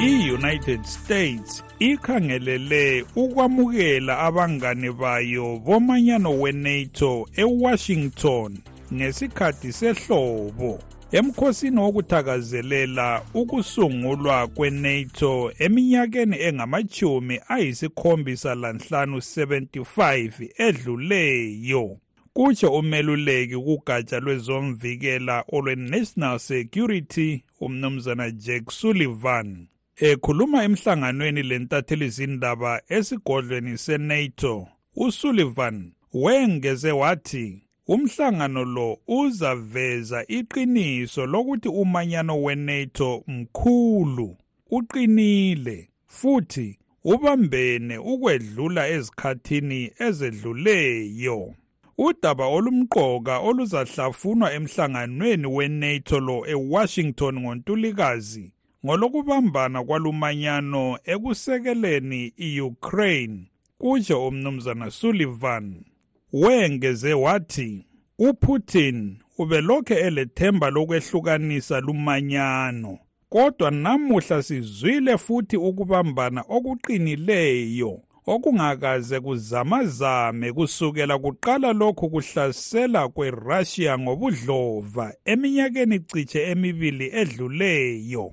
I-united 0.00 0.84
states 0.84 1.62
ikhangelele 1.78 3.04
ukwamukela 3.16 4.18
abangane 4.18 4.92
bayo 4.92 5.58
bomanyano 5.64 6.40
wenato 6.40 7.28
ewashington 7.36 8.58
ngesikhathi 8.94 9.72
sehlobo. 9.72 10.78
Emkhosini 11.12 11.80
wokuthakazelela 11.80 13.22
ukusungulwa 13.34 14.46
kwenato 14.46 15.52
eminyakeni 15.58 16.36
engamachumi 16.40 17.40
ayisikhombisa 17.48 18.54
lanhlanu 18.54 19.16
75 19.16 20.48
edluleyo 20.66 21.98
kutsho 22.32 22.72
umeluleki 22.72 23.56
kugatsha 23.56 24.20
lwezomvikela 24.20 25.44
olwe-national 25.52 26.38
security 26.38 27.44
umnumzana 27.60 28.30
jack 28.30 28.70
sullivan 28.70 29.66
ekhuluma 29.96 30.64
emhlanganweni 30.64 31.42
lentathelizindaba 31.42 32.82
esigodlweni 32.88 33.78
senato. 33.78 34.68
Usullivan 34.96 35.92
wengeze 36.14 36.92
wathi 36.92 37.62
umhlangano 37.88 38.64
lo 38.64 38.98
uzaveza 39.08 40.24
iqiniso 40.28 41.26
lokuthi 41.26 41.68
umanyano 41.68 42.42
weNATO 42.42 43.24
mkhulu 43.26 44.36
uqinile 44.70 45.88
futhi 46.06 46.78
ubambene 47.04 47.98
ukwedlula 47.98 48.88
ezikhathini 48.88 49.90
ezedluleyo. 49.98 51.54
Udaba 51.98 52.46
olumqoka 52.46 53.38
oluzahlafunwa 53.38 54.52
emhlanganweni 54.52 55.46
weNATO 55.46 56.20
lo 56.20 56.46
eWashington 56.46 57.40
ngoNtulikazi 57.40 58.52
ngolokubambana 58.84 59.84
kwalumanyano 59.84 60.98
ekusekeleni 61.04 62.32
iUkraine 62.48 63.38
kutsho 63.78 64.26
umnumzana 64.28 64.90
Sullivan. 64.90 65.91
Wengeze 66.32 67.14
wathi 67.14 67.86
uPutin 68.18 69.16
ubelokhe 69.38 69.94
elethemba 69.94 70.70
lokwehlukanisa 70.70 71.80
lumanyano 71.80 72.98
kodwa 73.28 73.70
namuhla 73.70 74.42
sizwile 74.42 75.18
futhi 75.18 75.56
ukubambana 75.56 76.44
okuqinileyo 76.48 78.00
okungakaze 78.26 79.20
kuzamazame 79.20 80.52
kusukela 80.52 81.18
kuqala 81.18 81.72
lokhu 81.72 82.10
kuhlasela 82.10 83.08
kweRussia 83.08 83.98
ngobudlova 83.98 85.14
eminyakeni 85.24 86.00
ciche 86.00 86.42
emibili 86.50 87.10
edluleyo. 87.12 88.32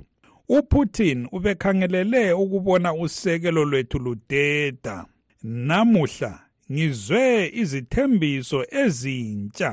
uPutin 0.49 1.27
ubekhangelele 1.31 2.33
ukubona 2.33 2.93
usekelo 2.93 3.65
lwethu 3.65 3.99
ludeda. 3.99 5.05
Namuhla 5.43 6.39
ngizwe 6.71 7.51
izithembiso 7.61 8.65
ezintsha 8.81 9.71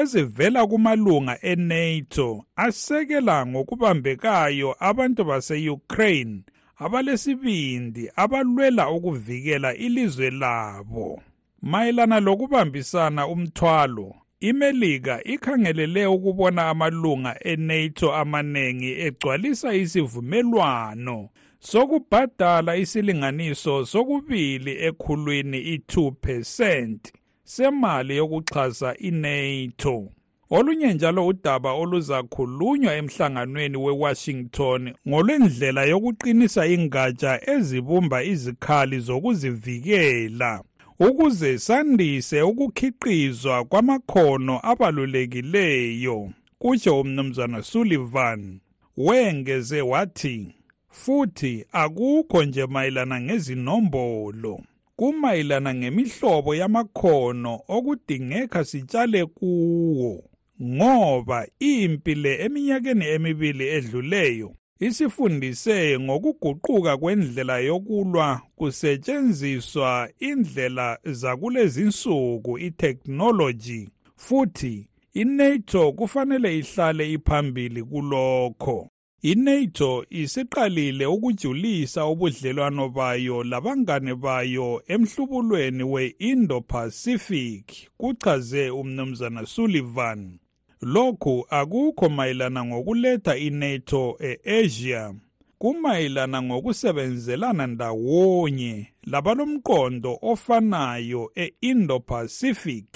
ezivela 0.00 0.66
kumalunga 0.66 1.34
eNATO 1.42 2.44
asekela 2.56 3.46
ngokubambekayo 3.46 4.76
abantu 4.88 5.24
base-Ukraine 5.24 6.36
abalesibindi 6.84 8.10
abalwela 8.16 8.90
ukuvikela 8.90 9.74
ilizwe 9.74 10.30
labo. 10.30 11.22
Mayelana 11.62 12.20
lokubambisana 12.20 13.26
umthwalo 13.26 14.14
imelika 14.40 15.24
ikhangelele 15.24 16.06
ukubona 16.06 16.68
amalunga 16.68 17.32
eNATO 17.44 18.14
amanengi 18.14 18.90
egcwalisa 19.06 19.74
isivumelwano 19.74 21.28
sokubhadala 21.60 22.76
isilinganiso 22.76 23.84
sokubili 23.86 24.72
ekhulwini 24.86 25.58
i-2% 25.58 26.98
semali 27.44 28.16
yokuxhasa 28.16 28.96
iNATO. 28.98 30.08
Olunye 30.50 30.94
njalo 30.94 31.26
udaba 31.26 31.72
oluzakhulunywa 31.72 32.94
emhlanganweni 32.94 33.76
weWashington 33.76 34.94
ngolwendlela 35.08 35.84
yokuqinisa 35.84 36.66
ingatsha 36.66 37.50
ezibumba 37.50 38.24
izikhali 38.24 38.98
zokuzivikela 39.00 40.62
ukuze 40.98 41.58
sandise 41.58 42.42
ukukhiqizwa 42.42 43.64
kwamakhono 43.64 44.60
abalulekileyo 44.62 46.30
kutsho 46.58 47.00
umnumzana 47.00 47.62
Sullivan 47.62 48.60
wengeze 48.96 49.82
wathi 49.82 50.55
futhi 51.02 51.64
akukho 51.72 52.44
nje 52.44 52.66
mayelana 52.66 53.20
ngezinombolo. 53.20 54.60
Kumayelana 54.96 55.74
ngemihlobo 55.74 56.54
yamakhono 56.54 57.60
okudingeka 57.68 58.64
sitshale 58.64 59.26
kuwo. 59.26 60.24
Ngoba 60.62 61.46
impi 61.58 62.14
le 62.14 62.44
eminyakeni 62.44 63.04
emibili 63.04 63.68
edluleyo 63.68 64.54
isifundise 64.80 65.98
ngokuguquka 66.00 66.96
kwendlela 66.96 67.58
yokulwa 67.58 68.40
kusetshenziswa 68.56 70.08
indlela 70.18 70.98
zakulezinsuku 71.04 72.58
itechnology 72.58 73.88
futhi 74.16 74.88
iNATO 75.14 75.92
kufanele 75.92 76.58
ihlale 76.58 77.12
iphambili 77.12 77.82
kulokho. 77.82 78.90
iNATO 79.22 80.04
isiqalile 80.10 81.06
ukujulisa 81.06 82.06
ubudlelwano 82.06 82.88
bayo 82.88 83.44
labangane 83.44 84.14
bayo 84.14 84.82
emhlubulweni 84.88 85.82
we-Indo-Pacific 85.82 87.64
kuchaze 87.96 88.70
umnumzana 88.70 89.46
Sullivan. 89.46 90.38
Lokhu 90.82 91.46
akukho 91.50 92.08
mayelana 92.08 92.64
ngokuletha 92.64 93.36
iNATO 93.36 94.18
eAsia 94.20 95.14
kumayelana 95.58 96.42
ngokusebenzelana 96.42 97.66
ndawonye 97.66 98.86
labalomqondo 99.02 100.18
ofanayo 100.22 101.32
e-Indo-Pacific 101.34 102.86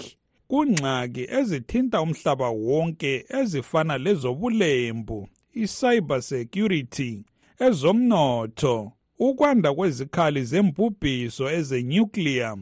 kungxaki 0.48 1.26
ezithinta 1.38 2.02
umhlaba 2.02 2.48
wonke 2.50 3.24
ezifana 3.28 3.98
lezobulembu 3.98 5.28
i-cyber 5.54 6.22
security 6.22 7.24
ezomnotho 7.58 8.92
ukwanda 9.18 9.74
kwezikhali 9.74 10.44
zembubhiso 10.44 11.50
ezenuclear 11.50 12.56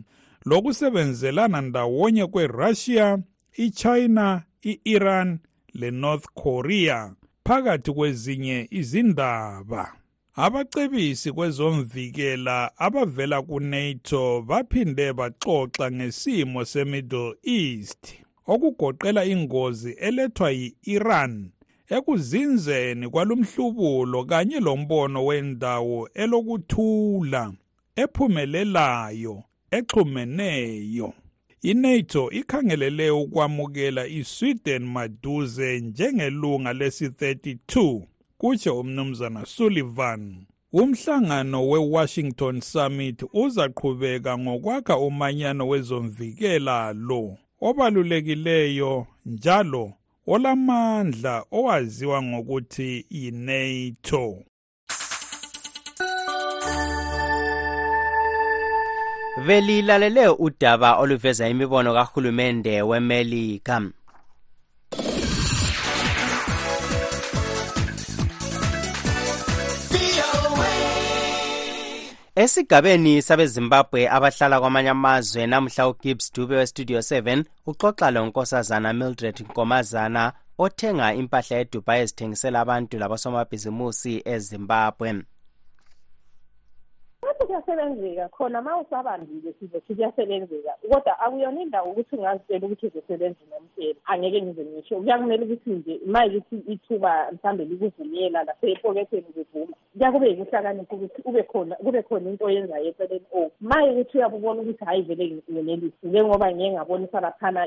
lokusebenzelana 0.44 1.60
ndawonye 1.60 2.26
kweRussia, 2.26 3.18
iChina, 3.56 4.42
i-Iran 4.62 5.38
leNorth 5.74 6.26
Korea 6.34 7.12
phakathi 7.44 7.92
kwezinye 7.92 8.68
izindaba. 8.70 9.92
Abacebisi 10.34 11.32
kwezomvikela 11.32 12.78
abavela 12.78 13.42
kuNATO 13.42 14.42
baphinde 14.42 15.12
baxoxa 15.12 15.90
ngesimo 15.90 16.64
seMiddle 16.64 17.34
East 17.42 18.14
okugoqela 18.46 19.24
ingozi 19.24 19.90
elethwa 19.92 20.50
yi-Iran 20.50 21.50
ekuzinzeni 21.96 23.08
kwalumhlubulo 23.08 24.24
kanye 24.24 24.60
lombono 24.60 25.24
wendawo 25.26 26.08
elokuthula 26.14 27.52
ephumelelayo 27.96 29.42
exhumeneyo. 29.70 31.12
iNATO 31.62 32.30
ikhangelele 32.30 33.10
ukwamukela 33.10 34.06
iSweden 34.06 34.84
maduze 34.86 35.80
njengelunga 35.80 36.72
lesi-32 36.72 38.02
kutsho 38.38 38.80
umnumzana 38.80 39.46
Sullivan. 39.46 40.46
Umhlangano 40.72 41.68
weWashington 41.68 42.60
Summit 42.60 43.24
uzaqhubeka 43.32 44.38
ngokwakha 44.38 44.98
umanyano 44.98 45.68
wezomvikela 45.68 46.92
lo 46.92 47.36
obalulekileyo 47.60 49.06
njalo 49.26 49.92
olamandla 50.28 51.44
owaziwa 51.52 52.22
ngokuthi 52.22 53.06
yiNATO. 53.10 54.38
Belilalele 59.46 60.28
udaba 60.28 60.96
oluveza 60.98 61.48
imibono 61.48 61.94
kahulumende 61.94 62.82
wemelika. 62.82 63.82
Esigabeni 72.42 73.22
sabezimbabwe 73.22 74.00
abahlala 74.16 74.60
kwamanye 74.60 74.90
amazwe 74.90 75.46
namuhla 75.46 75.88
ugibbs 75.88 76.32
dube 76.34 76.56
westudio 76.56 76.98
7 76.98 77.44
uxoxa 77.66 78.10
lonkosazana 78.10 78.92
mildred 78.92 79.36
nkomazana 79.40 80.32
othenga 80.58 81.14
impahla 81.20 81.56
edubai 81.62 82.00
ezithengisela 82.02 82.60
abantu 82.60 82.94
labosomabhizimusi 82.98 84.22
ezimbabwe 84.34 85.08
Lapho 87.38 87.46
kuyasebenzeka 87.46 88.28
khona 88.28 88.62
ma 88.62 88.80
usabambile 88.80 89.52
sizothi 89.58 89.94
kuyasebenzeka 89.94 90.74
kodwa 90.90 91.20
akuyona 91.20 91.60
indawo 91.62 91.90
ukuthi 91.90 92.16
ungazitshela 92.16 92.66
ukuthi 92.66 92.86
uzosebenza 92.86 93.38
nomtshela 93.50 94.00
angeke 94.06 94.42
ngize 94.42 94.64
ngisho. 94.64 94.96
Kuyakumele 94.96 95.44
ukuthi 95.44 95.70
nje 95.70 96.00
ma 96.06 96.26
ukuthi 96.26 96.56
ithuba 96.72 97.32
mhlawumbe 97.32 97.64
likuvumela 97.64 98.44
lasepoketheni 98.44 99.30
kuvuma 99.34 99.76
kuyakube 99.94 100.28
yikuhlakanipha 100.30 100.94
ukuthi 100.96 101.22
ube 101.24 101.42
khona 101.42 101.74
kube 101.76 102.02
khona 102.02 102.30
into 102.30 102.44
oyenzayo 102.44 102.86
eceleni 102.90 103.26
o 103.32 103.50
ma 103.60 103.84
ukuthi 103.84 104.18
uyabubona 104.18 104.60
ukuthi 104.62 104.84
hhayi 104.84 105.02
vele 105.02 105.42
ngenelisi 105.50 106.06
njengoba 106.06 106.52
ngiye 106.52 106.72
ngabonisa 106.72 107.20
laphana 107.20 107.66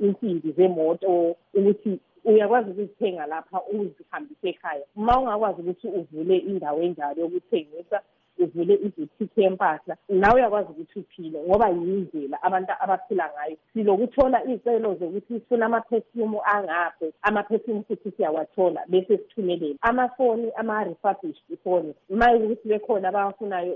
insimbi 0.00 0.52
zemoto 0.56 1.36
ukuthi 1.54 2.00
uyakwazi 2.24 2.70
ukuzithenga 2.70 3.26
lapha 3.26 3.62
uzihambise 3.62 4.48
ekhaya. 4.48 4.84
Ma 4.96 5.18
ungakwazi 5.20 5.60
ukuthi 5.60 5.88
uvule 5.88 6.36
indawo 6.36 6.82
enjalo 6.82 7.20
yokuthengisa 7.20 8.00
uvule 8.38 8.74
ibhutiki 8.74 9.40
yempahla 9.42 9.96
nawe 10.08 10.34
uyakwazi 10.34 10.68
ukuthi 10.70 10.98
uphile 10.98 11.38
ngoba 11.46 11.68
yindlela 11.68 12.42
abantu 12.42 12.72
abaphila 12.80 13.30
ngayo. 13.34 13.56
Silokuthola 13.72 14.44
iy'celo 14.44 14.94
zokuthi 14.94 15.34
sifuna 15.34 15.66
amaphefyumu 15.66 16.40
angaphe 16.44 17.12
amaphefyumu 17.22 17.84
futhi 17.88 18.10
siyawathola 18.10 18.80
bese 18.88 19.16
sithumelela 19.18 19.78
amafoni 19.80 20.50
ama-refurbished 20.56 21.58
phone 21.64 21.94
ma 22.10 22.34
ukuthi 22.34 22.68
bekhona 22.68 23.08
abawafunayo 23.08 23.74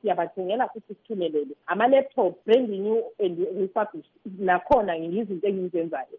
siyabathengela 0.00 0.68
futhi 0.68 0.94
sithumelele. 0.94 1.54
Ama-laptop 1.66 2.44
brand 2.46 2.68
new 2.68 3.02
and 3.18 3.38
refurbished 3.60 4.10
nakhona 4.38 4.94
yizinto 4.94 5.48
engizenzayo 5.48 6.18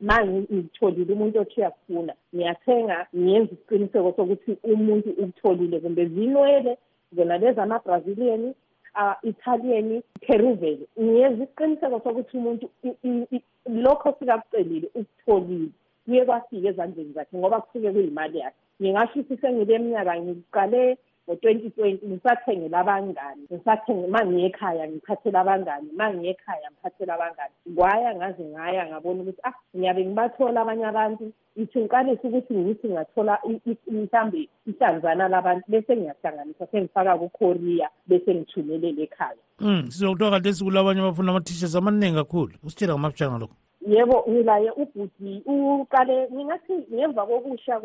ma 0.00 0.24
ngitholile 0.24 1.12
umuntu 1.12 1.40
othi 1.40 1.60
uyakufuna 1.60 2.14
ngiyathenga 2.34 3.06
ngiyenza 3.16 3.52
isiqiniseko 3.52 4.12
sokuthi 4.16 4.52
umuntu 4.64 5.10
ukutholile 5.10 5.80
kumbe 5.80 6.06
zinwele 6.06 6.78
zona 7.12 7.38
lezi 7.38 7.60
ama-brazilian 7.60 8.54
uh, 8.94 9.14
italian 9.22 10.02
peruvian. 10.20 10.78
Ngiyenza 11.00 11.44
isiqiniseko 11.44 12.00
sokuthi 12.04 12.36
umuntu 12.36 12.66
lokho 13.66 14.16
sikakucelile 14.18 14.88
ukutholile. 14.94 15.70
Kuye 16.04 16.24
kwafika 16.24 16.68
ezandleni 16.68 17.12
zakhe 17.12 17.36
ngoba 17.38 17.60
kusuke 17.60 17.92
kuyimali 17.92 18.38
yakhe. 18.38 18.56
Ngingasho 18.82 19.20
ukuthi 19.20 19.36
sengile 19.40 19.78
minyaka 19.78 20.20
ngiqale 20.20 20.98
ngo-twenty 21.30 21.70
twenty 21.70 22.06
ngisathengela 22.06 22.78
abangani 22.80 23.42
ngisathenge 23.52 24.06
ma 24.06 24.24
ngiyekhaya 24.26 24.88
ngiphathela 24.88 25.40
abangani 25.40 25.88
ma 25.96 26.10
ngiyekhaya 26.14 26.70
ngiphathela 26.70 27.14
abangani. 27.14 27.54
Kwaya 27.76 28.14
ngaze 28.14 28.44
ngaya 28.44 28.86
ngabona 28.86 29.22
ukuthi 29.22 29.40
ah 29.44 29.54
ngiyabe 29.76 30.04
ngibathola 30.04 30.60
abanye 30.60 30.86
abantu 30.86 31.32
ithi 31.56 31.78
ngiqalise 31.80 32.28
ukuthi 32.28 32.54
ngithi 32.54 32.88
ngathola 32.88 33.38
mhlawumbe 33.90 34.48
ihlanzana 34.66 35.28
labantu 35.28 35.64
bese 35.68 35.96
ngiyahlanganisa 35.96 36.66
sengifaka 36.66 37.18
kukorea 37.18 37.88
bese 38.06 38.34
ngithumelele 38.34 39.02
ekhaya 39.02 39.42
um 39.60 39.90
sizokuthiwa 39.90 40.30
kade 40.30 40.52
kulabanye 40.52 41.00
abafuna 41.00 41.30
ama-t-shirts 41.30 41.76
amaningi 41.76 42.16
kakhulu. 42.16 42.54
Usitshela 42.64 42.92
ngamafitshanga 42.94 43.38
lokho 43.38 43.54
yebo 43.86 44.24
ngilaye 44.28 44.70
ubhuti. 44.70 45.42
Uqale 45.46 46.28
ngingathi 46.32 46.72
ngemva 46.92 47.26
kokusha 47.26 47.80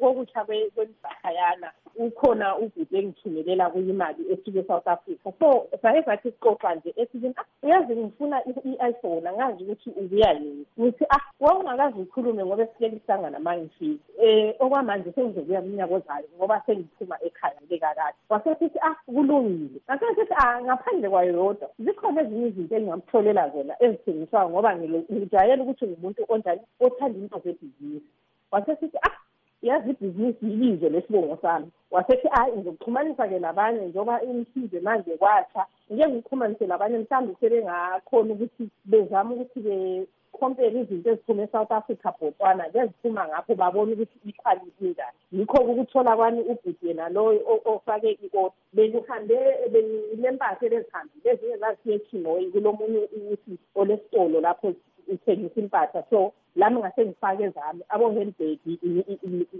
kokusha 0.00 0.44
kwemzahayana 0.44 1.72
ukhona 1.96 2.56
ubhuti 2.58 2.96
engithumelela 2.96 3.70
kuyimali 3.70 4.32
esuke 4.32 4.58
e-south 4.58 4.88
africa. 4.88 5.32
So 5.40 5.66
saye 5.82 6.02
sathi 6.02 6.30
sixoxa 6.30 6.74
nje 6.74 6.94
esithi 6.96 7.32
ah 7.36 7.44
uyazi 7.62 7.96
ngifuna 7.96 8.42
i-iphone 8.44 9.28
angazi 9.28 9.64
ukuthi 9.64 9.90
ubuya 9.90 10.32
yini? 10.32 10.66
Ngithi 10.80 11.04
ah 11.10 11.20
wawungakazi 11.40 12.00
ukhulume 12.00 12.44
ngoba 12.44 12.62
esikele 12.62 12.96
kuhlangana 12.96 13.38
ma 13.38 13.56
ngifike 13.56 14.00
um 14.22 14.52
okwamanje 14.58 15.12
sengizobuya 15.12 15.60
minyaka 15.60 15.94
ozayo 15.94 16.28
ngoba 16.36 16.62
sengiphuma 16.66 17.16
ekhaya 17.22 17.60
lekakade 17.70 18.16
wasesithi 18.28 18.78
ah 18.82 18.94
kulungile. 19.06 19.80
Ngasesithi 19.90 20.34
ah 20.36 20.62
ngaphandle 20.62 21.08
kwayo 21.08 21.32
yodwa. 21.32 21.68
Zikhona 21.78 22.22
ezinye 22.22 22.48
izinto 22.48 22.76
engingamtholela 22.76 23.48
zona 23.48 23.74
ezithengiswayo 23.80 24.50
ngoba 24.50 24.74
ngijayele 25.12 25.62
ukuthi 25.62 25.86
ngumuntu 25.86 26.24
onjani 26.28 26.60
othanda 26.80 27.18
into 27.18 27.38
zebhizinisi. 27.44 28.10
Wasesithi 28.50 28.98
ah 29.02 29.16
yazi 29.62 29.90
ibhizinisi 29.90 30.46
yilize 30.46 30.88
lesibongo 30.88 31.38
sami. 31.42 31.66
Wasethi 31.90 32.28
hayi 32.28 32.52
ngizokuxhumanisa-ke 32.52 33.38
labanye 33.38 33.80
njengoba 33.86 34.22
imsize 34.22 34.80
manje 34.80 35.16
kwatsha 35.16 35.66
ngike 35.92 36.08
ngikuxhumanise 36.08 36.66
labanye 36.66 36.98
mhlawumbe 36.98 37.34
sebengakhona 37.40 38.34
ukuthi 38.34 38.68
bezame 38.84 39.34
ukuthi 39.34 39.60
bekhompere 39.60 40.80
izinto 40.80 41.10
eziphume 41.10 41.42
e-south 41.42 41.72
africa 41.72 42.08
bhotwana 42.18 42.70
zeziphuma 42.72 43.28
ngapho 43.28 43.54
babone 43.54 43.92
ukuthi 43.92 44.18
ikhwalithi 44.28 44.84
njani 44.84 45.18
yikho-ke 45.32 45.70
ukuthola 45.72 46.16
kwami 46.16 46.40
ubhuti 46.52 46.86
yena 46.86 47.08
loyo 47.08 47.40
ofake 47.64 48.10
i-ota 48.26 48.56
bekuhambe 48.72 49.36
benilempahla 49.72 50.66
elezihambile 50.66 51.30
ezinye 51.32 51.56
zazisiye 51.56 51.94
echinoyi 51.96 52.50
kulo 52.52 52.72
munye 52.78 53.00
ukuthi 53.16 53.52
olesitolo 53.80 54.40
lapho 54.40 54.68
uthengisa 55.08 55.60
impahla 55.60 56.02
so 56.10 56.32
lami 56.56 56.80
ngase 56.80 57.06
ngifake 57.06 57.48
zami 57.48 57.82
abo-handbag 57.88 58.58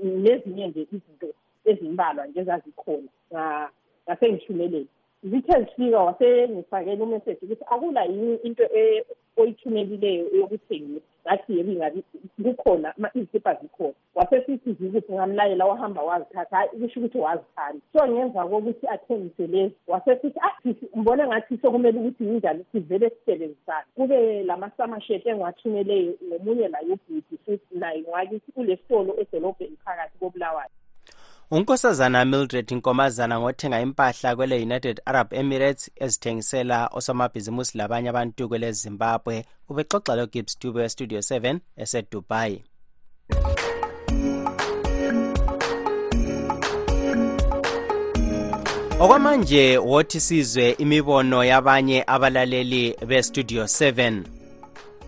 nezinye 0.03 0.67
nje 0.69 0.81
izinto 0.83 1.29
ezimbalwa 1.65 2.27
nje 2.27 2.41
ezazikhona 2.41 3.09
ngase 4.07 4.33
ngithumelele 4.33 4.87
zithe 5.23 5.59
zifika 5.61 5.99
wasengifakela 5.99 7.05
umeseji 7.05 7.45
ukuthi 7.45 7.65
akula 7.71 8.05
yini 8.05 8.35
into 8.37 8.65
oyithumelileyo 9.37 10.25
yokuthengisa 10.37 11.07
ngathi 11.27 11.59
yebo 11.59 11.73
ingabi 11.73 12.03
kukhona 12.43 12.95
izikipa 13.15 13.55
zikhona. 13.55 13.95
Wasesithi 14.15 14.73
zikuthi 14.73 15.13
ngamlayela 15.13 15.65
wahamba 15.67 16.03
wazithatha 16.03 16.57
hayi 16.57 16.69
kusho 16.69 17.01
ukuthi 17.01 17.19
wazithanda. 17.19 17.81
So 17.93 18.09
ngemva 18.09 18.49
kokuthi 18.49 18.87
athengise 18.89 19.47
lezi 19.47 19.75
wasesithi 19.87 20.39
ah 20.41 20.57
ngibone 20.97 21.27
ngathi 21.27 21.59
sokumele 21.63 21.99
ukuthi 21.99 22.25
yinjani 22.25 22.65
sivele 22.73 23.11
sisebenzisane. 23.11 23.87
Kube 23.95 24.43
lamasamasheti 24.43 25.29
engiwathumeleyo 25.29 26.15
ngomunye 26.25 26.69
naye 26.69 26.93
ubhuti 26.93 27.37
futhi 27.45 27.79
naye 27.79 28.01
ngwakithi 28.03 28.53
kule 28.53 28.77
sitolo 28.77 29.21
edolobheni 29.21 29.77
phakathi 29.85 30.19
kobulawayo. 30.19 30.71
Unkosazana 31.51 32.25
mildred 32.25 32.71
nkomazana 32.73 33.41
ngothenga 33.41 33.81
impahla 33.81 34.37
kwele 34.37 34.63
united 34.63 35.01
arab 35.05 35.33
emirates 35.33 35.91
ezithengisela 35.97 36.89
osomabhizimusi 36.93 37.79
labanye 37.79 38.09
abantu 38.09 38.49
kwele 38.49 38.73
zimbabwe. 38.73 39.45
Ubexoxa 39.69 40.15
lo 40.17 40.27
gibbs 40.27 40.59
dube 40.61 40.81
westudio 40.81 41.19
7 41.19 41.59
esedubai. 41.77 42.65
Okwamanje 49.01 49.79
wothi 49.79 50.21
sizwe 50.21 50.71
imibono 50.71 51.45
yabanye 51.45 52.05
abalaleli 52.07 52.97
bestudio 53.07 53.65
7 53.65 54.36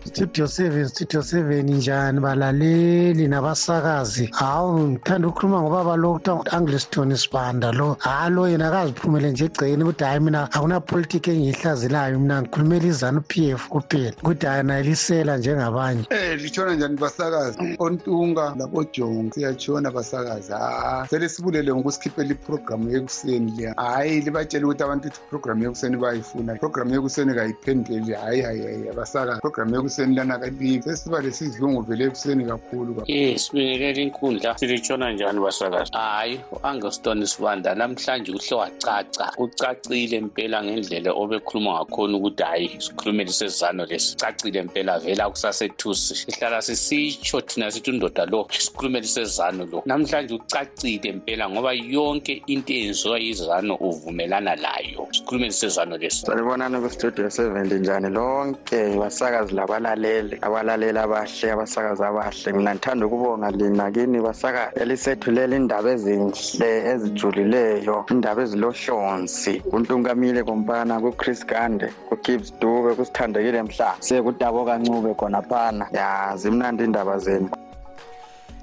studio 0.05 0.45
7 0.45 0.87
studio 0.87 1.21
7 1.21 1.63
njani 1.63 2.19
balaleli 2.19 3.27
nabasakazi? 3.27 4.29
Hawu 4.33 4.79
ngithanda 4.79 5.27
ukukhuluma 5.27 5.61
ngobaba 5.61 5.95
lo 5.95 6.13
kuthiwa 6.13 6.35
ngu-angliston 6.35 7.15
sibanda 7.15 7.71
lo. 7.71 7.97
Hayi 7.99 8.31
lo 8.33 8.47
yena 8.47 8.67
akaziphumele 8.67 9.31
nje 9.31 9.45
egcekeni 9.45 9.83
ukuthi 9.83 10.03
hhayi 10.03 10.19
mina 10.19 10.51
akunapolitiki 10.51 11.31
engiyihlazelayo 11.31 12.19
mina 12.19 12.41
ngikhulumela 12.41 12.87
izanu 12.87 13.21
p 13.21 13.49
f 13.51 13.67
kuphela. 13.69 14.13
Ukuthi 14.23 14.45
hhayi 14.45 14.63
nayilisela 14.63 15.37
njengabanye. 15.37 16.05
Um 16.11 16.37
litshona 16.37 16.73
njani 16.73 16.97
basakazi? 16.97 17.75
Ontunga 17.79 18.55
labojongo 18.57 19.33
siyatshona 19.33 19.91
basakazi. 19.91 20.51
Ha 20.51 21.07
sele 21.09 21.29
sibulele 21.29 21.73
ngokusikhiphela 21.73 22.31
iprogramu 22.31 22.89
yekuseni 22.89 23.51
le. 23.57 23.73
Hhayi 23.77 24.21
libatshele 24.21 24.65
ukuthi 24.65 24.83
abantu 24.83 25.07
ukuthi 25.07 25.21
iprogramu 25.27 25.63
yekuseni 25.63 25.97
bayifuna. 25.97 26.55
Iprogramu 26.55 26.93
yekuseni 26.93 27.33
kayiphenduleli 27.33 28.13
hhayi 28.13 28.41
hayi 28.41 28.61
hayi 28.61 28.89
abasakazi 28.89 29.37
iprogramu 29.37 29.75
yekuseni 29.75 29.88
ekuseni 29.89 30.15
lana 30.15 30.37
kalibi 30.37 30.81
sesiba 30.83 31.21
lesizungu 31.21 31.81
vele 31.81 32.05
ekuseni 32.05 32.45
kakhulu 32.45 33.03
ye 33.07 33.37
sibingelela 33.37 34.01
inkundla. 34.01 34.57
Silitshona 34.57 35.11
njani 35.11 35.39
basakazi? 35.39 35.91
Hhayi 35.91 36.39
u-angelston 36.51 37.25
sibanda 37.25 37.75
namhlanje 37.75 38.31
kuhle 38.31 38.55
wacaca. 38.61 39.25
Kucacile 39.35 40.21
mpela 40.21 40.63
ngendlela 40.63 41.11
obekhuluma 41.13 41.71
ngakhona 41.73 42.17
ukuthi 42.17 42.43
hhayi 42.43 42.69
sikhulumele 42.79 43.31
sezizano 43.31 43.85
lesi. 43.85 44.15
Cacile 44.17 44.61
mpela 44.61 44.99
vela 44.99 45.29
kusasethusi 45.29 46.15
sihlala 46.15 46.61
sisitsho 46.61 47.41
thina 47.41 47.71
sithi 47.71 47.91
undoda 47.91 48.25
lo 48.25 48.47
sikhulumele 48.49 49.07
sezizano 49.07 49.65
lo. 49.65 49.83
Namhlanje 49.85 50.33
ucacile 50.33 51.11
mpela 51.11 51.49
ngoba 51.49 51.73
yonke 51.73 52.43
into 52.47 52.73
eyenziwa 52.73 53.19
yizano 53.19 53.75
uvumelana 53.75 54.55
layo 54.55 55.07
sikhulumele 55.11 55.51
sezizano 55.51 55.97
lesi. 55.97 56.25
Salibonani 56.25 56.81
kustudio 56.81 57.29
seven 57.29 57.67
linjani 57.67 58.09
lonke 58.09 58.95
basakazi 58.99 59.55
laba 59.55 59.78
abalaleli 59.79 60.37
abalaleli 60.41 60.99
abahle 60.99 61.51
abasakazi 61.51 62.03
abahle. 62.03 62.53
Mina 62.53 62.75
ngithanda 62.75 63.05
ukubonga 63.05 63.51
lina 63.51 63.91
kini 63.91 64.19
basakazi 64.19 64.79
elisethulela 64.81 65.55
indaba 65.55 65.91
ezinhle 65.91 66.71
ezijulileyo 66.91 68.05
indaba 68.11 68.41
ezilohlonzi. 68.43 69.59
Kuntunkamile 69.71 70.43
kompana 70.43 70.99
kuchris 70.99 71.45
gande 71.45 71.87
kugibbs 72.09 72.53
dube 72.59 72.95
kusithandekile 72.95 73.63
mhla. 73.63 73.95
Sekudabo 73.99 74.65
kancube 74.65 75.13
khonaphana 75.13 75.87
ya 75.93 76.35
zimnandi 76.35 76.83
indaba 76.83 77.17
zenu. 77.19 77.49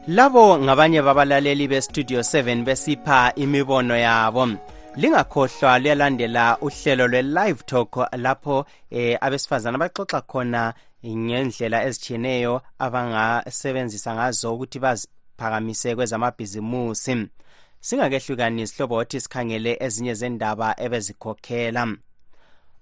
Labo 0.08 0.58
ngabanye 0.58 1.02
babalaleli 1.02 1.68
bestudio 1.68 2.20
7 2.20 2.64
besipha 2.64 3.32
imibono 3.34 3.96
yabo. 3.96 4.48
Lingakhohlwa 4.96 5.78
luyalandela 5.78 6.58
uhlelo 6.60 7.08
lwe-live 7.08 7.62
talk 7.66 7.96
lapho 8.16 8.64
eh, 8.90 9.18
abesifazana 9.20 9.78
baxoxa 9.78 10.20
khona 10.20 10.72
ngendlela 11.16 11.84
ezitshiyeneyo 11.86 12.62
abangasebenzisa 12.78 14.14
ngazo 14.14 14.54
ukuthi 14.54 14.78
baziphakamise 14.78 15.94
kwezamabhizimusi. 15.94 17.28
Singakehlukani 17.80 18.66
sihlobo 18.66 18.94
wothi 18.94 19.20
sikhangele 19.20 19.76
ezinye 19.80 20.14
zendaba 20.14 20.74
ebezikhokhela. 20.84 21.96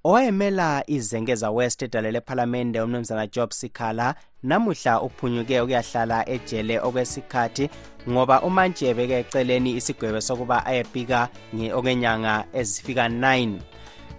Owayemela 0.04 0.84
izengeza 0.86 1.50
west 1.50 1.82
edale 1.82 2.10
lephalamende 2.10 2.80
umnumzana 2.80 3.26
job 3.26 3.50
sikhala 3.52 4.14
namuhla 4.42 5.00
uphunyuke 5.02 5.60
ukuyahlala 5.60 6.28
ejele 6.28 6.80
okwesikhathi 6.80 7.70
ngoba 8.10 8.42
umantshi 8.42 8.94
beke 8.94 9.18
eceleni 9.18 9.70
isigwebo 9.76 10.20
sokuba 10.20 10.66
ayebika 10.66 11.28
okwenyanga 11.72 12.44
ezifika 12.52 13.08
9 13.08 13.60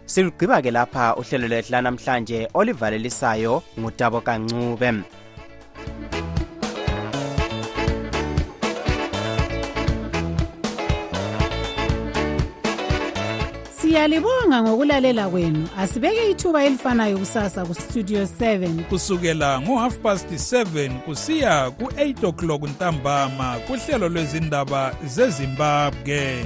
silugqiba-ke 0.06 0.72
lapha 0.72 1.16
uhlelo 1.16 1.48
lwethu 1.48 1.72
lanamhlanje 1.72 2.48
olivalelisayo 2.54 3.64
ngutabo 3.80 4.22
kancube. 4.22 4.92
Siyalibonga 13.96 14.64
ngokulalela 14.64 15.30
kwenu. 15.30 15.68
Asibeke 15.78 16.32
ithuba 16.32 16.64
elifanayo 16.64 17.18
kusasa 17.18 17.66
kustudio 17.66 18.24
7 18.24 18.84
kusukela 18.84 19.62
ngo-half 19.62 19.98
past 19.98 20.32
7 20.32 21.00
kusiya 21.00 21.72
ku-8 21.72 22.28
o'clock 22.28 22.64
ntambama 22.64 23.58
kuhlelo 23.68 24.10
lwezindaba 24.10 24.96
zezimbabwe. 25.06 26.46